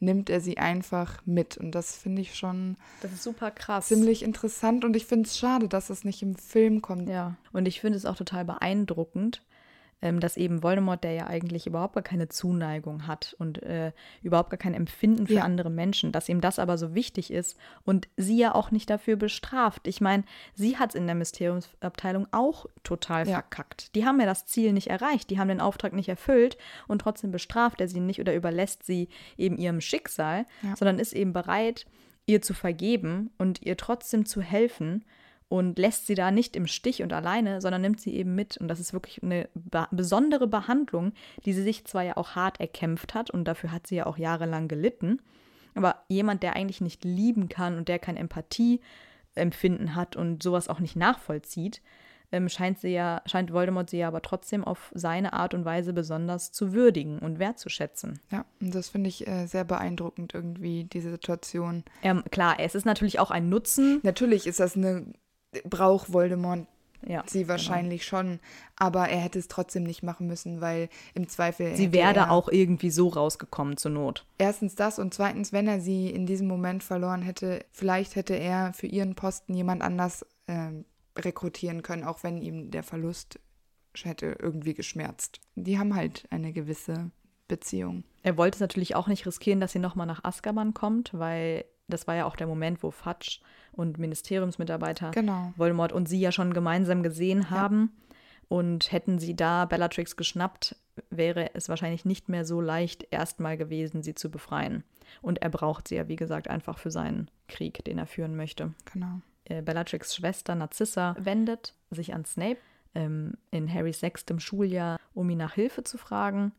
nimmt 0.00 0.28
er 0.30 0.40
sie 0.40 0.59
einfach 0.59 1.22
mit. 1.26 1.56
Und 1.56 1.74
das 1.74 1.96
finde 1.96 2.22
ich 2.22 2.35
schon 2.35 2.76
Das 3.00 3.12
ist 3.12 3.22
super 3.22 3.50
krass. 3.50 3.87
ziemlich 3.88 4.22
interessant. 4.22 4.85
Und 4.85 4.96
ich 4.96 5.06
finde 5.06 5.26
es 5.28 5.38
schade, 5.38 5.68
dass 5.68 5.88
es 5.90 6.04
nicht 6.04 6.22
im 6.22 6.35
Film 6.35 6.83
kommt. 6.83 7.09
Ja, 7.09 7.37
und 7.52 7.66
ich 7.66 7.80
finde 7.80 7.96
es 7.96 8.06
auch 8.06 8.16
total 8.16 8.44
beeindruckend, 8.44 9.42
ähm, 10.02 10.20
dass 10.20 10.36
eben 10.36 10.62
Voldemort, 10.62 11.04
der 11.04 11.12
ja 11.12 11.26
eigentlich 11.26 11.66
überhaupt 11.66 11.94
gar 11.94 12.02
keine 12.02 12.28
Zuneigung 12.28 13.06
hat 13.06 13.34
und 13.38 13.62
äh, 13.62 13.92
überhaupt 14.22 14.50
gar 14.50 14.58
kein 14.58 14.74
Empfinden 14.74 15.26
für 15.26 15.34
Ja. 15.34 15.42
andere 15.44 15.70
Menschen, 15.70 16.12
dass 16.12 16.28
ihm 16.28 16.40
das 16.40 16.58
aber 16.58 16.78
so 16.78 16.94
wichtig 16.94 17.30
ist 17.30 17.56
und 17.84 18.08
sie 18.16 18.38
ja 18.38 18.54
auch 18.54 18.70
nicht 18.70 18.88
dafür 18.90 19.16
bestraft. 19.16 19.86
Ich 19.86 20.00
meine, 20.00 20.24
sie 20.54 20.78
hat 20.78 20.90
es 20.90 20.94
in 20.94 21.06
der 21.06 21.14
Mysteriumsabteilung 21.16 22.26
auch 22.32 22.66
total 22.82 23.26
Ja. 23.26 23.34
verkackt. 23.34 23.94
Die 23.94 24.04
haben 24.06 24.18
ja 24.20 24.26
das 24.26 24.46
Ziel 24.46 24.72
nicht 24.72 24.88
erreicht, 24.88 25.30
die 25.30 25.38
haben 25.38 25.48
den 25.48 25.60
Auftrag 25.60 25.92
nicht 25.92 26.08
erfüllt 26.08 26.56
und 26.88 27.00
trotzdem 27.00 27.30
bestraft 27.30 27.80
er 27.80 27.88
sie 27.88 28.00
nicht 28.00 28.20
oder 28.20 28.34
überlässt 28.34 28.84
sie 28.84 29.08
eben 29.36 29.56
ihrem 29.58 29.80
Schicksal, 29.80 30.46
Ja. 30.62 30.76
sondern 30.76 30.98
ist 30.98 31.12
eben 31.12 31.32
bereit, 31.32 31.86
ihr 32.26 32.42
zu 32.42 32.54
vergeben 32.54 33.30
und 33.38 33.62
ihr 33.62 33.76
trotzdem 33.76 34.24
zu 34.24 34.40
helfen 34.40 35.04
und 35.50 35.80
lässt 35.80 36.06
sie 36.06 36.14
da 36.14 36.30
nicht 36.30 36.54
im 36.54 36.68
Stich 36.68 37.02
und 37.02 37.12
alleine, 37.12 37.60
sondern 37.60 37.82
nimmt 37.82 38.00
sie 38.00 38.14
eben 38.14 38.36
mit. 38.36 38.56
Und 38.56 38.68
das 38.68 38.78
ist 38.78 38.92
wirklich 38.92 39.20
eine 39.20 39.48
be 39.54 39.88
besondere 39.90 40.46
Behandlung, 40.46 41.12
die 41.44 41.52
sie 41.52 41.64
sich 41.64 41.84
zwar 41.86 42.04
ja 42.04 42.16
auch 42.16 42.36
hart 42.36 42.60
erkämpft 42.60 43.14
hat 43.14 43.32
und 43.32 43.44
dafür 43.46 43.72
hat 43.72 43.88
sie 43.88 43.96
ja 43.96 44.06
auch 44.06 44.16
jahrelang 44.16 44.68
gelitten. 44.68 45.20
Aber 45.74 46.04
jemand, 46.08 46.44
der 46.44 46.54
eigentlich 46.54 46.80
nicht 46.80 47.04
lieben 47.04 47.48
kann 47.48 47.76
und 47.76 47.88
der 47.88 47.98
kein 47.98 48.16
Empathieempfinden 48.16 49.96
hat 49.96 50.14
und 50.14 50.40
sowas 50.40 50.68
auch 50.68 50.78
nicht 50.78 50.94
nachvollzieht, 50.94 51.82
ähm, 52.30 52.48
scheint 52.48 52.78
sie 52.78 52.90
ja, 52.90 53.20
scheint 53.26 53.52
Voldemort 53.52 53.90
sie 53.90 53.98
ja 53.98 54.06
aber 54.06 54.22
trotzdem 54.22 54.62
auf 54.62 54.92
seine 54.94 55.32
Art 55.32 55.52
und 55.52 55.64
Weise 55.64 55.92
besonders 55.92 56.52
zu 56.52 56.72
würdigen 56.72 57.18
und 57.18 57.40
wertzuschätzen. 57.40 58.20
Ja, 58.30 58.44
und 58.60 58.72
das 58.72 58.90
finde 58.90 59.08
ich 59.08 59.26
äh, 59.26 59.46
sehr 59.46 59.64
beeindruckend 59.64 60.32
irgendwie, 60.32 60.84
diese 60.84 61.10
Situation. 61.10 61.82
Ähm, 62.04 62.22
klar, 62.30 62.60
es 62.60 62.76
ist 62.76 62.86
natürlich 62.86 63.18
auch 63.18 63.32
ein 63.32 63.48
Nutzen. 63.48 63.98
Natürlich 64.04 64.46
ist 64.46 64.60
das 64.60 64.76
eine 64.76 65.06
braucht 65.64 66.12
Voldemort 66.12 66.66
Ja, 67.06 67.24
sie 67.26 67.48
wahrscheinlich 67.48 68.04
schon, 68.04 68.40
aber 68.76 69.08
er 69.08 69.18
hätte 69.18 69.38
es 69.38 69.48
trotzdem 69.48 69.84
nicht 69.84 70.02
machen 70.02 70.26
müssen, 70.26 70.60
weil 70.60 70.88
im 71.14 71.28
Zweifel 71.28 71.74
Sie 71.76 71.92
wäre 71.92 72.14
er 72.14 72.30
auch 72.30 72.48
irgendwie 72.48 72.90
so 72.90 73.08
rausgekommen 73.08 73.76
zur 73.76 73.90
Not. 73.92 74.26
erstens 74.38 74.74
das 74.74 74.98
und 74.98 75.14
zweitens, 75.14 75.52
wenn 75.52 75.66
er 75.66 75.80
sie 75.80 76.10
in 76.10 76.26
diesem 76.26 76.46
Moment 76.46 76.82
verloren 76.84 77.22
hätte, 77.22 77.64
vielleicht 77.70 78.16
hätte 78.16 78.34
er 78.34 78.72
für 78.72 78.86
ihren 78.86 79.14
Posten 79.14 79.54
jemand 79.54 79.82
anders 79.82 80.26
ähm, 80.46 80.84
rekrutieren 81.16 81.82
können, 81.82 82.04
auch 82.04 82.22
wenn 82.22 82.38
ihm 82.38 82.70
der 82.70 82.82
Verlust 82.82 83.40
hätte 84.02 84.36
irgendwie 84.38 84.74
geschmerzt. 84.74 85.40
Die 85.56 85.78
haben 85.78 85.96
halt 85.96 86.26
eine 86.30 86.52
gewisse 86.52 87.10
Beziehung. 87.48 88.04
Er 88.22 88.36
wollte 88.36 88.56
es 88.56 88.60
natürlich 88.60 88.94
auch 88.94 89.08
nicht 89.08 89.26
riskieren, 89.26 89.60
dass 89.60 89.72
sie 89.72 89.80
nochmal 89.80 90.06
nach 90.06 90.22
Azkaban 90.22 90.74
kommt, 90.74 91.10
weil 91.12 91.64
das 91.90 92.07
war 92.07 92.14
ja 92.14 92.24
auch 92.24 92.37
der 92.37 92.46
Moment, 92.46 92.83
wo 92.83 92.90
Fudge 92.90 93.40
und 93.72 93.98
Ministeriumsmitarbeiter 93.98 95.11
Genau. 95.11 95.53
Voldemort 95.57 95.92
und 95.92 96.09
sie 96.09 96.20
ja 96.20 96.33
schon 96.33 96.53
gemeinsam 96.55 97.03
gesehen 97.03 97.50
haben. 97.50 97.92
Und 98.48 98.90
hätten 98.90 99.20
sie 99.20 99.37
da 99.37 99.64
Bellatrix 99.64 100.16
geschnappt, 100.16 100.74
wäre 101.09 101.55
es 101.55 101.68
wahrscheinlich 101.68 102.05
nicht 102.05 102.29
mehr 102.29 102.44
so 102.44 102.61
leicht 102.61 103.07
erstmal 103.12 103.57
gewesen, 103.57 104.03
sie 104.03 104.16
zu 104.16 104.29
befreien. 104.29 104.83
Und 105.22 105.40
er 105.40 105.50
braucht 105.50 105.87
sie 105.87 105.94
ja, 105.94 106.09
wie 106.09 106.16
gesagt, 106.16 106.48
einfach 106.48 106.79
für 106.79 106.90
seinen 106.90 107.31
Krieg, 107.46 107.85
den 107.85 107.98
er 107.98 108.07
führen 108.07 108.35
möchte. 108.35 108.74
Genau. 108.92 109.20
Äh, 109.44 109.62
Bellatrix 109.62 110.16
Schwester 110.16 110.57
Narcissa 110.57 111.14
wendet 111.18 111.74
sich 111.90 112.12
an 112.12 112.24
Snape 112.24 112.59
ähm, 112.96 113.35
in 113.53 113.72
Harrys 113.72 114.00
sechstem 114.00 114.40
Schuljahr, 114.40 114.98
um 115.14 115.31
ihn 115.31 115.38
nach 115.38 115.55
Hilfe 115.55 115.85
zu 115.85 115.96
fragen. 115.96 116.53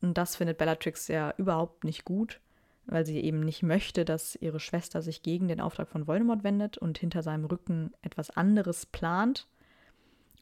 Und 0.00 0.18
das 0.18 0.36
findet 0.36 0.58
Bellatrix 0.58 1.08
ja 1.08 1.32
überhaupt 1.38 1.84
nicht 1.84 2.04
gut, 2.04 2.40
weil 2.86 3.06
sie 3.06 3.20
eben 3.20 3.40
nicht 3.40 3.62
möchte, 3.62 4.04
dass 4.04 4.36
ihre 4.36 4.60
Schwester 4.60 5.02
sich 5.02 5.22
gegen 5.22 5.48
den 5.48 5.60
Auftrag 5.60 5.88
von 5.88 6.06
Voldemort 6.06 6.44
wendet 6.44 6.78
und 6.78 6.98
hinter 6.98 7.22
seinem 7.22 7.44
Rücken 7.44 7.92
etwas 8.02 8.30
anderes 8.30 8.86
plant. 8.86 9.46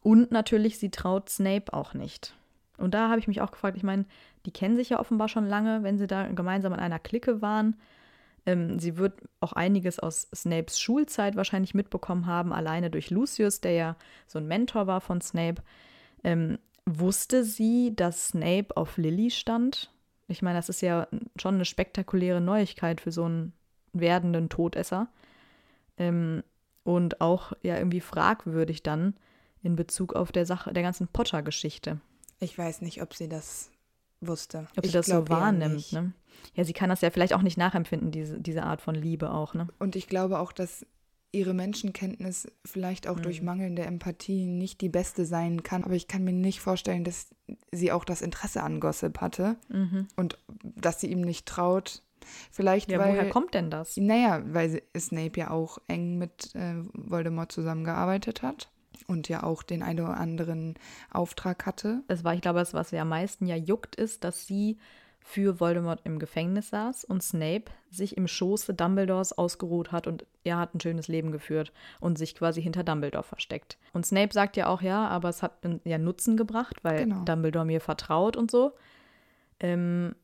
Und 0.02 0.32
natürlich, 0.32 0.78
sie 0.78 0.90
traut 0.90 1.28
Snape 1.28 1.72
auch 1.72 1.94
nicht. 1.94 2.34
Und 2.78 2.94
da 2.94 3.08
habe 3.08 3.20
ich 3.20 3.28
mich 3.28 3.40
auch 3.40 3.52
gefragt, 3.52 3.76
ich 3.76 3.84
meine, 3.84 4.06
die 4.44 4.50
kennen 4.50 4.76
sich 4.76 4.88
ja 4.88 4.98
offenbar 4.98 5.28
schon 5.28 5.46
lange, 5.46 5.84
wenn 5.84 5.98
sie 5.98 6.08
da 6.08 6.26
gemeinsam 6.26 6.72
in 6.72 6.80
einer 6.80 6.98
Clique 6.98 7.40
waren. 7.40 7.76
Ähm, 8.44 8.80
sie 8.80 8.96
wird 8.96 9.20
auch 9.38 9.52
einiges 9.52 10.00
aus 10.00 10.28
Snapes 10.34 10.80
Schulzeit 10.80 11.36
wahrscheinlich 11.36 11.74
mitbekommen 11.74 12.26
haben, 12.26 12.52
alleine 12.52 12.90
durch 12.90 13.10
Lucius, 13.10 13.60
der 13.60 13.72
ja 13.72 13.96
so 14.26 14.38
ein 14.40 14.48
Mentor 14.48 14.88
war 14.88 15.00
von 15.00 15.20
Snape. 15.20 15.62
Ähm, 16.24 16.58
wusste 16.84 17.44
sie, 17.44 17.94
dass 17.94 18.28
Snape 18.28 18.76
auf 18.76 18.96
Lily 18.96 19.30
stand? 19.30 19.91
Ich 20.32 20.42
meine, 20.42 20.58
das 20.58 20.68
ist 20.68 20.80
ja 20.80 21.06
schon 21.36 21.54
eine 21.54 21.64
spektakuläre 21.64 22.40
Neuigkeit 22.40 23.00
für 23.00 23.12
so 23.12 23.24
einen 23.24 23.52
werdenden 23.92 24.48
Todesser. 24.48 25.08
Ähm, 25.98 26.42
und 26.84 27.20
auch 27.20 27.52
ja 27.62 27.76
irgendwie 27.76 28.00
fragwürdig 28.00 28.82
dann 28.82 29.14
in 29.62 29.76
Bezug 29.76 30.14
auf 30.14 30.32
der 30.32 30.46
Sache, 30.46 30.72
der 30.72 30.82
ganzen 30.82 31.06
Potter-Geschichte. 31.06 32.00
Ich 32.40 32.58
weiß 32.58 32.80
nicht, 32.80 33.02
ob 33.02 33.14
sie 33.14 33.28
das 33.28 33.70
wusste. 34.20 34.66
Ob 34.76 34.84
ich 34.84 34.90
sie 34.90 34.96
das 34.96 35.06
so 35.06 35.28
wahrnimmt, 35.28 35.92
ne? 35.92 36.12
Ja, 36.54 36.64
sie 36.64 36.72
kann 36.72 36.88
das 36.88 37.02
ja 37.02 37.10
vielleicht 37.10 37.34
auch 37.34 37.42
nicht 37.42 37.56
nachempfinden, 37.58 38.10
diese, 38.10 38.40
diese 38.40 38.64
Art 38.64 38.80
von 38.80 38.94
Liebe 38.94 39.30
auch, 39.30 39.54
ne? 39.54 39.68
Und 39.78 39.94
ich 39.94 40.08
glaube 40.08 40.38
auch, 40.40 40.50
dass 40.50 40.84
ihre 41.32 41.54
Menschenkenntnis 41.54 42.46
vielleicht 42.64 43.08
auch 43.08 43.16
Mhm. 43.16 43.22
durch 43.22 43.42
mangelnde 43.42 43.82
Empathie 43.82 44.44
nicht 44.46 44.80
die 44.82 44.88
beste 44.90 45.24
sein 45.24 45.62
kann. 45.62 45.82
Aber 45.84 45.94
ich 45.94 46.06
kann 46.06 46.24
mir 46.24 46.32
nicht 46.32 46.60
vorstellen, 46.60 47.04
dass 47.04 47.28
sie 47.72 47.90
auch 47.90 48.04
das 48.04 48.22
Interesse 48.22 48.62
an 48.62 48.80
Gossip 48.80 49.20
hatte 49.20 49.56
und 50.16 50.38
dass 50.62 51.00
sie 51.00 51.08
ihm 51.10 51.22
nicht 51.22 51.46
traut. 51.46 52.02
Vielleicht, 52.52 52.90
Ja, 52.90 52.98
weil. 52.98 53.12
woher 53.14 53.30
kommt 53.30 53.54
denn 53.54 53.70
das? 53.70 53.96
Naja, 53.96 54.42
weil 54.46 54.80
Snape 54.96 55.40
ja 55.40 55.50
auch 55.50 55.78
eng 55.88 56.18
mit 56.18 56.54
äh, 56.54 56.74
Voldemort 56.92 57.50
zusammengearbeitet 57.50 58.42
hat 58.42 58.70
und 59.08 59.28
ja 59.28 59.42
auch 59.42 59.62
den 59.64 59.82
einen 59.82 60.00
oder 60.00 60.16
anderen 60.18 60.74
Auftrag 61.10 61.66
hatte. 61.66 62.02
Das 62.06 62.22
war, 62.22 62.34
ich 62.34 62.40
glaube, 62.42 62.60
das, 62.60 62.74
was 62.74 62.90
sie 62.90 62.98
am 62.98 63.08
meisten 63.08 63.46
ja 63.46 63.56
juckt, 63.56 63.96
ist, 63.96 64.22
dass 64.22 64.46
sie 64.46 64.78
für 65.24 65.60
Voldemort 65.60 66.00
im 66.04 66.18
Gefängnis 66.18 66.70
saß 66.70 67.04
und 67.04 67.22
Snape 67.22 67.64
sich 67.90 68.16
im 68.16 68.26
Schoße 68.26 68.74
Dumbledores 68.74 69.36
ausgeruht 69.36 69.92
hat 69.92 70.06
und 70.06 70.26
er 70.44 70.58
hat 70.58 70.74
ein 70.74 70.80
schönes 70.80 71.08
Leben 71.08 71.30
geführt 71.30 71.72
und 72.00 72.18
sich 72.18 72.34
quasi 72.34 72.60
hinter 72.62 72.82
Dumbledore 72.84 73.22
versteckt. 73.22 73.78
Und 73.92 74.04
Snape 74.04 74.32
sagt 74.32 74.56
ja 74.56 74.66
auch, 74.66 74.82
ja, 74.82 75.06
aber 75.08 75.28
es 75.28 75.42
hat 75.42 75.58
ja 75.84 75.98
Nutzen 75.98 76.36
gebracht, 76.36 76.82
weil 76.82 77.04
Genau. 77.04 77.24
Dumbledore 77.24 77.64
mir 77.64 77.80
vertraut 77.80 78.36
und 78.36 78.50
so. 78.50 78.72
Ähm, 79.60 80.14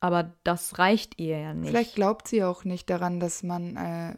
aber 0.00 0.32
das 0.44 0.78
reicht 0.78 1.18
ihr 1.20 1.38
ja 1.38 1.54
nicht. 1.54 1.70
Vielleicht 1.70 1.94
glaubt 1.94 2.28
sie 2.28 2.44
auch 2.44 2.64
nicht 2.64 2.88
daran, 2.88 3.20
dass 3.20 3.42
man 3.42 3.76
äh, 3.76 4.16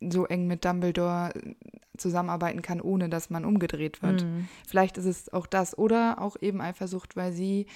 so 0.00 0.26
eng 0.26 0.46
mit 0.46 0.64
Dumbledore 0.64 1.32
äh, 1.34 1.54
zusammenarbeiten 1.96 2.62
kann, 2.62 2.80
ohne 2.80 3.08
dass 3.08 3.30
man 3.30 3.44
umgedreht 3.44 4.02
wird. 4.02 4.24
Mhm. 4.24 4.48
Vielleicht 4.66 4.98
ist 4.98 5.06
es 5.06 5.32
auch 5.32 5.46
das 5.46 5.76
oder 5.78 6.20
auch 6.20 6.36
eben 6.40 6.60
Eifersucht, 6.60 7.16
weil 7.16 7.32
sie 7.32 7.66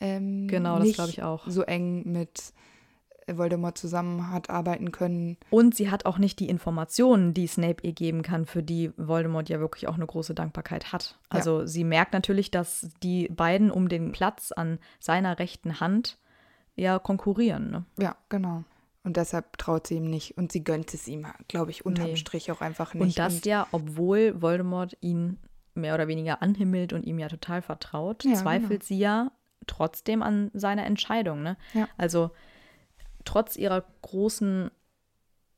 ähm, 0.00 0.48
Genau, 0.48 0.78
das 0.78 0.92
glaube 0.94 1.10
ich 1.10 1.22
auch. 1.22 1.46
so 1.46 1.62
eng 1.62 2.02
mit 2.10 2.52
Voldemort 3.32 3.78
zusammen 3.78 4.32
hat 4.32 4.50
arbeiten 4.50 4.90
können. 4.90 5.36
Und 5.50 5.74
sie 5.76 5.90
hat 5.90 6.04
auch 6.04 6.18
nicht 6.18 6.40
die 6.40 6.48
Informationen, 6.48 7.32
die 7.32 7.46
Snape 7.46 7.86
ihr 7.86 7.92
geben 7.92 8.22
kann, 8.22 8.44
für 8.44 8.62
die 8.62 8.90
Voldemort 8.96 9.48
ja 9.48 9.60
wirklich 9.60 9.86
auch 9.86 9.94
eine 9.94 10.06
große 10.06 10.34
Dankbarkeit 10.34 10.92
hat. 10.92 11.16
Also 11.28 11.64
sie 11.64 11.84
merkt 11.84 12.12
natürlich, 12.12 12.50
dass 12.50 12.88
die 13.02 13.28
beiden 13.28 13.70
um 13.70 13.88
den 13.88 14.10
Platz 14.10 14.50
an 14.52 14.78
seiner 14.98 15.38
rechten 15.38 15.78
Hand 15.80 16.18
ja 16.74 16.98
konkurrieren. 16.98 17.70
Ne? 17.70 17.84
Ja, 18.00 18.16
genau. 18.30 18.64
Und 19.04 19.16
deshalb 19.16 19.56
traut 19.58 19.86
sie 19.86 19.96
ihm 19.96 20.10
nicht. 20.10 20.36
Und 20.36 20.50
sie 20.50 20.64
gönnt 20.64 20.92
es 20.92 21.06
ihm, 21.06 21.26
glaube 21.46 21.70
ich, 21.70 21.86
unterm 21.86 22.06
Nee. 22.06 22.16
Strich 22.16 22.50
auch 22.50 22.60
einfach 22.60 22.94
nicht. 22.94 23.02
Und 23.02 23.18
das 23.18 23.44
ja, 23.44 23.66
obwohl 23.70 24.42
Voldemort 24.42 24.96
ihn 25.00 25.38
mehr 25.74 25.94
oder 25.94 26.08
weniger 26.08 26.42
anhimmelt 26.42 26.92
und 26.92 27.04
ihm 27.06 27.18
ja 27.18 27.28
total 27.28 27.62
vertraut, 27.62 28.24
Ja, 28.24 28.34
zweifelt 28.34 28.70
genau. 28.80 28.84
sie 28.84 28.98
ja 28.98 29.30
trotzdem 29.66 30.22
an 30.22 30.50
seiner 30.54 30.86
Entscheidung. 30.86 31.42
Ne? 31.42 31.56
Ja. 31.74 31.88
Also 31.96 32.30
trotz 33.24 33.56
ihrer 33.56 33.84
großen 34.02 34.70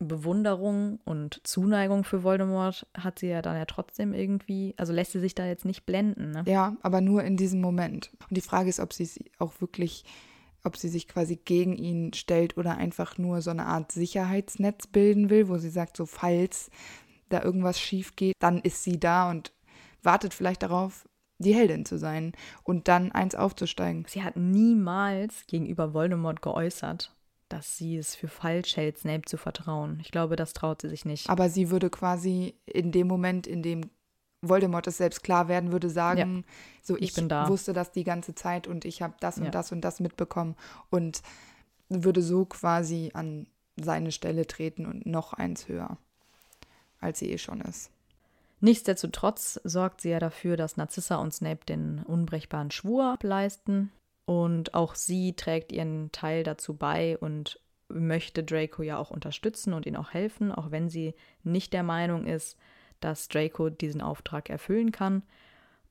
Bewunderung 0.09 0.99
und 1.05 1.41
Zuneigung 1.47 2.05
für 2.05 2.23
Voldemort 2.23 2.87
hat 2.97 3.19
sie 3.19 3.29
ja 3.29 3.43
dann 3.43 3.57
ja 3.57 3.65
trotzdem 3.65 4.15
irgendwie, 4.15 4.75
also 4.77 4.93
lässt 4.93 5.13
sie 5.13 5.21
sich 5.21 5.35
da 5.35 5.47
jetzt 5.47 5.65
nicht 5.65 5.87
blenden. 5.87 6.31
Ne? 6.31 6.45
Ja, 6.47 6.77
aber 6.83 7.01
nur 7.01 7.23
in 7.25 7.37
diesem 7.37 7.61
Moment. 7.61 8.11
Und 8.29 8.37
die 8.37 8.43
Frage 8.43 8.69
ist, 8.69 8.81
ob 8.81 8.93
sie 8.93 9.05
es 9.05 9.19
auch 9.39 9.61
wirklich, 9.61 10.05
ob 10.65 10.77
sie 10.77 10.89
sich 10.89 11.09
quasi 11.09 11.37
gegen 11.37 11.77
ihn 11.77 12.13
stellt 12.13 12.57
oder 12.57 12.77
einfach 12.77 13.19
nur 13.19 13.43
so 13.43 13.51
eine 13.51 13.67
Art 13.67 13.93
Sicherheitsnetz 13.93 14.87
bilden 14.89 15.31
will, 15.31 15.49
wo 15.49 15.59
sie 15.59 15.71
sagt, 15.71 15.97
so 15.97 16.07
falls 16.07 16.71
da 17.29 17.43
irgendwas 17.43 17.81
schief 17.81 18.17
geht, 18.17 18.35
dann 18.41 18.61
ist 18.61 18.83
sie 18.85 19.01
da 19.01 19.31
und 19.31 19.53
wartet 20.03 20.35
vielleicht 20.35 20.63
darauf, 20.63 21.09
die 21.43 21.55
Heldin 21.55 21.85
zu 21.85 21.99
sein 21.99 22.33
und 22.65 22.89
dann 22.89 23.13
eins 23.13 23.35
aufzusteigen. 23.35 24.05
Sie 24.09 24.23
hat 24.23 24.37
niemals 24.37 25.47
gegenüber 25.47 25.93
Voldemort 25.95 26.43
geäußert, 26.43 27.15
dass 27.49 27.77
sie 27.77 27.97
es 27.97 28.15
für 28.15 28.29
falsch 28.29 28.77
hält, 28.77 28.99
Snape 28.99 29.23
zu 29.27 29.37
vertrauen. 29.37 29.99
Ich 30.01 30.11
glaube, 30.11 30.37
das 30.37 30.53
traut 30.55 30.81
sie 30.83 30.89
sich 30.89 31.05
nicht. 31.05 31.29
Aber 31.29 31.49
sie 31.51 31.71
würde 31.71 31.91
quasi 31.91 32.55
in 32.67 32.93
dem 32.93 33.07
Moment, 33.07 33.47
in 33.47 33.63
dem 33.63 33.91
Voldemort 34.41 34.87
es 34.87 34.97
selbst 34.97 35.23
klar 35.23 35.47
werden 35.49 35.71
würde, 35.71 35.89
sagen, 35.91 36.45
so 36.83 36.97
ich 36.97 37.03
ich, 37.03 37.15
bin 37.15 37.29
da. 37.29 37.49
wusste 37.49 37.73
das 37.73 37.93
die 37.93 38.03
ganze 38.05 38.35
Zeit 38.35 38.67
und 38.67 38.85
ich 38.85 39.01
habe 39.03 39.15
das 39.21 39.39
und 39.39 39.45
Ja. 39.45 39.51
das 39.51 39.71
und 39.71 39.83
das 39.83 40.01
mitbekommen 40.01 40.57
und 40.91 41.23
würde 41.89 42.23
so 42.23 42.45
quasi 42.47 43.11
an 43.15 43.47
seine 43.77 44.11
Stelle 44.13 44.47
treten 44.47 44.87
und 44.87 45.07
noch 45.07 45.33
eins 45.33 45.69
höher, 45.69 45.97
als 47.01 47.19
sie 47.21 47.31
eh 47.31 47.39
schon 47.39 47.61
ist. 47.61 47.91
Nichtsdestotrotz 48.63 49.61
sorgt 49.65 50.01
sie 50.01 50.11
ja 50.11 50.21
dafür, 50.21 50.57
dass 50.57 50.77
Narcissa 50.77 51.17
und 51.17 51.35
Snape 51.35 51.65
den 51.67 52.01
unbrechbaren 52.05 52.71
Schwur 52.71 53.13
ableisten. 53.13 53.91
Und 54.25 54.73
auch 54.73 54.95
sie 54.95 55.35
trägt 55.35 55.73
ihren 55.73 56.13
Teil 56.13 56.45
dazu 56.45 56.75
bei 56.75 57.19
und 57.19 57.59
möchte 57.89 58.45
Draco 58.45 58.85
ja 58.85 58.99
auch 58.99 59.11
unterstützen 59.11 59.73
und 59.73 59.85
ihm 59.85 59.97
auch 59.97 60.13
helfen, 60.13 60.53
auch 60.53 60.71
wenn 60.71 60.89
sie 60.89 61.15
nicht 61.43 61.73
der 61.73 61.83
Meinung 61.83 62.25
ist, 62.25 62.57
dass 63.01 63.27
Draco 63.27 63.69
diesen 63.69 64.01
Auftrag 64.01 64.49
erfüllen 64.49 64.93
kann. 64.93 65.25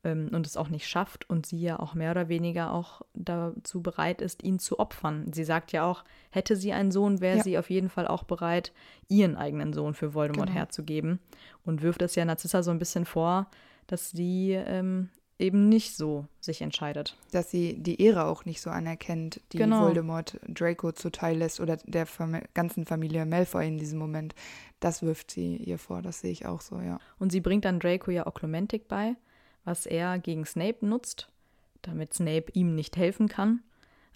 Ähm, 0.04 0.30
und 0.34 0.48
es 0.48 0.58
auch 0.58 0.70
nicht 0.70 0.88
schafft 0.88 1.30
und 1.30 1.46
sie 1.46 1.60
ja 1.62 1.80
auch 1.80 1.94
mehr 1.94 2.12
oder 2.12 2.28
weniger 2.30 2.74
auch 2.74 3.02
dazu 3.14 3.82
bereit 3.82 4.22
ist, 4.22 4.44
ihn 4.44 4.60
zu 4.60 4.80
opfern. 4.80 5.32
Sie 5.34 5.44
sagt 5.44 5.72
ja 5.72 5.86
auch, 5.86 6.04
hätte 6.32 6.56
sie 6.56 6.74
einen 6.74 6.92
Sohn, 6.92 7.22
wäre 7.22 7.38
Ja. 7.38 7.44
sie 7.44 7.58
auf 7.58 7.70
jeden 7.70 7.90
Fall 7.90 8.08
auch 8.08 8.24
bereit, 8.24 8.72
ihren 9.08 9.36
eigenen 9.38 9.74
Sohn 9.74 9.94
für 9.94 10.14
Voldemort 10.14 10.48
Genau. 10.50 10.60
herzugeben 10.60 11.20
und 11.66 11.82
wirft 11.82 12.02
es 12.02 12.16
ja 12.16 12.26
Narzissa 12.26 12.64
so 12.64 12.72
ein 12.72 12.80
bisschen 12.80 13.06
vor, 13.06 13.48
dass 13.88 14.12
sie 14.12 14.52
ähm, 14.54 15.10
eben 15.38 15.70
nicht 15.70 15.96
so 15.98 16.28
sich 16.40 16.62
entscheidet. 16.62 17.18
Dass 17.32 17.50
sie 17.52 17.76
die 17.82 18.00
Ehre 18.02 18.26
auch 18.26 18.46
nicht 18.46 18.62
so 18.62 18.70
anerkennt, 18.70 19.42
die 19.54 19.58
Genau. 19.58 19.82
Voldemort 19.82 20.40
Draco 20.48 20.92
zuteil 20.92 21.38
lässt 21.38 21.60
oder 21.60 21.78
der 21.78 22.06
Fam 22.06 22.40
ganzen 22.54 22.86
Familie 22.86 23.26
Malfoy 23.26 23.68
in 23.68 23.78
diesem 23.80 23.98
Moment. 24.00 24.36
Das 24.80 25.02
wirft 25.02 25.32
sie 25.32 25.58
ihr 25.58 25.78
vor, 25.80 26.02
das 26.04 26.22
sehe 26.22 26.32
ich 26.32 26.46
auch 26.46 26.62
so, 26.62 26.80
ja. 26.80 27.00
Und 27.20 27.32
sie 27.32 27.42
bringt 27.42 27.66
dann 27.66 27.80
Draco 27.80 28.12
ja 28.12 28.28
Oklumentik 28.28 28.88
bei, 28.88 29.16
was 29.64 29.86
er 29.86 30.20
gegen 30.20 30.46
Snape 30.46 30.86
nutzt, 30.86 31.28
damit 31.82 32.14
Snape 32.14 32.52
ihm 32.54 32.76
nicht 32.76 32.98
helfen 32.98 33.28
kann. 33.28 33.62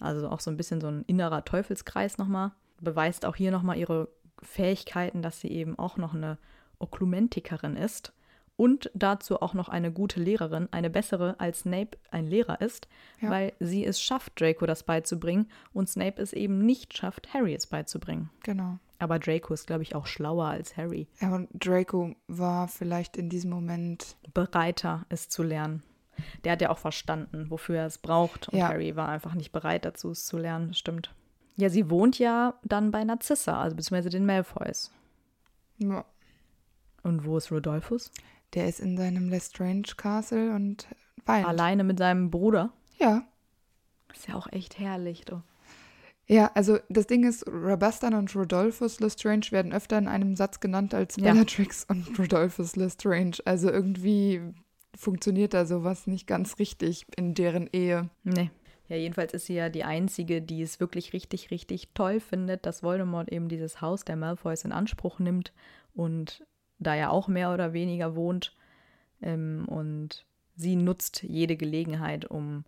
Also 0.00 0.28
auch 0.28 0.40
so 0.40 0.50
ein 0.50 0.56
bisschen 0.56 0.80
so 0.80 0.88
ein 0.88 1.04
innerer 1.06 1.44
Teufelskreis 1.44 2.18
nochmal. 2.18 2.52
Beweist 2.80 3.24
auch 3.24 3.36
hier 3.36 3.50
nochmal 3.50 3.78
ihre 3.78 4.08
Fähigkeiten, 4.42 5.22
dass 5.22 5.40
sie 5.40 5.48
eben 5.48 5.78
auch 5.78 5.96
noch 5.96 6.14
eine 6.14 6.38
Oklumentikerin 6.78 7.76
ist. 7.76 8.12
Und 8.58 8.90
dazu 8.94 9.42
auch 9.42 9.52
noch 9.52 9.68
eine 9.68 9.92
gute 9.92 10.18
Lehrerin, 10.18 10.68
eine 10.70 10.88
bessere 10.88 11.38
als 11.38 11.60
Snape 11.60 11.98
ein 12.10 12.26
Lehrer 12.26 12.62
ist, 12.62 12.88
Ja. 13.20 13.28
weil 13.30 13.52
sie 13.60 13.84
es 13.84 14.00
schafft, 14.00 14.40
Draco 14.40 14.64
das 14.64 14.82
beizubringen 14.82 15.50
und 15.74 15.90
Snape 15.90 16.22
es 16.22 16.32
eben 16.32 16.64
nicht 16.64 16.96
schafft, 16.96 17.34
Harry 17.34 17.54
es 17.54 17.66
beizubringen. 17.66 18.30
Genau. 18.44 18.78
Aber 18.98 19.18
Draco 19.18 19.52
ist, 19.52 19.66
glaube 19.66 19.82
ich, 19.82 19.94
auch 19.94 20.06
schlauer 20.06 20.46
als 20.46 20.76
Harry. 20.76 21.06
Ja, 21.20 21.34
und 21.34 21.48
Draco 21.52 22.14
war 22.28 22.66
vielleicht 22.68 23.16
in 23.16 23.28
diesem 23.28 23.50
Moment, 23.50 24.16
bereiter, 24.32 25.04
es 25.10 25.28
zu 25.28 25.42
lernen. 25.42 25.82
Der 26.44 26.52
hat 26.52 26.62
ja 26.62 26.70
auch 26.70 26.78
verstanden, 26.78 27.50
wofür 27.50 27.76
er 27.80 27.86
es 27.86 27.98
braucht. 27.98 28.48
Und 28.48 28.58
Ja. 28.58 28.68
Harry 28.68 28.96
war 28.96 29.08
einfach 29.08 29.34
nicht 29.34 29.52
bereit 29.52 29.84
dazu, 29.84 30.10
es 30.10 30.24
zu 30.24 30.38
lernen. 30.38 30.68
Das 30.68 30.78
stimmt. 30.78 31.14
Ja, 31.56 31.68
sie 31.68 31.90
wohnt 31.90 32.18
ja 32.18 32.54
dann 32.64 32.90
bei 32.90 33.04
Narzissa, 33.04 33.60
also 33.60 33.76
beziehungsweise 33.76 34.08
den 34.10 34.24
Malfoys. 34.26 34.90
ja, 35.78 36.04
Und 37.02 37.24
wo 37.26 37.36
ist 37.36 37.50
Rodolphus? 37.52 38.10
der 38.54 38.68
ist 38.68 38.80
in 38.80 38.96
seinem 38.96 39.28
Lestrange 39.28 39.82
Castle 39.96 40.54
und 40.54 40.86
weint. 41.26 41.46
Alleine 41.46 41.84
mit 41.84 41.98
seinem 41.98 42.30
Bruder. 42.30 42.70
Ja. 42.98 43.26
Ist 44.14 44.28
ja 44.28 44.36
auch 44.36 44.46
echt 44.52 44.78
herrlich, 44.78 45.24
du. 45.26 45.42
Ja, 46.28 46.50
also 46.54 46.78
das 46.88 47.06
Ding 47.06 47.24
ist, 47.24 47.44
Rabastan 47.46 48.14
und 48.14 48.34
Rodolphus 48.34 48.98
Lestrange 48.98 49.46
werden 49.50 49.72
öfter 49.72 49.96
in 49.98 50.08
einem 50.08 50.34
Satz 50.34 50.58
genannt 50.58 50.92
als 50.92 51.16
Ja. 51.16 51.32
Bellatrix 51.32 51.84
und 51.88 52.18
Rodolphus 52.18 52.74
Lestrange. 52.74 53.36
Also 53.44 53.70
irgendwie 53.70 54.40
funktioniert 54.96 55.54
da 55.54 55.66
sowas 55.66 56.06
nicht 56.06 56.26
ganz 56.26 56.58
richtig 56.58 57.06
in 57.16 57.34
deren 57.34 57.68
Ehe. 57.72 58.08
Nee. 58.24 58.50
Ja, 58.88 58.96
jedenfalls 58.96 59.34
ist 59.34 59.46
sie 59.46 59.54
ja 59.54 59.68
die 59.68 59.84
Einzige, 59.84 60.40
die 60.40 60.62
es 60.62 60.78
wirklich 60.80 61.12
richtig, 61.12 61.50
richtig 61.50 61.88
toll 61.94 62.20
findet, 62.20 62.66
dass 62.66 62.82
Voldemort 62.82 63.30
eben 63.32 63.48
dieses 63.48 63.80
Haus 63.80 64.04
der 64.04 64.16
Malfoys 64.16 64.64
in 64.64 64.72
Anspruch 64.72 65.18
nimmt 65.18 65.52
und 65.94 66.44
da 66.78 66.94
ja 66.94 67.10
auch 67.10 67.26
mehr 67.26 67.52
oder 67.52 67.72
weniger 67.72 68.14
wohnt. 68.14 68.54
Ähm, 69.22 69.64
und 69.68 70.24
sie 70.56 70.76
nutzt 70.76 71.22
jede 71.22 71.56
Gelegenheit, 71.56 72.26
um 72.26 72.64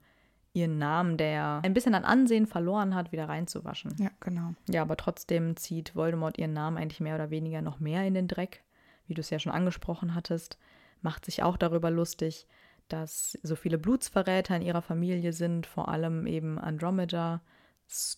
ihren 0.54 0.78
Namen, 0.78 1.16
der 1.16 1.60
ein 1.62 1.74
bisschen 1.74 1.94
an 1.94 2.04
Ansehen 2.04 2.46
verloren 2.46 2.94
hat, 2.94 3.12
wieder 3.12 3.28
reinzuwaschen. 3.28 3.94
Ja, 3.98 4.10
genau. 4.20 4.54
Ja, 4.68 4.82
aber 4.82 4.96
trotzdem 4.96 5.56
zieht 5.56 5.94
Voldemort 5.94 6.38
ihren 6.38 6.52
Namen 6.52 6.76
eigentlich 6.78 7.00
mehr 7.00 7.14
oder 7.14 7.30
weniger 7.30 7.62
noch 7.62 7.78
mehr 7.80 8.04
in 8.06 8.14
den 8.14 8.28
Dreck, 8.28 8.64
wie 9.06 9.14
du 9.14 9.20
es 9.20 9.30
ja 9.30 9.38
schon 9.38 9.52
angesprochen 9.52 10.14
hattest, 10.14 10.58
macht 11.02 11.24
sich 11.24 11.42
auch 11.42 11.56
darüber 11.56 11.90
lustig, 11.90 12.46
dass 12.88 13.38
so 13.42 13.54
viele 13.54 13.78
Blutsverräter 13.78 14.56
in 14.56 14.62
ihrer 14.62 14.82
Familie 14.82 15.32
sind, 15.32 15.66
vor 15.66 15.88
allem 15.88 16.26
eben 16.26 16.58
Andromedas 16.58 17.40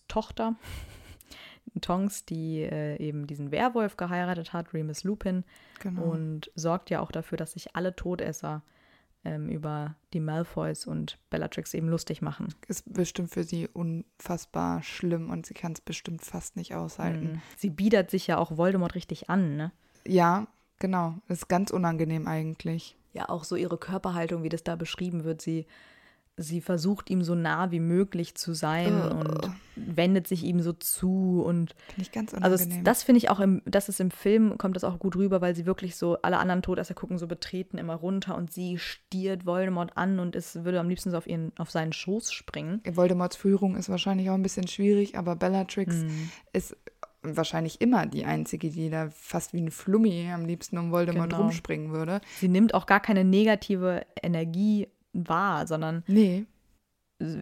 Tochter, 0.09 0.55
Tonks, 1.81 2.25
die 2.25 2.63
äh, 2.63 2.97
eben 2.97 3.27
diesen 3.27 3.51
Werwolf 3.53 3.97
geheiratet 3.97 4.53
hat, 4.53 4.73
Remus 4.75 5.05
Lupin, 5.05 5.45
Genau. 5.81 6.03
und 6.03 6.51
sorgt 6.55 6.91
ja 6.91 7.01
auch 7.01 7.13
dafür, 7.13 7.39
dass 7.39 7.53
sich 7.53 7.77
alle 7.77 7.95
Todesser 7.95 8.63
ähm, 9.25 9.49
über 9.49 9.97
die 10.13 10.21
Malfoys 10.21 10.87
und 10.87 11.19
Bellatrix 11.31 11.75
eben 11.75 11.89
lustig 11.89 12.23
machen. 12.23 12.55
ist 12.69 12.93
bestimmt 12.93 13.31
für 13.31 13.45
sie 13.45 13.69
unfassbar 13.69 14.83
schlimm 14.83 15.31
und 15.31 15.47
sie 15.47 15.55
kann 15.55 15.73
es 15.73 15.81
bestimmt 15.81 16.23
fast 16.23 16.57
nicht 16.57 16.75
aushalten. 16.75 17.33
Mhm. 17.33 17.43
Sie 17.57 17.71
biedert 17.71 18.11
sich 18.11 18.27
ja 18.27 18.39
auch 18.39 18.57
Voldemort 18.57 18.95
richtig 18.95 19.29
an, 19.29 19.57
ne? 19.57 19.73
Ja, 20.07 20.47
genau. 20.79 21.15
Ist 21.29 21.49
ganz 21.49 21.71
unangenehm 21.71 22.27
eigentlich. 22.27 22.97
ja 23.13 23.29
auch 23.29 23.45
so 23.45 23.57
ihre 23.57 23.79
Körperhaltung, 23.79 24.43
wie 24.43 24.49
das 24.49 24.65
da 24.65 24.77
beschrieben 24.77 25.25
wird. 25.25 25.43
Sie, 25.43 25.67
sie 26.43 26.61
versucht 26.61 27.11
ihm 27.11 27.23
so 27.23 27.35
nah 27.35 27.71
wie 27.71 27.81
möglich 27.81 28.35
zu 28.35 28.55
sein 28.55 28.95
Ugh. 28.95 29.19
und 29.21 29.51
wendet 29.77 30.27
sich 30.27 30.43
ihm 30.45 30.61
so 30.61 30.73
zu 30.73 31.43
und 31.47 31.75
Finde 31.89 32.03
ich 32.03 32.13
ganz 32.13 32.35
also 32.35 32.47
unangenehm. 32.55 32.79
es, 32.79 32.85
das 32.85 33.03
finde 33.03 33.19
ich 33.19 33.31
auch 33.31 33.41
im, 33.41 33.63
das 33.65 33.89
ist 33.89 34.01
im 34.01 34.11
Film 34.11 34.59
kommt 34.59 34.77
das 34.77 34.85
auch 34.85 34.99
gut 34.99 35.17
rüber, 35.17 35.41
weil 35.41 35.55
sie 35.55 35.67
wirklich 35.67 35.97
so 35.97 36.17
alle 36.23 36.39
anderen 36.39 36.63
Todesser 36.63 36.95
gucken 36.95 37.19
so 37.19 37.27
betreten 37.27 37.79
immer 37.79 37.95
runter 37.95 38.37
und 38.37 38.53
sie 38.53 38.79
stiert 38.79 39.47
Voldemort 39.47 39.97
an 39.97 40.19
und 40.19 40.35
es 40.37 40.65
würde 40.65 40.81
am 40.81 40.89
liebsten 40.89 41.11
so 41.11 41.17
auf 41.19 41.27
ihren 41.27 41.53
auf 41.59 41.71
seinen 41.71 41.93
Schoß 41.93 42.33
springen. 42.33 42.81
Voldemorts 42.91 43.37
Führung 43.37 43.77
ist 43.77 43.89
wahrscheinlich 43.89 44.29
auch 44.31 44.35
ein 44.35 44.43
bisschen 44.43 44.67
schwierig, 44.67 45.17
aber 45.19 45.37
Bellatrix 45.37 45.97
Mhm. 46.05 46.31
ist 46.53 46.77
wahrscheinlich 47.23 47.83
immer 47.83 48.07
die 48.07 48.25
Einzige, 48.25 48.71
die 48.71 48.89
da 48.89 49.11
fast 49.11 49.53
wie 49.53 49.61
ein 49.61 49.71
Flummi 49.71 50.31
am 50.33 50.47
liebsten 50.47 50.79
um 50.79 50.91
Voldemort 50.91 51.31
Genau. 51.31 51.43
rumspringen 51.43 51.93
würde. 51.93 52.21
Sie 52.39 52.49
nimmt 52.49 52.73
auch 52.73 52.87
gar 52.87 53.01
keine 53.01 53.25
negative 53.25 54.07
Energie 54.23 54.89
wahr, 55.13 55.67
sondern 55.67 56.05
Nee, 56.07 56.47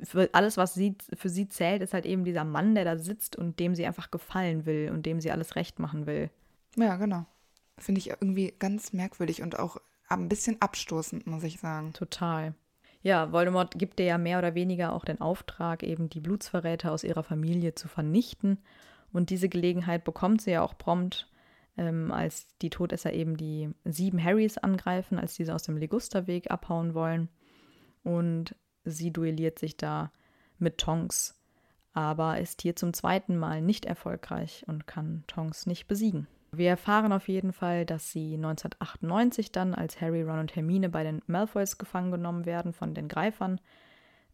für 0.03 0.29
alles, 0.33 0.57
was 0.57 0.75
sie, 0.75 0.97
für 1.15 1.29
sie 1.29 1.49
zählt, 1.49 1.83
ist 1.83 1.95
halt 1.95 2.05
eben 2.05 2.25
dieser 2.25 2.45
Mann, 2.45 2.75
der 2.75 2.85
da 2.85 2.99
sitzt 2.99 3.37
und 3.37 3.61
dem 3.61 3.75
sie 3.75 3.87
einfach 3.87 4.11
gefallen 4.11 4.67
will 4.67 4.91
und 4.93 5.07
dem 5.07 5.21
sie 5.21 5.31
alles 5.31 5.57
recht 5.57 5.79
machen 5.79 6.07
will. 6.07 6.31
ja, 6.77 6.97
genau. 6.97 7.27
Finde 7.79 8.01
ich 8.01 8.11
irgendwie 8.11 8.53
ganz 8.59 8.93
merkwürdig 8.93 9.41
und 9.41 9.57
auch 9.57 9.77
ein 10.09 10.29
bisschen 10.29 10.61
abstoßend, 10.61 11.29
muss 11.29 11.45
ich 11.45 11.61
sagen. 11.61 11.93
Total. 11.93 12.55
Ja, 13.03 13.31
Voldemort 13.31 13.79
gibt 13.79 14.01
ihr 14.01 14.07
ja 14.07 14.19
mehr 14.19 14.39
oder 14.39 14.57
weniger 14.57 14.93
auch 14.93 15.05
den 15.05 15.21
Auftrag, 15.21 15.85
eben 15.85 16.11
die 16.11 16.19
Blutsverräter 16.19 16.91
aus 16.91 17.05
ihrer 17.05 17.23
Familie 17.23 17.77
zu 17.77 17.87
vernichten. 17.87 18.59
Und 19.13 19.31
diese 19.31 19.49
Gelegenheit 19.49 20.03
bekommt 20.03 20.43
sie 20.43 20.51
ja 20.51 20.63
auch 20.63 20.77
prompt, 20.77 21.31
ähm, 21.77 22.11
als 22.11 22.49
die 22.59 22.71
Todesser 22.71 23.13
eben 23.13 23.37
die 23.37 23.71
sieben 23.85 24.23
Harrys 24.23 24.59
angreifen, 24.59 25.19
als 25.19 25.35
diese 25.37 25.55
aus 25.55 25.63
dem 25.63 25.77
Ligusterweg 25.77 26.51
abhauen 26.51 26.95
wollen. 26.95 27.29
Und 28.03 28.55
sie 28.85 29.13
duelliert 29.13 29.59
sich 29.59 29.77
da 29.77 30.11
mit 30.59 30.79
Tonks, 30.79 31.39
aber 31.93 32.39
ist 32.39 32.63
hier 32.63 32.77
zum 32.77 32.93
zweiten 32.93 33.37
Mal 33.37 33.61
nicht 33.61 33.85
erfolgreich 33.85 34.65
und 34.67 34.87
kann 34.87 35.25
Tonks 35.27 35.67
nicht 35.67 35.87
besiegen. 35.87 36.27
Wir 36.51 36.71
erfahren 36.71 37.13
auf 37.13 37.29
jeden 37.29 37.53
Fall, 37.53 37.85
dass 37.85 38.11
sie 38.11 38.35
1998 38.35 39.53
dann, 39.53 39.75
als 39.75 40.01
Harry, 40.01 40.23
Ron 40.23 40.39
und 40.39 40.57
Hermine 40.57 40.89
bei 40.89 41.05
den 41.05 41.21
Malfoys 41.27 41.77
gefangen 41.77 42.11
genommen 42.11 42.47
werden 42.47 42.73
von 42.73 42.95
den 42.95 43.09
Greifern, 43.09 43.61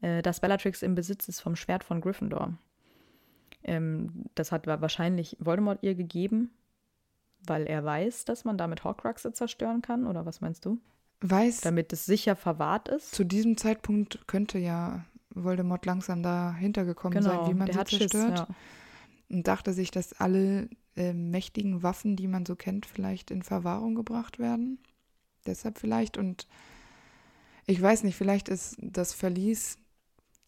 äh, 0.00 0.22
dass 0.22 0.40
Bellatrix 0.40 0.82
im 0.82 0.94
Besitz 0.94 1.28
ist 1.28 1.40
vom 1.40 1.56
Schwert 1.56 1.82
von 1.82 2.00
Gryffindor. 2.00 2.56
Ähm, 3.64 4.26
das 4.34 4.52
hat 4.52 4.66
wahrscheinlich 4.66 5.36
Voldemort 5.40 5.82
ihr 5.82 5.94
gegeben, 5.96 6.50
weil 7.46 7.66
er 7.66 7.84
weiß, 7.84 8.24
dass 8.24 8.44
man 8.44 8.58
damit 8.58 8.84
Horcruxe 8.84 9.32
zerstören 9.32 9.82
kann, 9.82 10.06
oder 10.06 10.24
was 10.24 10.40
meinst 10.40 10.64
du? 10.64 10.78
Weiß, 11.26 11.62
Damit 11.62 11.92
es 11.92 12.04
sicher 12.04 12.36
verwahrt 12.36 12.88
ist. 12.88 13.14
zu 13.14 13.24
diesem 13.24 13.56
Zeitpunkt 13.56 14.26
könnte 14.26 14.58
ja 14.58 15.04
Voldemort 15.30 15.86
langsam 15.86 16.22
dahinter 16.22 16.84
gekommen 16.84 17.22
sein, 17.22 17.48
wie 17.48 17.54
man 17.54 17.66
Genau, 17.66 17.72
sie 17.72 17.78
hat 17.78 17.90
Schiss, 17.90 18.10
zerstört. 18.10 18.38
ja. 18.40 18.48
Und 19.30 19.46
dachte 19.48 19.72
sich, 19.72 19.90
dass 19.90 20.12
alle 20.20 20.68
äh, 20.96 21.12
mächtigen 21.14 21.82
Waffen, 21.82 22.14
die 22.16 22.28
man 22.28 22.44
so 22.44 22.56
kennt, 22.56 22.84
vielleicht 22.86 23.30
in 23.30 23.42
Verwahrung 23.42 23.94
gebracht 23.94 24.38
werden. 24.38 24.78
Deshalb 25.46 25.78
vielleicht. 25.78 26.18
Und 26.18 26.46
ich 27.66 27.80
weiß 27.80 28.02
nicht, 28.04 28.16
vielleicht 28.16 28.48
ist 28.48 28.76
das 28.80 29.14
Verlies 29.14 29.78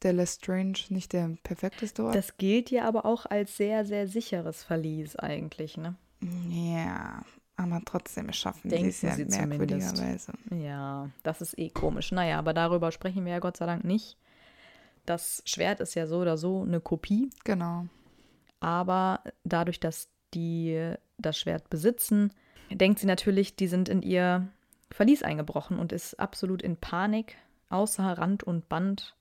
der 0.03 0.13
Lestrange 0.13 0.75
nicht 0.91 1.15
der 1.15 1.31
perfekteste 1.43 2.05
Ort. 2.05 2.15
Das 2.15 2.37
gilt 2.37 2.71
ja 2.71 2.85
aber 2.87 3.07
auch 3.07 3.25
als 3.27 3.57
sehr, 3.57 3.87
sehr 3.87 4.07
sicheres 4.07 4.63
Verlies 4.63 5.17
eigentlich, 5.17 5.79
ne? 5.79 5.97
ja, 6.51 7.23
aber 7.57 7.81
trotzdem 7.85 8.33
schaffen 8.33 8.69
Denken 8.71 8.91
sie 8.91 9.07
es 9.07 9.37
ja 9.37 9.47
merkwürdigerweise. 9.47 10.33
Ja, 10.51 11.11
das 11.23 11.41
ist 11.41 11.59
eh 11.59 11.71
komisch. 11.71 12.13
Naja, 12.13 12.39
aber 12.39 12.53
darüber 12.53 12.93
sprechen 12.93 13.25
wir 13.25 13.33
ja 13.33 13.39
Gott 13.39 13.57
sei 13.57 13.67
Dank 13.67 13.85
nicht. 13.85 14.17
Das 15.07 15.43
Schwert 15.47 15.81
ist 15.81 15.95
ja 15.95 16.07
so 16.07 16.19
oder 16.19 16.37
so 16.37 16.63
eine 16.63 16.81
Kopie, 16.81 17.31
Genau. 17.45 17.87
aber 18.61 19.23
dadurch, 19.45 19.79
dass 19.81 20.09
die 20.35 20.93
das 21.19 21.39
Schwert 21.39 21.71
besitzen, 21.71 22.33
denkt 22.71 22.99
sie 22.99 23.07
natürlich, 23.07 23.55
die 23.57 23.69
sind 23.69 23.89
in 23.89 24.03
ihr 24.03 24.49
Verlies 24.91 25.23
eingebrochen 25.23 25.79
und 25.79 25.93
ist 25.93 26.19
absolut 26.19 26.63
in 26.63 26.77
Panik, 26.77 27.37
außer 27.71 28.03
Rand 28.19 28.43
und 28.43 28.69
Band. 28.69 29.15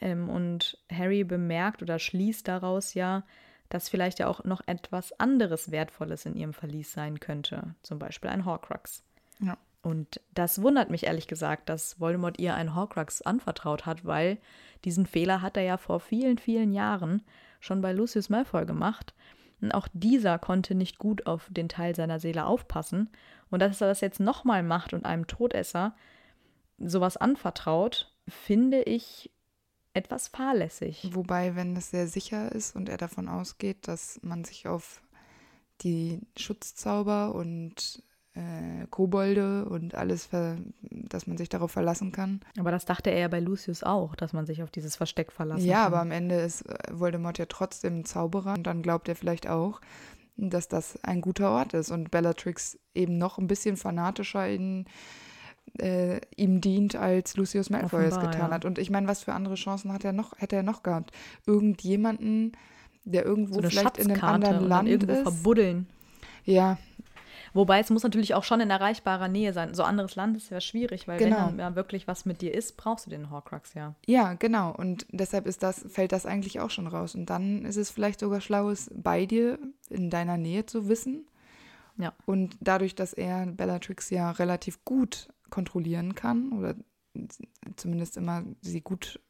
Ähm, 0.00 0.28
und 0.28 0.78
Harry 0.92 1.24
bemerkt 1.24 1.82
oder 1.82 1.98
schließt 1.98 2.46
daraus 2.46 2.94
ja, 2.94 3.24
dass 3.68 3.88
vielleicht 3.88 4.18
ja 4.18 4.28
auch 4.28 4.44
noch 4.44 4.62
etwas 4.66 5.18
anderes 5.18 5.70
Wertvolles 5.70 6.26
in 6.26 6.34
ihrem 6.34 6.54
Verlies 6.54 6.92
sein 6.92 7.20
könnte. 7.20 7.74
Zum 7.82 7.98
Beispiel 7.98 8.30
ein 8.30 8.44
Horcrux. 8.44 9.02
Ja. 9.40 9.58
Und 9.82 10.20
das 10.34 10.60
wundert 10.62 10.90
mich 10.90 11.04
ehrlich 11.04 11.28
gesagt, 11.28 11.68
dass 11.68 12.00
Voldemort 12.00 12.38
ihr 12.40 12.54
einen 12.54 12.74
Horcrux 12.74 13.22
anvertraut 13.22 13.86
hat, 13.86 14.04
weil 14.04 14.38
diesen 14.84 15.06
Fehler 15.06 15.40
hat 15.40 15.56
er 15.56 15.62
ja 15.62 15.76
vor 15.76 16.00
vielen, 16.00 16.38
vielen 16.38 16.72
Jahren 16.72 17.22
schon 17.60 17.80
bei 17.80 17.92
Lucius 17.92 18.28
Malfoy 18.28 18.66
gemacht. 18.66 19.14
Und 19.60 19.72
auch 19.72 19.88
dieser 19.92 20.38
konnte 20.38 20.74
nicht 20.74 20.98
gut 20.98 21.26
auf 21.26 21.48
den 21.50 21.68
Teil 21.68 21.94
seiner 21.94 22.20
Seele 22.20 22.46
aufpassen. 22.46 23.10
Und 23.50 23.60
dass 23.60 23.80
er 23.80 23.88
das 23.88 24.00
jetzt 24.00 24.20
nochmal 24.20 24.62
macht 24.62 24.92
und 24.92 25.04
einem 25.04 25.26
Todesser 25.26 25.94
sowas 26.78 27.16
anvertraut, 27.16 28.12
finde 28.28 28.82
ich 28.82 29.30
etwas 29.98 30.28
fahrlässig. 30.28 31.10
Wobei, 31.12 31.56
wenn 31.56 31.76
es 31.76 31.90
sehr 31.90 32.06
sicher 32.06 32.52
ist 32.52 32.74
und 32.74 32.88
er 32.88 32.96
davon 32.96 33.28
ausgeht, 33.28 33.88
dass 33.88 34.20
man 34.22 34.44
sich 34.44 34.66
auf 34.66 35.02
die 35.82 36.20
Schutzzauber 36.36 37.34
und 37.34 38.02
äh, 38.34 38.86
Kobolde 38.90 39.64
und 39.66 39.94
alles, 39.94 40.28
dass 40.82 41.26
man 41.26 41.36
sich 41.36 41.48
darauf 41.48 41.72
verlassen 41.72 42.12
kann. 42.12 42.40
Aber 42.58 42.70
das 42.70 42.84
dachte 42.84 43.10
er 43.10 43.18
ja 43.18 43.28
bei 43.28 43.40
Lucius 43.40 43.82
auch, 43.82 44.14
dass 44.14 44.32
man 44.32 44.46
sich 44.46 44.62
auf 44.62 44.70
dieses 44.70 44.96
Versteck 44.96 45.32
verlassen 45.32 45.66
ja, 45.66 45.74
kann. 45.74 45.82
Ja, 45.82 45.86
aber 45.86 46.00
am 46.00 46.10
Ende 46.10 46.36
ist 46.36 46.62
äh, 46.62 46.78
Voldemort 46.92 47.38
ja 47.38 47.46
trotzdem 47.46 48.04
Zauberer 48.04 48.54
und 48.54 48.66
dann 48.66 48.82
glaubt 48.82 49.08
er 49.08 49.16
vielleicht 49.16 49.48
auch, 49.48 49.80
dass 50.36 50.68
das 50.68 51.02
ein 51.02 51.20
guter 51.20 51.50
Ort 51.50 51.74
ist 51.74 51.90
und 51.90 52.10
Bellatrix 52.10 52.78
eben 52.94 53.18
noch 53.18 53.38
ein 53.38 53.48
bisschen 53.48 53.76
fanatischer 53.76 54.48
in, 54.48 54.86
äh, 55.78 56.20
ihm 56.36 56.60
dient, 56.60 56.96
als 56.96 57.36
Lucius 57.36 57.70
Malfoy 57.70 58.06
Offenbar, 58.06 58.24
es 58.24 58.32
getan 58.32 58.50
ja. 58.50 58.54
hat. 58.54 58.64
Und 58.64 58.78
ich 58.78 58.90
meine, 58.90 59.08
was 59.08 59.22
für 59.22 59.32
andere 59.32 59.54
Chancen 59.54 59.92
hat 59.92 60.04
er 60.04 60.12
noch, 60.12 60.38
hätte 60.38 60.56
er 60.56 60.62
noch 60.62 60.82
gehabt? 60.82 61.12
Irgendjemanden, 61.46 62.52
der 63.04 63.24
irgendwo 63.24 63.62
so 63.62 63.68
vielleicht 63.68 63.98
in 63.98 64.10
einem 64.10 64.22
anderen 64.22 64.68
Land 64.68 64.88
irgendwo 64.88 65.14
ist. 65.14 65.22
verbuddeln. 65.22 65.86
Ja, 66.44 66.78
Wobei 67.54 67.80
es 67.80 67.90
muss 67.90 68.02
natürlich 68.02 68.34
auch 68.34 68.44
schon 68.44 68.60
in 68.60 68.70
erreichbarer 68.70 69.28
Nähe 69.28 69.52
sein. 69.52 69.74
So 69.74 69.82
anderes 69.82 70.16
Land 70.16 70.36
ist 70.36 70.50
ja 70.50 70.60
schwierig, 70.60 71.08
weil 71.08 71.18
genau. 71.18 71.36
wenn 71.36 71.56
dann 71.56 71.58
ja 71.58 71.74
wirklich 71.76 72.06
was 72.06 72.24
mit 72.24 72.40
dir 72.40 72.54
ist, 72.54 72.76
brauchst 72.76 73.06
du 73.06 73.10
den 73.10 73.30
Horcrux 73.30 73.74
ja. 73.74 73.94
Ja, 74.06 74.34
genau. 74.34 74.72
Und 74.72 75.06
deshalb 75.10 75.46
ist 75.46 75.62
das, 75.62 75.84
fällt 75.88 76.12
das 76.12 76.26
eigentlich 76.26 76.60
auch 76.60 76.70
schon 76.70 76.86
raus. 76.86 77.14
Und 77.14 77.26
dann 77.26 77.64
ist 77.64 77.76
es 77.76 77.90
vielleicht 77.90 78.20
sogar 78.20 78.40
schlau, 78.40 78.70
es 78.70 78.90
bei 78.94 79.26
dir 79.26 79.58
in 79.88 80.10
deiner 80.10 80.36
Nähe 80.36 80.66
zu 80.66 80.88
wissen. 80.88 81.26
Ja. 81.96 82.12
Und 82.26 82.56
dadurch, 82.60 82.94
dass 82.94 83.12
er 83.12 83.46
Bellatrix 83.46 84.10
ja 84.10 84.30
relativ 84.30 84.84
gut 84.84 85.28
kontrollieren 85.50 86.14
kann 86.14 86.52
oder 86.52 86.74
zumindest 87.76 88.16
immer 88.16 88.44
sie 88.60 88.80
gut 88.80 89.20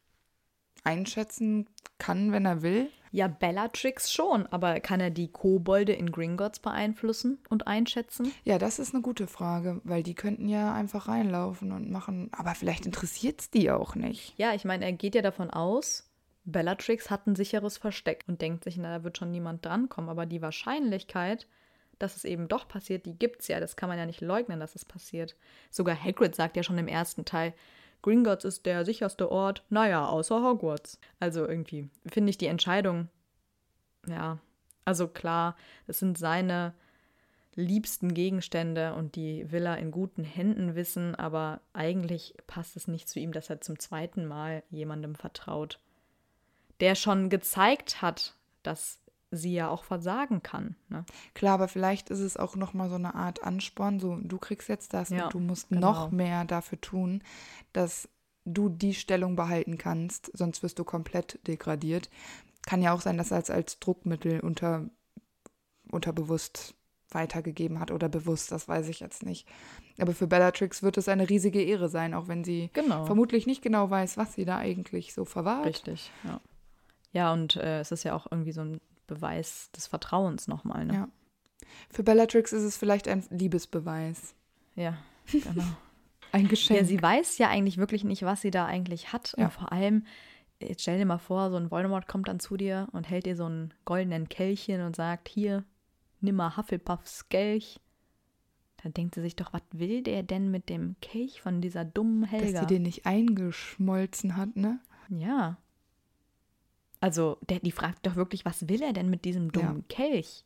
einschätzen 0.83 1.67
kann, 1.97 2.31
wenn 2.31 2.45
er 2.45 2.61
will. 2.61 2.89
Ja, 3.11 3.27
Bellatrix 3.27 4.13
schon, 4.13 4.45
aber 4.47 4.79
kann 4.79 4.99
er 4.99 5.09
die 5.09 5.31
Kobolde 5.31 5.93
in 5.93 6.11
Gringotts 6.11 6.59
beeinflussen 6.59 7.39
und 7.49 7.67
einschätzen? 7.67 8.31
Ja, 8.43 8.59
das 8.59 8.79
ist 8.79 8.93
eine 8.93 9.01
gute 9.01 9.27
Frage, 9.27 9.81
weil 9.83 10.03
die 10.03 10.13
könnten 10.13 10.47
ja 10.47 10.73
einfach 10.73 11.07
reinlaufen 11.07 11.71
und 11.71 11.89
machen, 11.89 12.29
aber 12.31 12.53
vielleicht 12.53 12.85
interessiert 12.85 13.41
es 13.41 13.49
die 13.49 13.71
auch 13.71 13.95
nicht. 13.95 14.35
Ja, 14.37 14.53
ich 14.53 14.63
meine, 14.63 14.85
er 14.85 14.93
geht 14.93 15.15
ja 15.15 15.21
davon 15.21 15.49
aus, 15.49 16.09
Bellatrix 16.45 17.09
hat 17.09 17.27
ein 17.27 17.35
sicheres 17.35 17.77
Versteck 17.77 18.25
und 18.27 18.41
denkt 18.41 18.63
sich, 18.63 18.77
na, 18.77 18.97
da 18.97 19.03
wird 19.03 19.17
schon 19.17 19.31
niemand 19.31 19.65
drankommen, 19.65 20.09
aber 20.09 20.25
die 20.25 20.41
Wahrscheinlichkeit, 20.41 21.47
dass 21.99 22.15
es 22.15 22.25
eben 22.25 22.47
doch 22.47 22.67
passiert, 22.67 23.05
die 23.05 23.17
gibt's 23.17 23.47
ja, 23.47 23.59
das 23.59 23.75
kann 23.75 23.89
man 23.89 23.97
ja 23.97 24.05
nicht 24.05 24.21
leugnen, 24.21 24.59
dass 24.59 24.75
es 24.75 24.85
passiert. 24.85 25.35
Sogar 25.69 26.01
Hagrid 26.01 26.35
sagt 26.35 26.57
ja 26.57 26.63
schon 26.63 26.77
im 26.77 26.87
ersten 26.87 27.25
Teil, 27.25 27.53
Gringotts 28.01 28.45
ist 28.45 28.65
der 28.65 28.85
sicherste 28.85 29.29
Ort, 29.29 29.63
naja, 29.69 30.07
außer 30.07 30.41
Hogwarts. 30.41 30.99
Also 31.19 31.45
irgendwie 31.45 31.89
finde 32.07 32.29
ich 32.29 32.37
die 32.37 32.47
Entscheidung, 32.47 33.09
ja, 34.07 34.39
also 34.85 35.07
klar, 35.07 35.55
das 35.85 35.99
sind 35.99 36.17
seine 36.17 36.73
liebsten 37.55 38.13
Gegenstände 38.13 38.93
und 38.93 39.15
die 39.15 39.51
will 39.51 39.65
er 39.65 39.77
in 39.77 39.91
guten 39.91 40.23
Händen 40.23 40.75
wissen, 40.75 41.15
aber 41.15 41.61
eigentlich 41.73 42.35
passt 42.47 42.77
es 42.77 42.87
nicht 42.87 43.09
zu 43.09 43.19
ihm, 43.19 43.33
dass 43.33 43.49
er 43.49 43.59
zum 43.59 43.79
zweiten 43.79 44.25
Mal 44.25 44.63
jemandem 44.69 45.15
vertraut, 45.15 45.79
der 46.79 46.95
schon 46.95 47.29
gezeigt 47.29 48.01
hat, 48.01 48.35
dass 48.63 48.98
sie 49.31 49.53
ja 49.53 49.69
auch 49.69 49.83
versagen 49.83 50.41
kann. 50.41 50.75
Ne? 50.89 51.05
Klar, 51.33 51.55
aber 51.55 51.67
vielleicht 51.67 52.09
ist 52.09 52.19
es 52.19 52.37
auch 52.37 52.55
nochmal 52.55 52.89
so 52.89 52.95
eine 52.95 53.15
Art 53.15 53.43
Ansporn, 53.43 53.99
so 53.99 54.17
du 54.17 54.37
kriegst 54.37 54.69
jetzt 54.69 54.93
das 54.93 55.09
ja, 55.09 55.25
und 55.25 55.33
du 55.33 55.39
musst 55.39 55.69
genau. 55.69 55.91
noch 55.91 56.11
mehr 56.11 56.45
dafür 56.45 56.81
tun, 56.81 57.21
dass 57.73 58.09
du 58.45 58.69
die 58.69 58.93
Stellung 58.93 59.35
behalten 59.35 59.77
kannst, 59.77 60.31
sonst 60.35 60.63
wirst 60.63 60.79
du 60.79 60.83
komplett 60.83 61.39
degradiert. 61.47 62.09
Kann 62.65 62.81
ja 62.81 62.93
auch 62.93 63.01
sein, 63.01 63.17
dass 63.17 63.31
er 63.31 63.39
es 63.39 63.49
als 63.49 63.79
Druckmittel 63.79 64.39
unter, 64.39 64.89
unterbewusst 65.91 66.75
weitergegeben 67.11 67.79
hat 67.79 67.91
oder 67.91 68.07
bewusst, 68.09 68.51
das 68.51 68.67
weiß 68.67 68.87
ich 68.87 68.99
jetzt 68.99 69.23
nicht. 69.23 69.47
Aber 69.99 70.13
für 70.13 70.27
Bellatrix 70.27 70.83
wird 70.83 70.97
es 70.97 71.09
eine 71.09 71.29
riesige 71.29 71.61
Ehre 71.61 71.89
sein, 71.89 72.13
auch 72.13 72.27
wenn 72.27 72.43
sie 72.43 72.69
genau. 72.73 73.05
vermutlich 73.05 73.47
nicht 73.47 73.61
genau 73.61 73.89
weiß, 73.89 74.17
was 74.17 74.33
sie 74.33 74.45
da 74.45 74.57
eigentlich 74.57 75.13
so 75.13 75.25
verwahrt. 75.25 75.65
Richtig, 75.65 76.11
ja. 76.23 76.39
Ja, 77.11 77.33
und 77.33 77.55
äh, 77.55 77.79
es 77.79 77.91
ist 77.91 78.03
ja 78.03 78.15
auch 78.15 78.27
irgendwie 78.31 78.51
so 78.51 78.61
ein 78.61 78.79
Beweis 79.09 79.71
des 79.71 79.87
Vertrauens 79.87 80.47
nochmal. 80.47 80.85
Ne? 80.85 80.93
Ja. 80.93 81.07
Für 81.89 82.03
Bellatrix 82.03 82.53
ist 82.53 82.63
es 82.63 82.77
vielleicht 82.77 83.07
ein 83.07 83.23
Liebesbeweis. 83.29 84.35
Ja, 84.75 84.97
genau. 85.31 85.63
ein 86.31 86.47
Geschenk. 86.47 86.79
Ja, 86.79 86.85
sie 86.85 87.01
weiß 87.01 87.37
ja 87.39 87.49
eigentlich 87.49 87.77
wirklich 87.77 88.03
nicht, 88.03 88.23
was 88.23 88.41
sie 88.41 88.51
da 88.51 88.65
eigentlich 88.65 89.11
hat. 89.11 89.33
Ja. 89.37 89.45
Und 89.45 89.53
vor 89.53 89.71
allem, 89.71 90.05
jetzt 90.61 90.83
stell 90.83 90.97
dir 90.97 91.05
mal 91.05 91.17
vor, 91.17 91.49
so 91.49 91.57
ein 91.57 91.71
Voldemort 91.71 92.07
kommt 92.07 92.27
dann 92.27 92.39
zu 92.39 92.55
dir 92.55 92.87
und 92.91 93.09
hält 93.09 93.25
dir 93.25 93.35
so 93.35 93.45
einen 93.45 93.73
goldenen 93.85 94.29
Kelchchen 94.29 94.81
und 94.81 94.95
sagt, 94.95 95.27
hier, 95.27 95.63
nimm 96.21 96.35
mal 96.35 96.55
Hufflepuffs 96.55 97.29
Kelch. 97.29 97.79
Da 98.81 98.89
denkt 98.89 99.15
sie 99.15 99.21
sich 99.21 99.35
doch, 99.35 99.51
was 99.51 99.63
will 99.73 100.03
der 100.03 100.23
denn 100.23 100.51
mit 100.51 100.69
dem 100.69 100.95
Kelch 101.01 101.41
von 101.41 101.59
dieser 101.59 101.83
dummen 101.83 102.23
Helga? 102.23 102.51
Dass 102.51 102.61
sie 102.61 102.75
den 102.75 102.83
nicht 102.83 103.05
eingeschmolzen 103.05 104.37
hat, 104.37 104.55
ne? 104.55 104.79
Ja. 105.09 105.57
Also, 107.01 107.37
der, 107.47 107.59
die 107.59 107.71
fragt 107.71 108.05
doch 108.05 108.15
wirklich, 108.15 108.45
was 108.45 108.67
will 108.67 108.81
er 108.81 108.93
denn 108.93 109.09
mit 109.09 109.25
diesem 109.25 109.51
dummen 109.51 109.85
ja. 109.89 109.95
Kelch? 109.95 110.43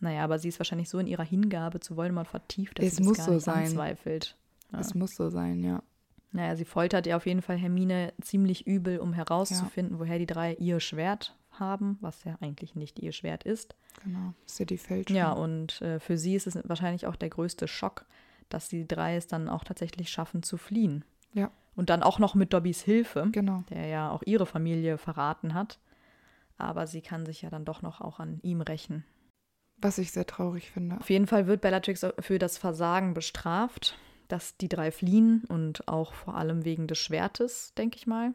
Naja, 0.00 0.24
aber 0.24 0.38
sie 0.38 0.48
ist 0.48 0.58
wahrscheinlich 0.58 0.88
so 0.88 0.98
in 0.98 1.06
ihrer 1.06 1.24
Hingabe 1.24 1.80
zu 1.80 1.96
Voldemort 1.96 2.28
vertieft, 2.28 2.78
dass 2.78 2.86
es 2.86 2.96
sie 2.96 3.02
das 3.02 3.06
muss 3.06 3.16
gar 3.18 3.26
so 3.26 3.32
nicht 3.32 3.44
sein. 3.44 3.64
anzweifelt. 3.64 4.36
Ja. 4.72 4.80
Es 4.80 4.94
muss 4.94 5.16
so 5.16 5.30
sein, 5.30 5.62
ja. 5.62 5.82
Naja, 6.32 6.56
sie 6.56 6.64
foltert 6.64 7.06
ihr 7.06 7.16
auf 7.16 7.26
jeden 7.26 7.40
Fall 7.40 7.56
Hermine 7.56 8.12
ziemlich 8.20 8.66
übel, 8.66 8.98
um 8.98 9.12
herauszufinden, 9.12 9.94
ja. 9.94 10.00
woher 10.00 10.18
die 10.18 10.26
drei 10.26 10.54
ihr 10.54 10.80
Schwert 10.80 11.34
haben, 11.52 11.96
was 12.00 12.24
ja 12.24 12.36
eigentlich 12.40 12.74
nicht 12.74 12.98
ihr 12.98 13.12
Schwert 13.12 13.44
ist. 13.44 13.74
Genau, 14.04 14.34
City 14.46 14.76
fällt 14.76 15.08
schon. 15.08 15.16
Ja, 15.16 15.32
und 15.32 15.80
äh, 15.80 15.98
für 15.98 16.18
sie 16.18 16.34
ist 16.34 16.46
es 16.46 16.58
wahrscheinlich 16.64 17.06
auch 17.06 17.16
der 17.16 17.30
größte 17.30 17.68
Schock, 17.68 18.04
dass 18.50 18.68
die 18.68 18.86
drei 18.86 19.16
es 19.16 19.26
dann 19.26 19.48
auch 19.48 19.64
tatsächlich 19.64 20.10
schaffen 20.10 20.42
zu 20.42 20.58
fliehen. 20.58 21.04
Ja. 21.32 21.50
Und 21.76 21.90
dann 21.90 22.02
auch 22.02 22.18
noch 22.18 22.34
mit 22.34 22.52
Dobbys 22.52 22.82
Hilfe, 22.82 23.28
genau. 23.30 23.62
der 23.70 23.86
ja 23.86 24.10
auch 24.10 24.22
ihre 24.24 24.46
Familie 24.46 24.98
verraten 24.98 25.54
hat. 25.54 25.78
Aber 26.58 26.86
sie 26.86 27.02
kann 27.02 27.26
sich 27.26 27.42
ja 27.42 27.50
dann 27.50 27.66
doch 27.66 27.82
noch 27.82 28.00
auch 28.00 28.18
an 28.18 28.40
ihm 28.42 28.62
rächen. 28.62 29.04
Was 29.76 29.98
ich 29.98 30.10
sehr 30.10 30.26
traurig 30.26 30.70
finde. 30.70 30.96
Auf 30.98 31.10
jeden 31.10 31.26
Fall 31.26 31.46
wird 31.46 31.60
Bellatrix 31.60 32.06
für 32.20 32.38
das 32.38 32.56
Versagen 32.56 33.12
bestraft, 33.12 33.98
dass 34.28 34.56
die 34.56 34.68
drei 34.68 34.90
fliehen 34.90 35.44
und 35.48 35.86
auch 35.86 36.14
vor 36.14 36.34
allem 36.34 36.64
wegen 36.64 36.86
des 36.86 36.98
Schwertes, 36.98 37.74
denke 37.74 37.98
ich 37.98 38.06
mal. 38.06 38.32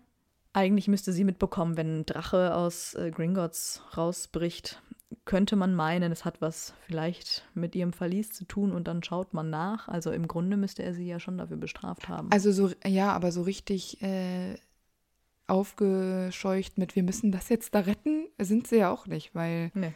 Eigentlich 0.53 0.87
müsste 0.87 1.11
sie 1.11 1.23
mitbekommen, 1.23 1.77
wenn 1.77 2.01
ein 2.01 2.05
Drache 2.05 2.55
aus 2.55 2.93
äh, 2.93 3.09
Gringotts 3.09 3.81
rausbricht, 3.97 4.81
könnte 5.25 5.55
man 5.55 5.75
meinen, 5.75 6.11
es 6.11 6.25
hat 6.25 6.41
was 6.41 6.73
vielleicht 6.85 7.43
mit 7.53 7.75
ihrem 7.75 7.93
Verlies 7.93 8.31
zu 8.31 8.45
tun 8.45 8.71
und 8.71 8.87
dann 8.87 9.03
schaut 9.03 9.33
man 9.33 9.49
nach. 9.49 9.87
Also 9.87 10.11
im 10.11 10.27
Grunde 10.27 10.57
müsste 10.57 10.83
er 10.83 10.93
sie 10.93 11.07
ja 11.07 11.19
schon 11.19 11.37
dafür 11.37 11.57
bestraft 11.57 12.07
haben. 12.07 12.31
Also 12.31 12.51
so, 12.51 12.71
ja, 12.85 13.11
aber 13.11 13.31
so 13.31 13.41
richtig 13.41 14.01
äh, 14.01 14.55
aufgescheucht 15.47 16.77
mit, 16.77 16.95
wir 16.95 17.03
müssen 17.03 17.31
das 17.31 17.49
jetzt 17.49 17.75
da 17.75 17.81
retten, 17.81 18.27
sind 18.39 18.67
sie 18.67 18.77
ja 18.77 18.91
auch 18.91 19.07
nicht, 19.07 19.35
weil 19.35 19.71
nee. 19.73 19.93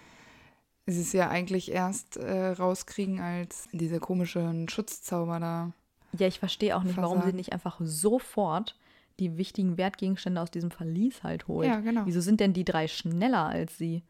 sie 0.85 1.01
es 1.01 1.13
ja 1.13 1.29
eigentlich 1.29 1.71
erst 1.71 2.17
äh, 2.17 2.47
rauskriegen, 2.47 3.19
als 3.19 3.67
diese 3.71 3.99
komischen 3.99 4.69
Schutzzauber 4.69 5.39
da. 5.39 5.71
Ja, 6.17 6.27
ich 6.27 6.39
verstehe 6.39 6.75
auch 6.75 6.83
nicht, 6.83 6.95
versagen. 6.95 7.17
warum 7.17 7.29
sie 7.29 7.35
nicht 7.35 7.53
einfach 7.53 7.79
sofort 7.81 8.75
die 9.19 9.37
wichtigen 9.37 9.77
Wertgegenstände 9.77 10.41
aus 10.41 10.51
diesem 10.51 10.71
Verlies 10.71 11.23
halt 11.23 11.47
holt. 11.47 11.67
Ja, 11.67 11.79
genau. 11.79 12.01
Wieso 12.05 12.19
sind 12.19 12.41
denn 12.41 12.53
die 12.53 12.65
drei 12.65 12.87
schneller 12.87 13.45
als 13.45 13.77
sie? 13.77 14.03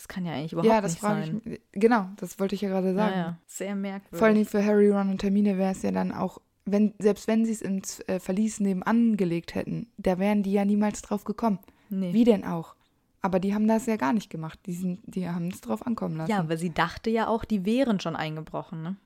Das 0.00 0.08
kann 0.08 0.24
ja 0.24 0.32
eigentlich 0.32 0.52
überhaupt 0.54 0.66
ja, 0.66 0.80
das 0.80 0.92
nicht 0.92 1.00
frage 1.00 1.26
sein. 1.26 1.42
Ich, 1.44 1.60
genau, 1.72 2.06
das 2.16 2.40
wollte 2.40 2.54
ich 2.54 2.62
ja 2.62 2.70
gerade 2.70 2.94
sagen. 2.94 3.12
Ja, 3.12 3.20
ja. 3.20 3.38
Sehr 3.46 3.74
merkwürdig. 3.74 4.18
Vor 4.18 4.28
allem 4.28 4.46
für 4.46 4.64
Harry, 4.64 4.88
Ron 4.88 5.10
und 5.10 5.22
Hermine 5.22 5.58
wäre 5.58 5.72
es 5.72 5.82
ja 5.82 5.90
dann 5.90 6.10
auch, 6.10 6.40
wenn, 6.64 6.94
selbst 6.98 7.28
wenn 7.28 7.44
sie 7.44 7.52
es 7.52 7.60
ins 7.60 8.00
äh, 8.08 8.18
Verlies 8.18 8.60
nebenan 8.60 9.18
gelegt 9.18 9.54
hätten, 9.54 9.92
da 9.98 10.18
wären 10.18 10.42
die 10.42 10.52
ja 10.52 10.64
niemals 10.64 11.02
drauf 11.02 11.24
gekommen. 11.24 11.58
Nee. 11.90 12.14
Wie 12.14 12.24
denn 12.24 12.44
auch? 12.46 12.76
Aber 13.20 13.40
die 13.40 13.52
haben 13.54 13.68
das 13.68 13.84
ja 13.84 13.96
gar 13.96 14.14
nicht 14.14 14.30
gemacht. 14.30 14.58
Die, 14.64 14.72
sind, 14.72 15.00
die 15.04 15.28
haben 15.28 15.48
es 15.48 15.60
drauf 15.60 15.86
ankommen 15.86 16.16
lassen. 16.16 16.30
Ja, 16.30 16.48
weil 16.48 16.56
sie 16.56 16.72
dachte 16.72 17.10
ja 17.10 17.28
auch, 17.28 17.44
die 17.44 17.66
wären 17.66 18.00
schon 18.00 18.16
eingebrochen, 18.16 18.82
ne? 18.82 18.96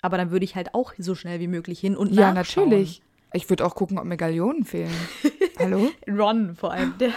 Aber 0.00 0.16
dann 0.16 0.32
würde 0.32 0.44
ich 0.44 0.56
halt 0.56 0.74
auch 0.74 0.92
so 0.98 1.14
schnell 1.14 1.38
wie 1.38 1.46
möglich 1.46 1.78
hin 1.78 1.96
und 1.96 2.12
Ja, 2.12 2.32
nachschauen. 2.32 2.68
natürlich. 2.70 3.00
Ich 3.32 3.48
würde 3.48 3.64
auch 3.64 3.76
gucken, 3.76 3.96
ob 4.00 4.06
mir 4.06 4.16
Gallionen 4.16 4.64
fehlen. 4.64 4.90
Hallo? 5.60 5.88
Ron 6.08 6.56
vor 6.56 6.72
allem, 6.72 6.94
der, 6.98 7.12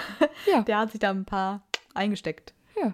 Ja. 0.46 0.62
der 0.62 0.78
hat 0.78 0.92
sich 0.92 1.00
da 1.00 1.10
ein 1.10 1.26
paar 1.26 1.66
eingesteckt. 1.96 2.54
Ja. 2.80 2.94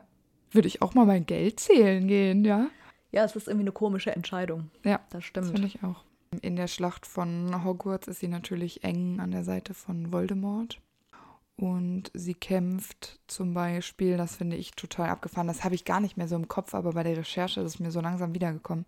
Würde 0.52 0.68
ich 0.68 0.82
auch 0.82 0.94
mal 0.94 1.06
mein 1.06 1.26
Geld 1.26 1.60
zählen 1.60 2.08
gehen, 2.08 2.44
ja? 2.46 2.70
Ja, 3.12 3.24
es 3.26 3.36
ist 3.36 3.48
irgendwie 3.48 3.64
eine 3.64 3.72
komische 3.72 4.16
Entscheidung. 4.16 4.70
Ja, 4.84 4.98
Das 5.10 5.10
das 5.20 5.24
stimmt. 5.26 5.48
finde 5.52 5.68
ich 5.68 5.84
auch. 5.84 6.04
In 6.42 6.56
der 6.56 6.68
Schlacht 6.68 7.06
von 7.06 7.64
Hogwarts 7.66 8.08
ist 8.08 8.20
sie 8.22 8.28
natürlich 8.30 8.84
eng 8.84 9.20
an 9.20 9.32
der 9.32 9.44
Seite 9.44 9.74
von 9.74 10.14
Voldemort. 10.14 10.80
Und 11.58 12.10
sie 12.14 12.34
kämpft 12.34 13.20
zum 13.28 13.54
Beispiel, 13.54 14.18
das 14.18 14.38
finde 14.38 14.56
ich 14.56 14.72
total 14.72 15.10
abgefahren, 15.10 15.48
das 15.48 15.64
habe 15.64 15.76
ich 15.76 15.86
gar 15.86 16.00
nicht 16.00 16.18
mehr 16.18 16.28
so 16.28 16.36
im 16.36 16.48
Kopf, 16.48 16.74
aber 16.74 16.94
bei 16.94 17.04
der 17.04 17.18
Recherche 17.18 17.60
ist 17.62 17.74
es 17.76 17.80
mir 17.80 17.92
so 17.92 18.02
langsam 18.02 18.34
wiedergekommen. 18.34 18.86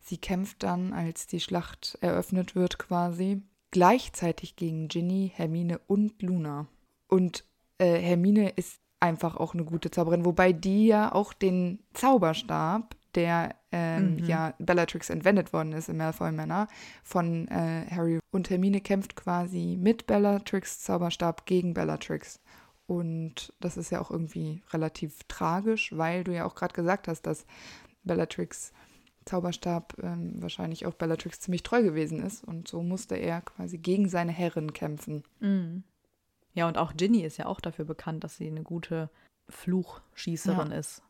Sie 0.00 0.18
kämpft 0.18 0.62
dann, 0.62 0.92
als 0.92 1.26
die 1.26 1.40
Schlacht 1.40 1.98
eröffnet 2.02 2.54
wird 2.54 2.78
quasi, 2.78 3.42
gleichzeitig 3.70 4.54
gegen 4.54 4.86
Ginny, 4.88 5.32
Hermine 5.34 5.80
und 5.86 6.20
Luna. 6.22 6.66
Und 7.08 7.44
äh, 7.78 7.98
Hermine 7.98 8.50
ist 8.50 8.78
einfach 9.04 9.36
auch 9.36 9.54
eine 9.54 9.64
gute 9.64 9.90
Zauberin, 9.90 10.24
wobei 10.24 10.52
die 10.52 10.86
ja 10.86 11.12
auch 11.12 11.32
den 11.32 11.80
Zauberstab, 11.92 12.96
der 13.14 13.54
ähm, 13.70 14.16
mhm. 14.16 14.24
ja 14.24 14.54
Bellatrix 14.58 15.10
entwendet 15.10 15.52
worden 15.52 15.72
ist 15.72 15.88
im 15.88 15.98
Malfoy 15.98 16.32
Manor 16.32 16.68
von 17.04 17.46
äh, 17.48 17.86
Harry 17.90 18.18
und 18.32 18.50
Hermine 18.50 18.80
kämpft 18.80 19.14
quasi 19.14 19.78
mit 19.80 20.06
Bellatrix 20.06 20.80
Zauberstab 20.80 21.46
gegen 21.46 21.74
Bellatrix. 21.74 22.40
Und 22.86 23.52
das 23.60 23.76
ist 23.76 23.90
ja 23.90 24.00
auch 24.00 24.10
irgendwie 24.10 24.62
relativ 24.72 25.20
tragisch, 25.28 25.92
weil 25.96 26.24
du 26.24 26.34
ja 26.34 26.44
auch 26.44 26.54
gerade 26.54 26.74
gesagt 26.74 27.08
hast, 27.08 27.22
dass 27.22 27.46
Bellatrix 28.02 28.72
Zauberstab 29.24 29.94
ähm, 30.02 30.34
wahrscheinlich 30.42 30.84
auch 30.84 30.94
Bellatrix 30.94 31.40
ziemlich 31.40 31.62
treu 31.62 31.82
gewesen 31.82 32.20
ist. 32.20 32.44
Und 32.44 32.68
so 32.68 32.82
musste 32.82 33.16
er 33.16 33.40
quasi 33.42 33.78
gegen 33.78 34.08
seine 34.08 34.32
Herrin 34.32 34.72
kämpfen. 34.72 35.24
Mhm. 35.40 35.84
Ja, 36.54 36.68
und 36.68 36.78
auch 36.78 36.94
Ginny 36.96 37.22
ist 37.22 37.36
ja 37.36 37.46
auch 37.46 37.60
dafür 37.60 37.84
bekannt, 37.84 38.24
dass 38.24 38.36
sie 38.36 38.46
eine 38.46 38.62
gute 38.62 39.10
Fluchschießerin 39.48 40.70
ja. 40.70 40.78
ist. 40.78 41.02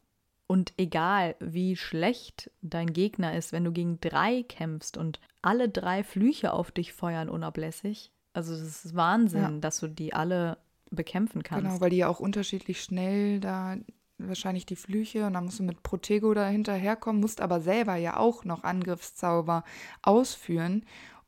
Und 0.47 0.75
egal, 0.77 1.37
wie 1.41 1.77
schlecht 1.77 2.51
dein 2.61 2.93
Gegner 2.93 3.37
ist, 3.37 3.53
wenn 3.53 3.65
du 3.65 3.73
gegen 3.73 4.01
drei 4.01 4.43
kämpfst 4.43 4.97
und 4.97 5.21
alle 5.43 5.69
drei 5.69 6.05
Flüche 6.05 6.53
auf 6.53 6.71
dich 6.71 6.93
feuern 6.93 7.29
unablässig, 7.29 8.11
also 8.35 8.53
es 8.53 8.85
ist 8.85 8.95
Wahnsinn, 8.95 9.43
ja. 9.43 9.59
dass 9.61 9.81
du 9.81 9.89
die 9.89 10.13
alle 10.13 10.59
bekämpfen 10.91 11.43
kannst. 11.43 11.65
Genau, 11.65 11.81
weil 11.81 11.91
die 11.91 11.99
ja 11.99 12.09
auch 12.09 12.21
unterschiedlich 12.21 12.83
schnell 12.83 13.41
da 13.41 13.77
wahrscheinlich 14.19 14.67
die 14.67 14.77
Flüche 14.77 15.27
und 15.27 15.33
dann 15.33 15.45
musst 15.45 15.59
du 15.59 15.63
mit 15.63 15.83
Protego 15.83 16.35
da 16.35 16.47
hinterherkommen, 16.47 17.21
musst 17.21 17.41
aber 17.41 17.61
selber 17.61 17.97
ja 17.97 18.17
auch 18.17 18.45
noch 18.45 18.63
Angriffszauber 18.63 19.65
ausführen. 20.03 20.85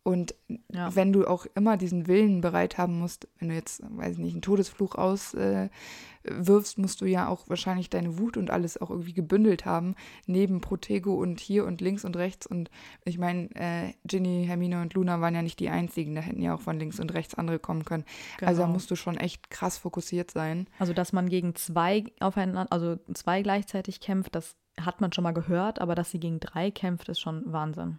Und 0.07 0.37
ja. 0.73 0.95
wenn 0.95 1.13
du 1.13 1.27
auch 1.27 1.47
immer 1.57 1.77
diesen 1.77 2.07
Willen 2.07 2.41
bereit 2.41 2.79
haben 2.79 3.01
musst, 3.01 3.27
wenn 3.41 3.49
du 3.49 3.57
jetzt, 3.57 3.83
weiß 3.83 4.13
ich 4.13 4.19
nicht, 4.19 4.35
einen 4.35 4.41
Todesfluch 4.41 4.95
auswirfst, 4.95 6.79
äh, 6.79 6.81
musst 6.81 7.01
du 7.01 7.07
ja 7.07 7.27
auch 7.27 7.49
wahrscheinlich 7.49 7.91
deine 7.91 8.17
Wut 8.17 8.37
und 8.37 8.53
alles 8.53 8.81
auch 8.81 8.91
irgendwie 8.91 9.15
gebündelt 9.15 9.65
haben, 9.65 9.97
neben 10.27 10.61
Protego 10.61 11.15
und 11.15 11.41
hier 11.41 11.65
und 11.65 11.81
links 11.81 12.05
und 12.05 12.17
rechts. 12.17 12.47
Und 12.47 12.71
ich 13.05 13.19
meine, 13.19 13.49
äh, 13.57 13.95
Ginny, 14.05 14.45
Hermine 14.47 14.81
und 14.81 14.95
Luna 14.95 15.21
waren 15.21 15.35
ja 15.35 15.43
nicht 15.43 15.59
die 15.59 15.71
einzigen, 15.71 16.15
da 16.15 16.21
hätten 16.21 16.41
ja 16.41 16.55
auch 16.55 16.61
von 16.61 16.79
links 16.79 17.01
und 17.01 17.13
rechts 17.13 17.35
andere 17.35 17.59
kommen 17.59 17.85
können. 17.85 18.05
Genau. 18.39 18.49
Also 18.49 18.61
da 18.61 18.67
genau. 18.67 18.75
musst 18.75 18.89
du 18.93 18.95
schon 18.95 19.17
echt 19.17 19.51
krass 19.51 19.77
fokussiert 19.77 20.31
sein. 20.31 20.69
Also, 20.79 20.93
dass 20.93 21.13
man 21.13 21.29
gegen 21.29 21.57
zwei 21.57 22.05
aufeinander, 22.21 22.69
also 22.71 22.95
zwei 23.13 23.43
gleichzeitig 23.43 23.99
kämpft, 23.99 24.37
das 24.37 24.55
hat 24.81 25.01
man 25.01 25.13
schon 25.13 25.25
mal 25.25 25.33
gehört, 25.33 25.81
aber 25.81 25.97
dass 25.97 26.13
sie 26.13 26.21
gegen 26.21 26.39
drei 26.39 26.71
kämpft, 26.71 27.09
ist 27.09 27.19
schon 27.19 27.43
Wahnsinn. 27.47 27.99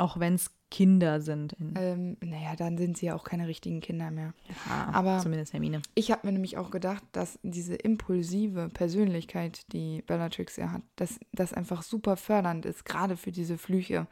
Auch 0.00 0.18
wenn 0.18 0.34
es 0.34 0.50
Kinder 0.70 1.20
sind. 1.20 1.56
Ähm, 1.74 2.16
naja, 2.24 2.54
dann 2.56 2.78
sind 2.78 2.96
sie 2.96 3.06
ja 3.06 3.16
auch 3.16 3.24
keine 3.24 3.48
richtigen 3.48 3.80
Kinder 3.80 4.10
mehr. 4.10 4.32
Ja, 4.48 4.88
aber 4.92 5.18
zumindest 5.18 5.52
Hermine. 5.52 5.82
Ich 5.94 6.12
habe 6.12 6.26
mir 6.26 6.32
nämlich 6.32 6.56
auch 6.58 6.70
gedacht, 6.70 7.02
dass 7.12 7.40
diese 7.42 7.74
impulsive 7.74 8.68
Persönlichkeit, 8.72 9.72
die 9.72 10.02
Bellatrix 10.06 10.56
ja 10.56 10.70
hat, 10.70 10.82
dass 10.94 11.18
das 11.32 11.52
einfach 11.52 11.82
super 11.82 12.16
fördernd 12.16 12.66
ist, 12.66 12.84
gerade 12.84 13.16
für 13.16 13.32
diese 13.32 13.58
Flüche, 13.58 14.06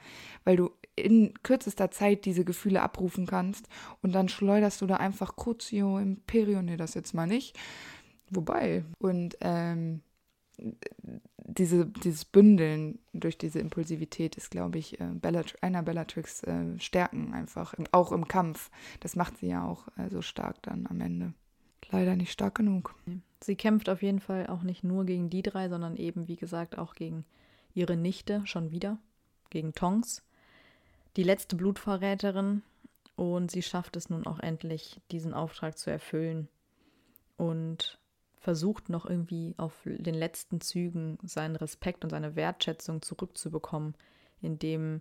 weil 0.44 0.56
du 0.56 0.70
in 0.96 1.32
kürzester 1.44 1.92
Zeit 1.92 2.24
diese 2.24 2.44
Gefühle 2.44 2.82
abrufen 2.82 3.26
kannst 3.26 3.68
und 4.02 4.12
dann 4.12 4.28
schleuderst 4.28 4.80
du 4.82 4.86
da 4.86 4.96
einfach 4.96 5.36
Crucio, 5.36 5.98
Imperio, 5.98 6.60
nee, 6.60 6.76
das 6.76 6.94
jetzt 6.94 7.14
mal 7.14 7.26
nicht. 7.26 7.56
Wobei. 8.30 8.84
Und 8.98 9.38
ähm, 9.40 10.02
diese, 11.44 11.86
dieses 11.86 12.24
Bündeln 12.24 12.98
durch 13.12 13.38
diese 13.38 13.58
Impulsivität 13.58 14.36
ist, 14.36 14.50
glaube 14.50 14.78
ich, 14.78 15.00
äh, 15.00 15.06
Bellat 15.12 15.54
einer 15.62 15.82
Bellatrix 15.82 16.42
äh, 16.42 16.78
Stärken 16.78 17.32
einfach, 17.32 17.74
auch 17.92 18.12
im 18.12 18.28
Kampf. 18.28 18.70
Das 19.00 19.16
macht 19.16 19.38
sie 19.38 19.48
ja 19.48 19.64
auch 19.64 19.88
äh, 19.96 20.10
so 20.10 20.22
stark 20.22 20.62
dann 20.62 20.86
am 20.86 21.00
Ende. 21.00 21.32
Leider 21.90 22.16
nicht 22.16 22.32
stark 22.32 22.56
genug. 22.56 22.94
Sie 23.40 23.56
kämpft 23.56 23.88
auf 23.88 24.02
jeden 24.02 24.20
Fall 24.20 24.46
auch 24.48 24.62
nicht 24.62 24.84
nur 24.84 25.04
gegen 25.04 25.30
die 25.30 25.42
drei, 25.42 25.68
sondern 25.68 25.96
eben, 25.96 26.28
wie 26.28 26.36
gesagt, 26.36 26.76
auch 26.76 26.94
gegen 26.94 27.24
ihre 27.72 27.96
Nichte 27.96 28.42
schon 28.44 28.70
wieder, 28.70 28.98
gegen 29.48 29.72
Tonks, 29.72 30.22
die 31.16 31.22
letzte 31.22 31.56
Blutverräterin. 31.56 32.62
Und 33.16 33.50
sie 33.50 33.62
schafft 33.62 33.96
es 33.96 34.10
nun 34.10 34.26
auch 34.26 34.38
endlich, 34.38 35.00
diesen 35.10 35.34
Auftrag 35.34 35.78
zu 35.78 35.90
erfüllen. 35.90 36.48
Und 37.36 37.97
versucht 38.40 38.88
noch 38.88 39.06
irgendwie 39.06 39.54
auf 39.56 39.74
den 39.84 40.14
letzten 40.14 40.60
Zügen 40.60 41.18
seinen 41.22 41.56
Respekt 41.56 42.04
und 42.04 42.10
seine 42.10 42.36
Wertschätzung 42.36 43.02
zurückzubekommen, 43.02 43.94
indem 44.40 45.00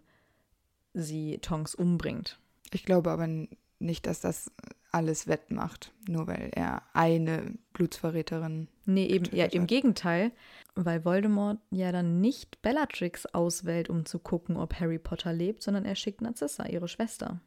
sie 0.94 1.38
Tonks 1.40 1.76
umbringt. 1.76 2.40
Ich 2.72 2.86
glaube 2.86 3.12
aber 3.12 3.28
nicht, 3.80 4.08
dass 4.08 4.20
das 4.20 4.52
alles 4.92 5.28
wettmacht, 5.28 5.94
nur 6.08 6.28
weil 6.28 6.50
er 6.54 6.82
eine 6.94 7.54
Blutsverräterin. 7.74 8.68
Nee, 8.86 9.06
eben 9.06 9.26
ja, 9.36 9.46
im 9.46 9.68
Gegenteil, 9.68 10.32
weil 10.76 11.06
Voldemort 11.06 11.60
ja 11.72 11.92
dann 11.92 12.22
nicht 12.22 12.62
Bellatrix 12.62 13.26
auswählt, 13.28 13.90
um 13.90 14.06
zu 14.06 14.20
gucken, 14.20 14.58
ob 14.58 14.80
Harry 14.80 14.98
Potter 14.98 15.34
lebt, 15.34 15.62
sondern 15.62 15.86
er 15.86 15.96
schickt 15.96 16.22
Narzissa, 16.22 16.66
ihre 16.66 16.88
Schwester. 16.88 17.42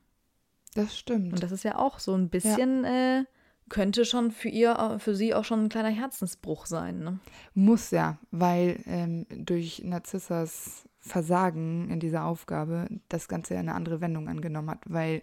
Das 0.75 0.97
stimmt. 0.97 1.33
Und 1.33 1.43
das 1.43 1.51
ist 1.51 1.65
ja 1.65 1.79
auch 1.79 1.99
so 1.99 2.15
ein 2.15 2.29
bisschen 2.29 2.85
ja. 2.85 3.21
äh, 3.21 3.25
könnte 3.71 4.05
schon 4.05 4.31
für 4.31 4.51
ihr, 4.51 4.73
äh, 4.73 4.99
für 4.99 5.15
sie 5.15 5.33
auch 5.33 5.45
schon 5.45 5.65
ein 5.65 5.69
kleiner 5.71 5.89
Herzensbruch 5.89 6.67
sein. 6.67 6.99
Ne? 6.99 7.19
Muss 7.55 7.91
ja, 7.91 8.19
weil 8.31 8.81
ähm, 8.85 9.27
durch 9.31 9.83
Narzissas 9.83 10.85
Versagen 10.99 11.89
in 11.89 11.99
dieser 11.99 12.27
Aufgabe 12.27 12.87
das 13.09 13.27
Ganze 13.27 13.55
ja 13.55 13.61
eine 13.61 13.75
andere 13.75 14.03
Wendung 14.03 14.29
angenommen 14.29 14.69
hat, 14.69 14.83
weil 14.85 15.23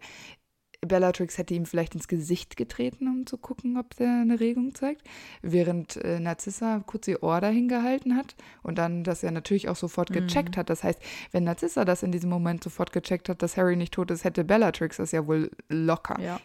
Bellatrix 0.81 1.37
hätte 1.37 1.53
ihm 1.53 1.65
vielleicht 1.65 1.95
ins 1.95 2.07
Gesicht 2.07 2.55
getreten, 2.57 3.07
um 3.07 3.25
zu 3.25 3.37
gucken, 3.37 3.77
ob 3.77 3.95
der 3.95 4.21
eine 4.21 4.39
Regung 4.39 4.75
zeigt, 4.75 5.03
während 5.41 5.97
äh, 5.97 6.19
Narzissa 6.19 6.83
kurz 6.85 7.07
ihr 7.07 7.23
Ohr 7.23 7.41
dahin 7.41 7.67
gehalten 7.67 8.15
hat 8.15 8.35
und 8.63 8.77
dann 8.77 9.03
das 9.03 9.21
ja 9.21 9.31
natürlich 9.31 9.69
auch 9.69 9.75
sofort 9.75 10.11
gecheckt 10.11 10.55
mhm. 10.55 10.59
hat. 10.59 10.69
Das 10.69 10.83
heißt, 10.83 10.99
wenn 11.31 11.43
Narzissa 11.43 11.83
das 11.85 12.03
in 12.03 12.11
diesem 12.11 12.29
Moment 12.29 12.63
sofort 12.63 12.91
gecheckt 12.91 13.29
hat, 13.29 13.41
dass 13.41 13.57
Harry 13.57 13.75
nicht 13.75 13.93
tot 13.93 14.11
ist, 14.11 14.23
hätte 14.23 14.43
Bellatrix 14.43 14.97
das 14.97 15.11
ja 15.11 15.25
wohl 15.25 15.51
locker. 15.69 16.19
Ja. 16.21 16.39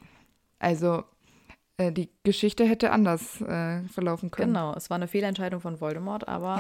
Also 0.59 1.05
äh, 1.76 1.92
die 1.92 2.10
Geschichte 2.22 2.64
hätte 2.64 2.90
anders 2.90 3.40
äh, 3.40 3.82
verlaufen 3.88 4.30
können. 4.30 4.52
Genau, 4.52 4.74
es 4.74 4.90
war 4.90 4.96
eine 4.96 5.08
Fehlentscheidung 5.08 5.60
von 5.60 5.80
Voldemort, 5.80 6.28
aber 6.28 6.58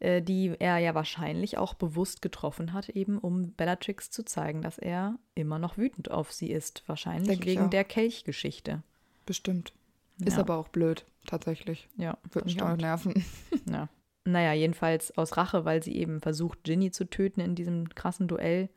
ja. 0.00 0.06
äh, 0.06 0.22
die 0.22 0.54
er 0.58 0.78
ja 0.78 0.94
wahrscheinlich 0.94 1.58
auch 1.58 1.74
bewusst 1.74 2.22
getroffen 2.22 2.72
hat, 2.72 2.88
eben 2.90 3.18
um 3.18 3.52
Bellatrix 3.54 4.10
zu 4.10 4.24
zeigen, 4.24 4.62
dass 4.62 4.78
er 4.78 5.18
immer 5.34 5.58
noch 5.58 5.76
wütend 5.76 6.10
auf 6.10 6.32
sie 6.32 6.50
ist. 6.50 6.82
Wahrscheinlich 6.86 7.28
Denk 7.28 7.46
wegen 7.46 7.70
der 7.70 7.84
Kelchgeschichte. 7.84 8.82
Bestimmt. 9.26 9.72
Ist 10.18 10.34
ja. 10.34 10.40
aber 10.40 10.56
auch 10.56 10.68
blöd, 10.68 11.06
tatsächlich. 11.26 11.88
Ja. 11.96 12.18
Würde 12.30 12.46
mich 12.46 12.54
stimmt. 12.54 12.70
auch 12.70 12.76
nerven. 12.76 13.24
Ja. 13.70 13.88
Naja, 14.24 14.52
jedenfalls 14.52 15.16
aus 15.16 15.36
Rache, 15.36 15.64
weil 15.64 15.82
sie 15.82 15.96
eben 15.96 16.20
versucht, 16.20 16.64
Ginny 16.64 16.90
zu 16.90 17.08
töten 17.08 17.40
in 17.40 17.54
diesem 17.54 17.88
krassen 17.88 18.28
Duell, 18.28 18.68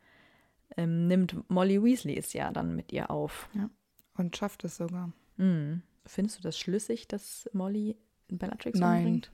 ähm, 0.76 1.06
nimmt 1.06 1.36
Molly 1.50 1.82
Weasley 1.82 2.16
es 2.16 2.32
ja 2.32 2.50
dann 2.50 2.74
mit 2.74 2.92
ihr 2.92 3.10
auf. 3.10 3.48
Ja. 3.54 3.68
Und 4.16 4.36
schafft 4.36 4.64
es 4.64 4.76
sogar. 4.76 5.12
Mhm. 5.36 5.82
Findest 6.06 6.38
du 6.38 6.42
das 6.42 6.58
schlüssig, 6.58 7.08
dass 7.08 7.48
Molly 7.52 7.96
Bellatrix 8.28 8.78
Nein, 8.78 8.98
umbringt? 8.98 9.32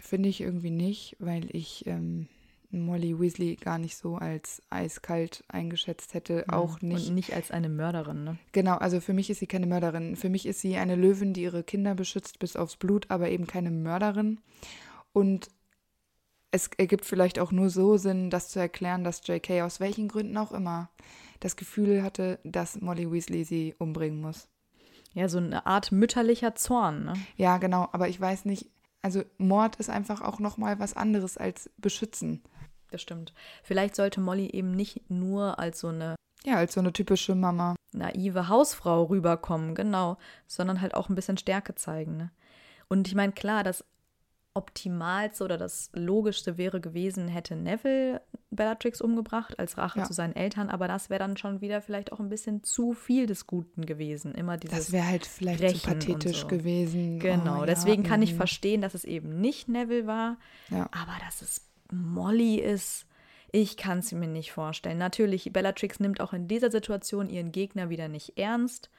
finde 0.00 0.28
ich 0.28 0.40
irgendwie 0.40 0.70
nicht, 0.70 1.16
weil 1.18 1.54
ich 1.54 1.86
ähm, 1.86 2.28
Molly 2.70 3.18
Weasley 3.18 3.56
gar 3.56 3.78
nicht 3.78 3.96
so 3.96 4.16
als 4.16 4.62
eiskalt 4.70 5.44
eingeschätzt 5.48 6.14
hätte. 6.14 6.44
Mhm. 6.46 6.54
Auch 6.54 6.80
nicht. 6.80 7.08
Und 7.08 7.14
nicht 7.14 7.32
als 7.34 7.50
eine 7.50 7.68
Mörderin, 7.68 8.24
ne? 8.24 8.38
Genau, 8.52 8.76
also 8.76 9.00
für 9.00 9.12
mich 9.12 9.30
ist 9.30 9.38
sie 9.38 9.46
keine 9.46 9.66
Mörderin. 9.66 10.16
Für 10.16 10.28
mich 10.28 10.46
ist 10.46 10.60
sie 10.60 10.76
eine 10.76 10.96
Löwin, 10.96 11.32
die 11.32 11.42
ihre 11.42 11.62
Kinder 11.62 11.94
beschützt 11.94 12.38
bis 12.38 12.56
aufs 12.56 12.76
Blut, 12.76 13.10
aber 13.10 13.30
eben 13.30 13.46
keine 13.46 13.70
Mörderin. 13.70 14.40
Und 15.12 15.48
es 16.50 16.70
ergibt 16.78 17.04
vielleicht 17.04 17.38
auch 17.38 17.52
nur 17.52 17.70
so 17.70 17.96
Sinn, 17.96 18.30
das 18.30 18.48
zu 18.48 18.58
erklären, 18.58 19.04
dass 19.04 19.26
J.K. 19.26 19.62
aus 19.62 19.80
welchen 19.80 20.08
Gründen 20.08 20.36
auch 20.36 20.52
immer 20.52 20.90
das 21.40 21.56
Gefühl 21.56 22.02
hatte, 22.02 22.38
dass 22.44 22.80
Molly 22.80 23.10
Weasley 23.10 23.44
sie 23.44 23.74
umbringen 23.78 24.20
muss. 24.20 24.48
Ja, 25.18 25.28
so 25.28 25.38
eine 25.38 25.66
Art 25.66 25.90
mütterlicher 25.90 26.54
Zorn, 26.54 27.04
ne? 27.04 27.14
Ja, 27.36 27.58
genau, 27.58 27.88
aber 27.90 28.08
ich 28.08 28.20
weiß 28.20 28.44
nicht, 28.44 28.70
also 29.02 29.24
Mord 29.36 29.74
ist 29.76 29.90
einfach 29.90 30.20
auch 30.20 30.38
noch 30.38 30.58
mal 30.58 30.78
was 30.78 30.94
anderes 30.94 31.36
als 31.36 31.68
beschützen. 31.76 32.40
Das 32.92 33.02
stimmt. 33.02 33.34
Vielleicht 33.64 33.96
sollte 33.96 34.20
Molly 34.20 34.46
eben 34.46 34.70
nicht 34.70 35.10
nur 35.10 35.58
als 35.58 35.80
so 35.80 35.88
eine 35.88 36.14
ja, 36.44 36.54
als 36.54 36.74
so 36.74 36.80
eine 36.80 36.92
typische 36.92 37.34
Mama. 37.34 37.74
Naive 37.92 38.46
Hausfrau 38.46 39.02
rüberkommen, 39.02 39.74
genau, 39.74 40.18
sondern 40.46 40.80
halt 40.80 40.94
auch 40.94 41.08
ein 41.08 41.16
bisschen 41.16 41.36
Stärke 41.36 41.74
zeigen. 41.74 42.16
Ne? 42.16 42.30
Und 42.88 43.08
ich 43.08 43.16
meine, 43.16 43.32
klar, 43.32 43.64
dass 43.64 43.84
Optimalste 44.58 45.42
oder 45.44 45.56
das 45.56 45.90
Logischste 45.94 46.58
wäre 46.58 46.80
gewesen, 46.80 47.28
hätte 47.28 47.56
Neville 47.56 48.20
Bellatrix 48.50 49.00
umgebracht 49.00 49.58
als 49.58 49.78
Rache 49.78 50.00
Ja. 50.00 50.04
zu 50.04 50.12
seinen 50.12 50.34
Eltern, 50.34 50.68
aber 50.68 50.88
das 50.88 51.08
wäre 51.10 51.20
dann 51.20 51.36
schon 51.36 51.60
wieder 51.60 51.80
vielleicht 51.80 52.12
auch 52.12 52.18
ein 52.20 52.28
bisschen 52.28 52.64
zu 52.64 52.92
viel 52.92 53.26
des 53.26 53.46
Guten 53.46 53.86
gewesen. 53.86 54.34
Immer 54.34 54.56
dieses 54.56 54.76
Das 54.76 54.92
wäre 54.92 55.06
halt 55.06 55.26
vielleicht 55.26 55.78
zu 55.80 55.86
pathetisch 55.88 56.40
so. 56.42 56.46
gewesen. 56.48 57.18
Genau, 57.20 57.62
Oh, 57.62 57.66
deswegen 57.66 58.02
ja, 58.02 58.08
kann 58.08 58.22
ich 58.22 58.32
mhm. 58.32 58.36
verstehen, 58.38 58.80
dass 58.82 58.94
es 58.94 59.04
eben 59.04 59.40
nicht 59.40 59.68
Neville 59.68 60.06
war, 60.06 60.36
Ja. 60.70 60.88
aber 60.92 61.14
dass 61.24 61.40
es 61.42 61.62
Molly 61.92 62.56
ist, 62.56 63.06
ich 63.52 63.76
kann 63.78 64.00
es 64.00 64.12
mir 64.12 64.26
nicht 64.28 64.52
vorstellen. 64.52 64.98
Natürlich, 64.98 65.52
Bellatrix 65.52 66.00
nimmt 66.00 66.20
auch 66.20 66.32
in 66.34 66.48
dieser 66.48 66.70
Situation 66.70 67.30
ihren 67.30 67.52
Gegner 67.52 67.88
wieder 67.90 68.08
nicht 68.08 68.36
ernst, 68.38 68.90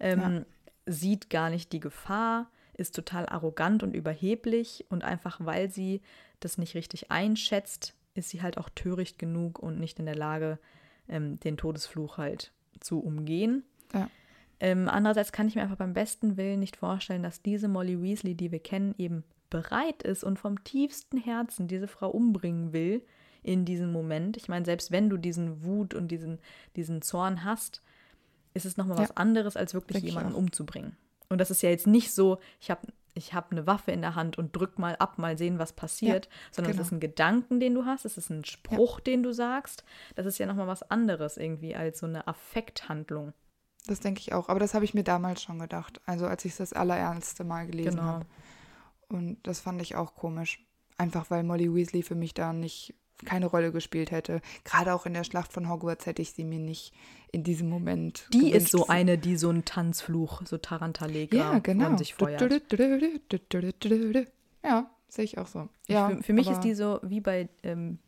ähm, 0.00 0.46
sieht 0.86 1.28
gar 1.30 1.50
nicht 1.50 1.72
die 1.72 1.80
Gefahr, 1.80 2.50
ist 2.82 2.94
total 2.94 3.26
arrogant 3.26 3.82
und 3.82 3.94
überheblich 3.94 4.84
und 4.90 5.04
einfach 5.04 5.38
weil 5.40 5.70
sie 5.70 6.02
das 6.40 6.58
nicht 6.58 6.74
richtig 6.74 7.10
einschätzt, 7.10 7.94
ist 8.14 8.28
sie 8.28 8.42
halt 8.42 8.58
auch 8.58 8.68
töricht 8.68 9.18
genug 9.18 9.58
und 9.58 9.80
nicht 9.80 9.98
in 9.98 10.04
der 10.06 10.14
Lage, 10.16 10.58
ähm, 11.08 11.40
den 11.40 11.56
Todesfluch 11.56 12.18
halt 12.18 12.52
zu 12.80 13.00
umgehen. 13.00 13.64
Ja. 13.94 14.10
Ähm, 14.60 14.88
andererseits 14.88 15.32
kann 15.32 15.48
ich 15.48 15.54
mir 15.54 15.62
einfach 15.62 15.76
beim 15.76 15.94
besten 15.94 16.36
Willen 16.36 16.60
nicht 16.60 16.76
vorstellen, 16.76 17.22
dass 17.22 17.42
diese 17.42 17.68
Molly 17.68 18.00
Weasley, 18.02 18.34
die 18.34 18.52
wir 18.52 18.60
kennen, 18.60 18.94
eben 18.98 19.24
bereit 19.50 20.02
ist 20.02 20.24
und 20.24 20.38
vom 20.38 20.62
tiefsten 20.64 21.18
Herzen 21.18 21.68
diese 21.68 21.88
Frau 21.88 22.10
umbringen 22.10 22.72
will 22.72 23.02
in 23.42 23.64
diesem 23.64 23.90
Moment. 23.92 24.36
Ich 24.36 24.48
meine, 24.48 24.64
selbst 24.64 24.90
wenn 24.92 25.10
du 25.10 25.16
diesen 25.16 25.64
Wut 25.64 25.94
und 25.94 26.08
diesen, 26.08 26.38
diesen 26.76 27.02
Zorn 27.02 27.44
hast, 27.44 27.82
ist 28.54 28.66
es 28.66 28.76
nochmal 28.76 28.96
Ja. 28.98 29.02
was 29.02 29.16
anderes, 29.16 29.56
als 29.56 29.74
wirklich 29.74 30.00
Denk 30.02 30.10
jemanden 30.10 30.34
umzubringen. 30.34 30.96
Und 31.32 31.38
das 31.38 31.50
ist 31.50 31.62
ja 31.62 31.70
jetzt 31.70 31.86
nicht 31.86 32.12
so, 32.12 32.38
ich 32.60 32.70
habe 32.70 32.82
ich 33.14 33.34
hab 33.34 33.52
eine 33.52 33.66
Waffe 33.66 33.90
in 33.90 34.00
der 34.00 34.14
Hand 34.14 34.38
und 34.38 34.56
drück 34.56 34.78
mal 34.78 34.96
ab, 34.96 35.18
mal 35.18 35.36
sehen, 35.36 35.58
was 35.58 35.72
passiert, 35.74 36.28
sondern 36.50 36.72
genau. 36.72 36.80
es 36.82 36.88
ist 36.88 36.92
ein 36.92 37.00
Gedanken, 37.00 37.60
den 37.60 37.74
du 37.74 37.84
hast, 37.84 38.06
es 38.06 38.16
ist 38.16 38.30
ein 38.30 38.44
Spruch, 38.44 39.00
den 39.00 39.22
du 39.22 39.32
sagst. 39.32 39.84
Das 40.14 40.24
ist 40.24 40.38
ja 40.38 40.46
nochmal 40.46 40.66
was 40.66 40.82
anderes 40.90 41.36
irgendwie 41.36 41.74
als 41.74 41.98
so 41.98 42.06
eine 42.06 42.26
Affekthandlung. 42.26 43.34
Das 43.86 44.00
denke 44.00 44.20
ich 44.20 44.32
auch. 44.32 44.48
Aber 44.48 44.60
das 44.60 44.74
habe 44.74 44.84
ich 44.84 44.94
mir 44.94 45.04
damals 45.04 45.42
schon 45.42 45.58
gedacht. 45.58 46.00
Also 46.06 46.26
als 46.26 46.44
ich 46.44 46.52
es 46.52 46.58
das 46.58 46.72
allerernste 46.72 47.44
Mal 47.44 47.66
gelesen 47.66 47.96
Genau. 47.96 48.02
habe. 48.02 48.26
Und 49.08 49.38
das 49.46 49.60
fand 49.60 49.82
ich 49.82 49.96
auch 49.96 50.14
komisch. 50.14 50.64
Einfach 50.96 51.30
weil 51.30 51.42
Molly 51.42 51.74
Weasley 51.74 52.02
für 52.02 52.14
mich 52.14 52.32
da 52.32 52.52
nicht 52.52 52.94
keine 53.24 53.46
Rolle 53.46 53.72
gespielt 53.72 54.10
hätte. 54.10 54.40
Gerade 54.64 54.94
auch 54.94 55.06
in 55.06 55.14
der 55.14 55.24
Schlacht 55.24 55.52
von 55.52 55.68
Hogwarts 55.68 56.06
hätte 56.06 56.22
ich 56.22 56.32
sie 56.32 56.44
mir 56.44 56.58
nicht 56.58 56.92
in 57.30 57.44
diesem 57.44 57.68
Moment. 57.68 58.28
Die 58.32 58.38
gewünscht. 58.38 58.56
ist 58.56 58.70
so 58.70 58.86
eine, 58.88 59.18
die 59.18 59.36
so 59.36 59.48
einen 59.48 59.64
Tanzfluch, 59.64 60.42
so 60.44 60.58
Tarantalega 60.58 61.36
Ja, 61.36 61.58
genau. 61.60 61.86
von 61.86 61.98
sich 61.98 62.14
feuert. 62.14 62.40
Ja, 64.64 64.90
sehe 65.08 65.24
ich 65.24 65.38
auch 65.38 65.46
so. 65.46 65.68
Ja, 65.88 66.08
für, 66.10 66.22
für 66.22 66.32
mich 66.32 66.48
ist 66.50 66.60
die 66.60 66.74
so 66.74 67.00
wie 67.02 67.20
bei 67.20 67.48
ähm, 67.62 67.98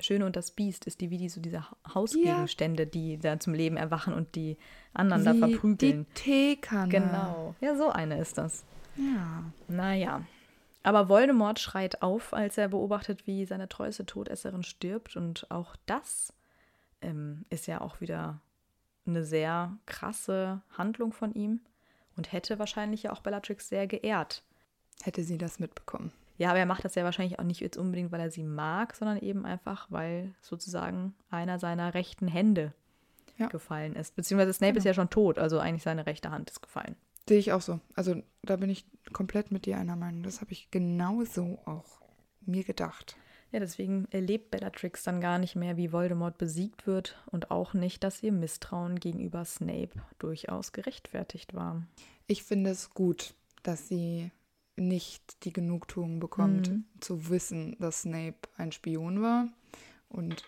Schöne 0.00 0.26
und 0.26 0.34
das 0.36 0.50
Biest, 0.50 0.86
ist 0.86 1.00
die 1.00 1.10
wie 1.10 1.18
die 1.18 1.28
so 1.28 1.40
diese 1.40 1.62
Ha- 1.70 1.76
Hausgegenstände, 1.94 2.86
die 2.86 3.16
da 3.18 3.38
zum 3.38 3.54
Leben 3.54 3.76
erwachen 3.76 4.12
und 4.12 4.34
die 4.34 4.56
anderen 4.92 5.24
da 5.24 5.34
wie 5.34 5.38
verprügeln. 5.38 6.06
Die 6.10 6.14
Teekanne. 6.14 6.88
Genau. 6.90 7.54
Ja, 7.60 7.76
so 7.76 7.90
eine 7.90 8.18
ist 8.18 8.36
das. 8.36 8.64
Ja. 8.96 9.44
Naja. 9.68 10.22
Aber 10.84 11.08
Voldemort 11.08 11.58
schreit 11.58 12.02
auf, 12.02 12.32
als 12.32 12.56
er 12.58 12.68
beobachtet, 12.68 13.26
wie 13.26 13.44
seine 13.46 13.68
treueste 13.68 14.06
Todesserin 14.06 14.62
stirbt. 14.62 15.16
Und 15.16 15.50
auch 15.50 15.74
das 15.86 16.32
ähm, 17.00 17.44
ist 17.50 17.66
ja 17.66 17.80
auch 17.80 18.00
wieder 18.00 18.40
eine 19.06 19.24
sehr 19.24 19.76
krasse 19.86 20.60
Handlung 20.78 21.12
von 21.12 21.32
ihm 21.34 21.60
und 22.16 22.32
hätte 22.32 22.58
wahrscheinlich 22.58 23.02
ja 23.04 23.12
auch 23.12 23.20
Bellatrix 23.20 23.68
sehr 23.68 23.86
geehrt. 23.86 24.42
Hätte 25.02 25.24
sie 25.24 25.38
das 25.38 25.58
mitbekommen. 25.58 26.12
Ja, 26.36 26.50
aber 26.50 26.58
er 26.58 26.66
macht 26.66 26.84
das 26.84 26.94
ja 26.96 27.04
wahrscheinlich 27.04 27.38
auch 27.38 27.44
nicht 27.44 27.60
jetzt 27.60 27.76
unbedingt, 27.76 28.12
weil 28.12 28.20
er 28.20 28.30
sie 28.30 28.42
mag, 28.44 28.94
sondern 28.94 29.18
eben 29.18 29.44
einfach, 29.46 29.86
weil 29.90 30.34
sozusagen 30.40 31.14
einer 31.30 31.58
seiner 31.58 31.94
rechten 31.94 32.28
Hände 32.28 32.72
Ja. 33.38 33.46
gefallen 33.48 33.94
ist. 33.96 34.16
Beziehungsweise 34.16 34.52
Snape 34.52 34.76
ist 34.76 34.84
Genau. 34.84 34.90
ja 34.90 34.94
schon 34.94 35.10
tot, 35.10 35.38
also 35.38 35.58
eigentlich 35.58 35.82
seine 35.82 36.06
rechte 36.06 36.30
Hand 36.30 36.50
ist 36.50 36.60
gefallen. 36.62 36.96
Sehe 37.28 37.38
ich 37.38 37.52
auch 37.52 37.62
so. 37.62 37.80
Also 37.94 38.22
da 38.42 38.56
bin 38.56 38.70
ich 38.70 38.84
komplett 39.12 39.50
mit 39.50 39.66
dir 39.66 39.78
einer 39.78 39.96
Meinung. 39.96 40.22
Das 40.22 40.40
habe 40.40 40.52
ich 40.52 40.70
genau 40.70 41.24
so 41.24 41.58
auch 41.64 42.00
mir 42.42 42.64
gedacht. 42.64 43.16
Ja, 43.50 43.60
deswegen 43.60 44.06
erlebt 44.10 44.50
Bellatrix 44.50 45.04
dann 45.04 45.20
gar 45.20 45.38
nicht 45.38 45.54
mehr, 45.54 45.76
wie 45.76 45.92
Voldemort 45.92 46.36
besiegt 46.38 46.86
wird 46.86 47.16
und 47.30 47.50
auch 47.50 47.72
nicht, 47.72 48.02
dass 48.02 48.22
ihr 48.22 48.32
Misstrauen 48.32 48.98
gegenüber 48.98 49.44
Snape 49.44 49.90
durchaus 50.18 50.72
gerechtfertigt 50.72 51.54
war. 51.54 51.86
Ich 52.26 52.42
finde 52.42 52.70
es 52.70 52.90
gut, 52.90 53.34
dass 53.62 53.88
sie 53.88 54.30
nicht 54.76 55.44
die 55.44 55.52
Genugtuung 55.52 56.18
bekommt, 56.18 56.68
Mhm. 56.70 56.84
zu 57.00 57.28
wissen, 57.30 57.76
dass 57.78 58.02
Snape 58.02 58.48
ein 58.56 58.72
Spion 58.72 59.22
war 59.22 59.48
und 60.08 60.42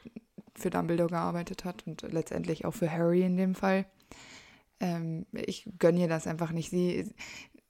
für 0.57 0.71
Dumbledore 0.71 1.11
gearbeitet 1.11 1.65
hat 1.65 1.87
und 1.87 2.03
letztendlich 2.03 2.65
auch 2.65 2.75
für 2.75 2.91
Harry 2.91 3.23
in 3.23 3.37
dem 3.37 3.55
Fall. 3.55 3.87
Ähm, 4.81 5.27
ich 5.33 5.69
gönne 5.79 6.01
ihr 6.01 6.09
das 6.09 6.27
einfach 6.27 6.53
nicht. 6.53 6.71
Sie, 6.71 7.15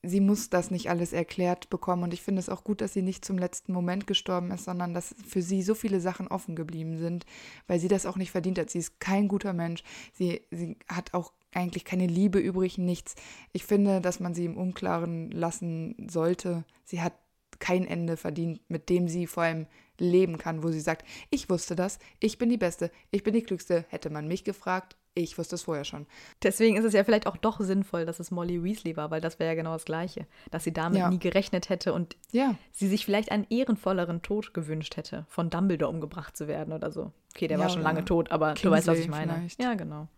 sie 0.02 0.20
muss 0.20 0.50
das 0.50 0.70
nicht 0.70 0.88
alles 0.90 1.12
erklärt 1.12 1.70
bekommen 1.70 2.04
und 2.04 2.14
ich 2.14 2.22
finde 2.22 2.40
es 2.40 2.48
auch 2.48 2.64
gut, 2.64 2.80
dass 2.80 2.92
sie 2.92 3.02
nicht 3.02 3.24
zum 3.24 3.38
letzten 3.38 3.72
Moment 3.72 4.06
gestorben 4.06 4.50
ist, 4.50 4.64
sondern 4.64 4.94
dass 4.94 5.14
für 5.26 5.42
sie 5.42 5.62
so 5.62 5.74
viele 5.74 6.00
Sachen 6.00 6.28
offen 6.28 6.56
geblieben 6.56 6.98
sind, 6.98 7.26
weil 7.66 7.78
sie 7.78 7.88
das 7.88 8.06
auch 8.06 8.16
nicht 8.16 8.30
verdient 8.30 8.58
hat. 8.58 8.70
Sie 8.70 8.78
ist 8.78 9.00
kein 9.00 9.28
guter 9.28 9.52
Mensch. 9.52 9.82
Sie, 10.12 10.42
sie 10.50 10.76
hat 10.88 11.14
auch 11.14 11.32
eigentlich 11.52 11.84
keine 11.84 12.06
Liebe 12.06 12.38
übrig, 12.38 12.78
nichts. 12.78 13.14
Ich 13.52 13.64
finde, 13.64 14.00
dass 14.00 14.20
man 14.20 14.34
sie 14.34 14.44
im 14.44 14.56
Unklaren 14.56 15.30
lassen 15.30 16.08
sollte. 16.08 16.64
Sie 16.84 17.00
hat 17.00 17.14
kein 17.58 17.86
Ende 17.86 18.16
verdient, 18.16 18.60
mit 18.68 18.90
dem 18.90 19.08
sie 19.08 19.26
vor 19.26 19.44
allem 19.44 19.66
leben 19.98 20.36
kann, 20.36 20.62
wo 20.62 20.70
sie 20.70 20.80
sagt, 20.80 21.06
ich 21.30 21.48
wusste 21.48 21.74
das, 21.74 21.98
ich 22.20 22.36
bin 22.36 22.50
die 22.50 22.58
Beste, 22.58 22.90
ich 23.10 23.22
bin 23.22 23.32
die 23.32 23.42
Klügste. 23.42 23.86
Hätte 23.88 24.10
man 24.10 24.28
mich 24.28 24.44
gefragt, 24.44 24.96
ich 25.22 25.38
wusste 25.38 25.54
es 25.54 25.62
vorher 25.62 25.84
schon. 25.84 26.06
Deswegen 26.42 26.76
ist 26.76 26.84
es 26.84 26.92
ja 26.92 27.02
vielleicht 27.02 27.26
auch 27.26 27.36
doch 27.36 27.58
sinnvoll, 27.60 28.04
dass 28.04 28.20
es 28.20 28.30
Molly 28.30 28.62
Weasley 28.62 28.96
war, 28.96 29.10
weil 29.10 29.20
das 29.20 29.38
wäre 29.38 29.50
ja 29.50 29.54
genau 29.54 29.72
das 29.72 29.84
Gleiche. 29.86 30.26
Dass 30.50 30.64
sie 30.64 30.72
damit 30.72 30.98
Ja. 30.98 31.08
nie 31.08 31.18
gerechnet 31.18 31.68
hätte 31.70 31.92
und 31.94 32.16
Ja, 32.32 32.54
sie 32.72 32.86
sich 32.88 33.04
vielleicht 33.04 33.30
einen 33.32 33.46
ehrenvolleren 33.48 34.22
Tod 34.22 34.52
gewünscht 34.54 34.96
hätte, 34.96 35.24
von 35.28 35.50
Dumbledore 35.50 35.90
umgebracht 35.90 36.36
zu 36.36 36.46
werden 36.48 36.72
oder 36.72 36.92
so. 36.92 37.12
Okay, 37.34 37.48
der 37.48 37.58
Ja, 37.58 37.64
war 37.64 37.70
schon 37.70 37.82
lange 37.82 38.04
tot, 38.04 38.30
aber 38.30 38.54
du 38.54 38.70
weißt, 38.70 38.86
was 38.86 38.98
ich 38.98 39.04
Kingsley 39.06 39.26
meine. 39.26 39.38
vielleicht. 39.40 39.62
Ja, 39.62 39.74
genau. 39.74 40.08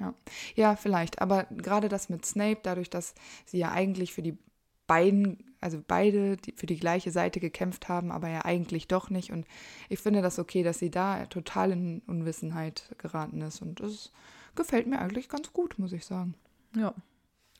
Ja. 0.00 0.14
ja, 0.54 0.76
vielleicht. 0.76 1.20
Aber 1.20 1.44
gerade 1.50 1.88
das 1.88 2.08
mit 2.08 2.24
Snape, 2.24 2.60
dadurch, 2.62 2.88
dass 2.88 3.14
sie 3.46 3.58
ja 3.58 3.72
eigentlich 3.72 4.12
für 4.14 4.22
die 4.22 4.38
beiden, 4.86 5.54
also 5.60 5.82
beide 5.86 6.36
die, 6.36 6.52
für 6.52 6.66
die 6.66 6.78
gleiche 6.78 7.10
Seite 7.10 7.40
gekämpft 7.40 7.88
haben, 7.88 8.10
aber 8.12 8.28
ja 8.28 8.44
eigentlich 8.44 8.88
doch 8.88 9.10
nicht. 9.10 9.32
Und 9.32 9.46
ich 9.88 9.98
finde 9.98 10.22
das 10.22 10.38
okay, 10.38 10.62
dass 10.62 10.78
sie 10.78 10.90
da 10.90 11.26
total 11.26 11.72
in 11.72 12.02
Unwissenheit 12.06 12.94
geraten 12.98 13.40
ist. 13.42 13.60
Und 13.60 13.80
das 13.80 14.12
gefällt 14.58 14.86
mir 14.86 14.98
eigentlich 14.98 15.30
ganz 15.30 15.54
gut, 15.54 15.78
muss 15.78 15.92
ich 15.92 16.04
sagen. 16.04 16.34
Ja. 16.76 16.92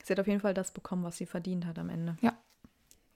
Sie 0.03 0.13
hat 0.13 0.19
auf 0.19 0.27
jeden 0.27 0.39
Fall 0.39 0.53
das 0.53 0.71
bekommen, 0.71 1.03
was 1.03 1.17
sie 1.17 1.25
verdient 1.25 1.65
hat 1.65 1.79
am 1.79 1.89
Ende. 1.89 2.17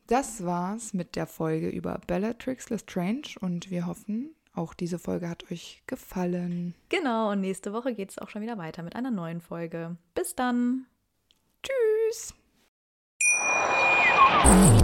Das 0.07 0.43
war's 0.43 0.93
mit 0.93 1.15
der 1.15 1.27
Folge 1.27 1.69
über 1.69 1.99
Bellatrix 2.07 2.69
Lestrange 2.69 3.35
und 3.39 3.69
wir 3.69 3.87
hoffen, 3.87 4.35
auch 4.53 4.73
diese 4.73 4.99
Folge 4.99 5.29
hat 5.29 5.49
euch 5.51 5.81
gefallen. 5.87 6.75
Genau, 6.89 7.31
und 7.31 7.41
nächste 7.41 7.73
Woche 7.73 7.95
geht 7.95 8.11
es 8.11 8.19
auch 8.19 8.29
schon 8.29 8.41
wieder 8.41 8.57
weiter 8.57 8.83
mit 8.83 8.95
einer 8.95 9.11
neuen 9.11 9.41
Folge. 9.41 9.95
Bis 10.13 10.35
dann! 10.35 10.85
Tschüss! 11.63 12.33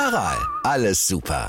Aral, 0.00 0.38
alles 0.62 1.06
super. 1.06 1.46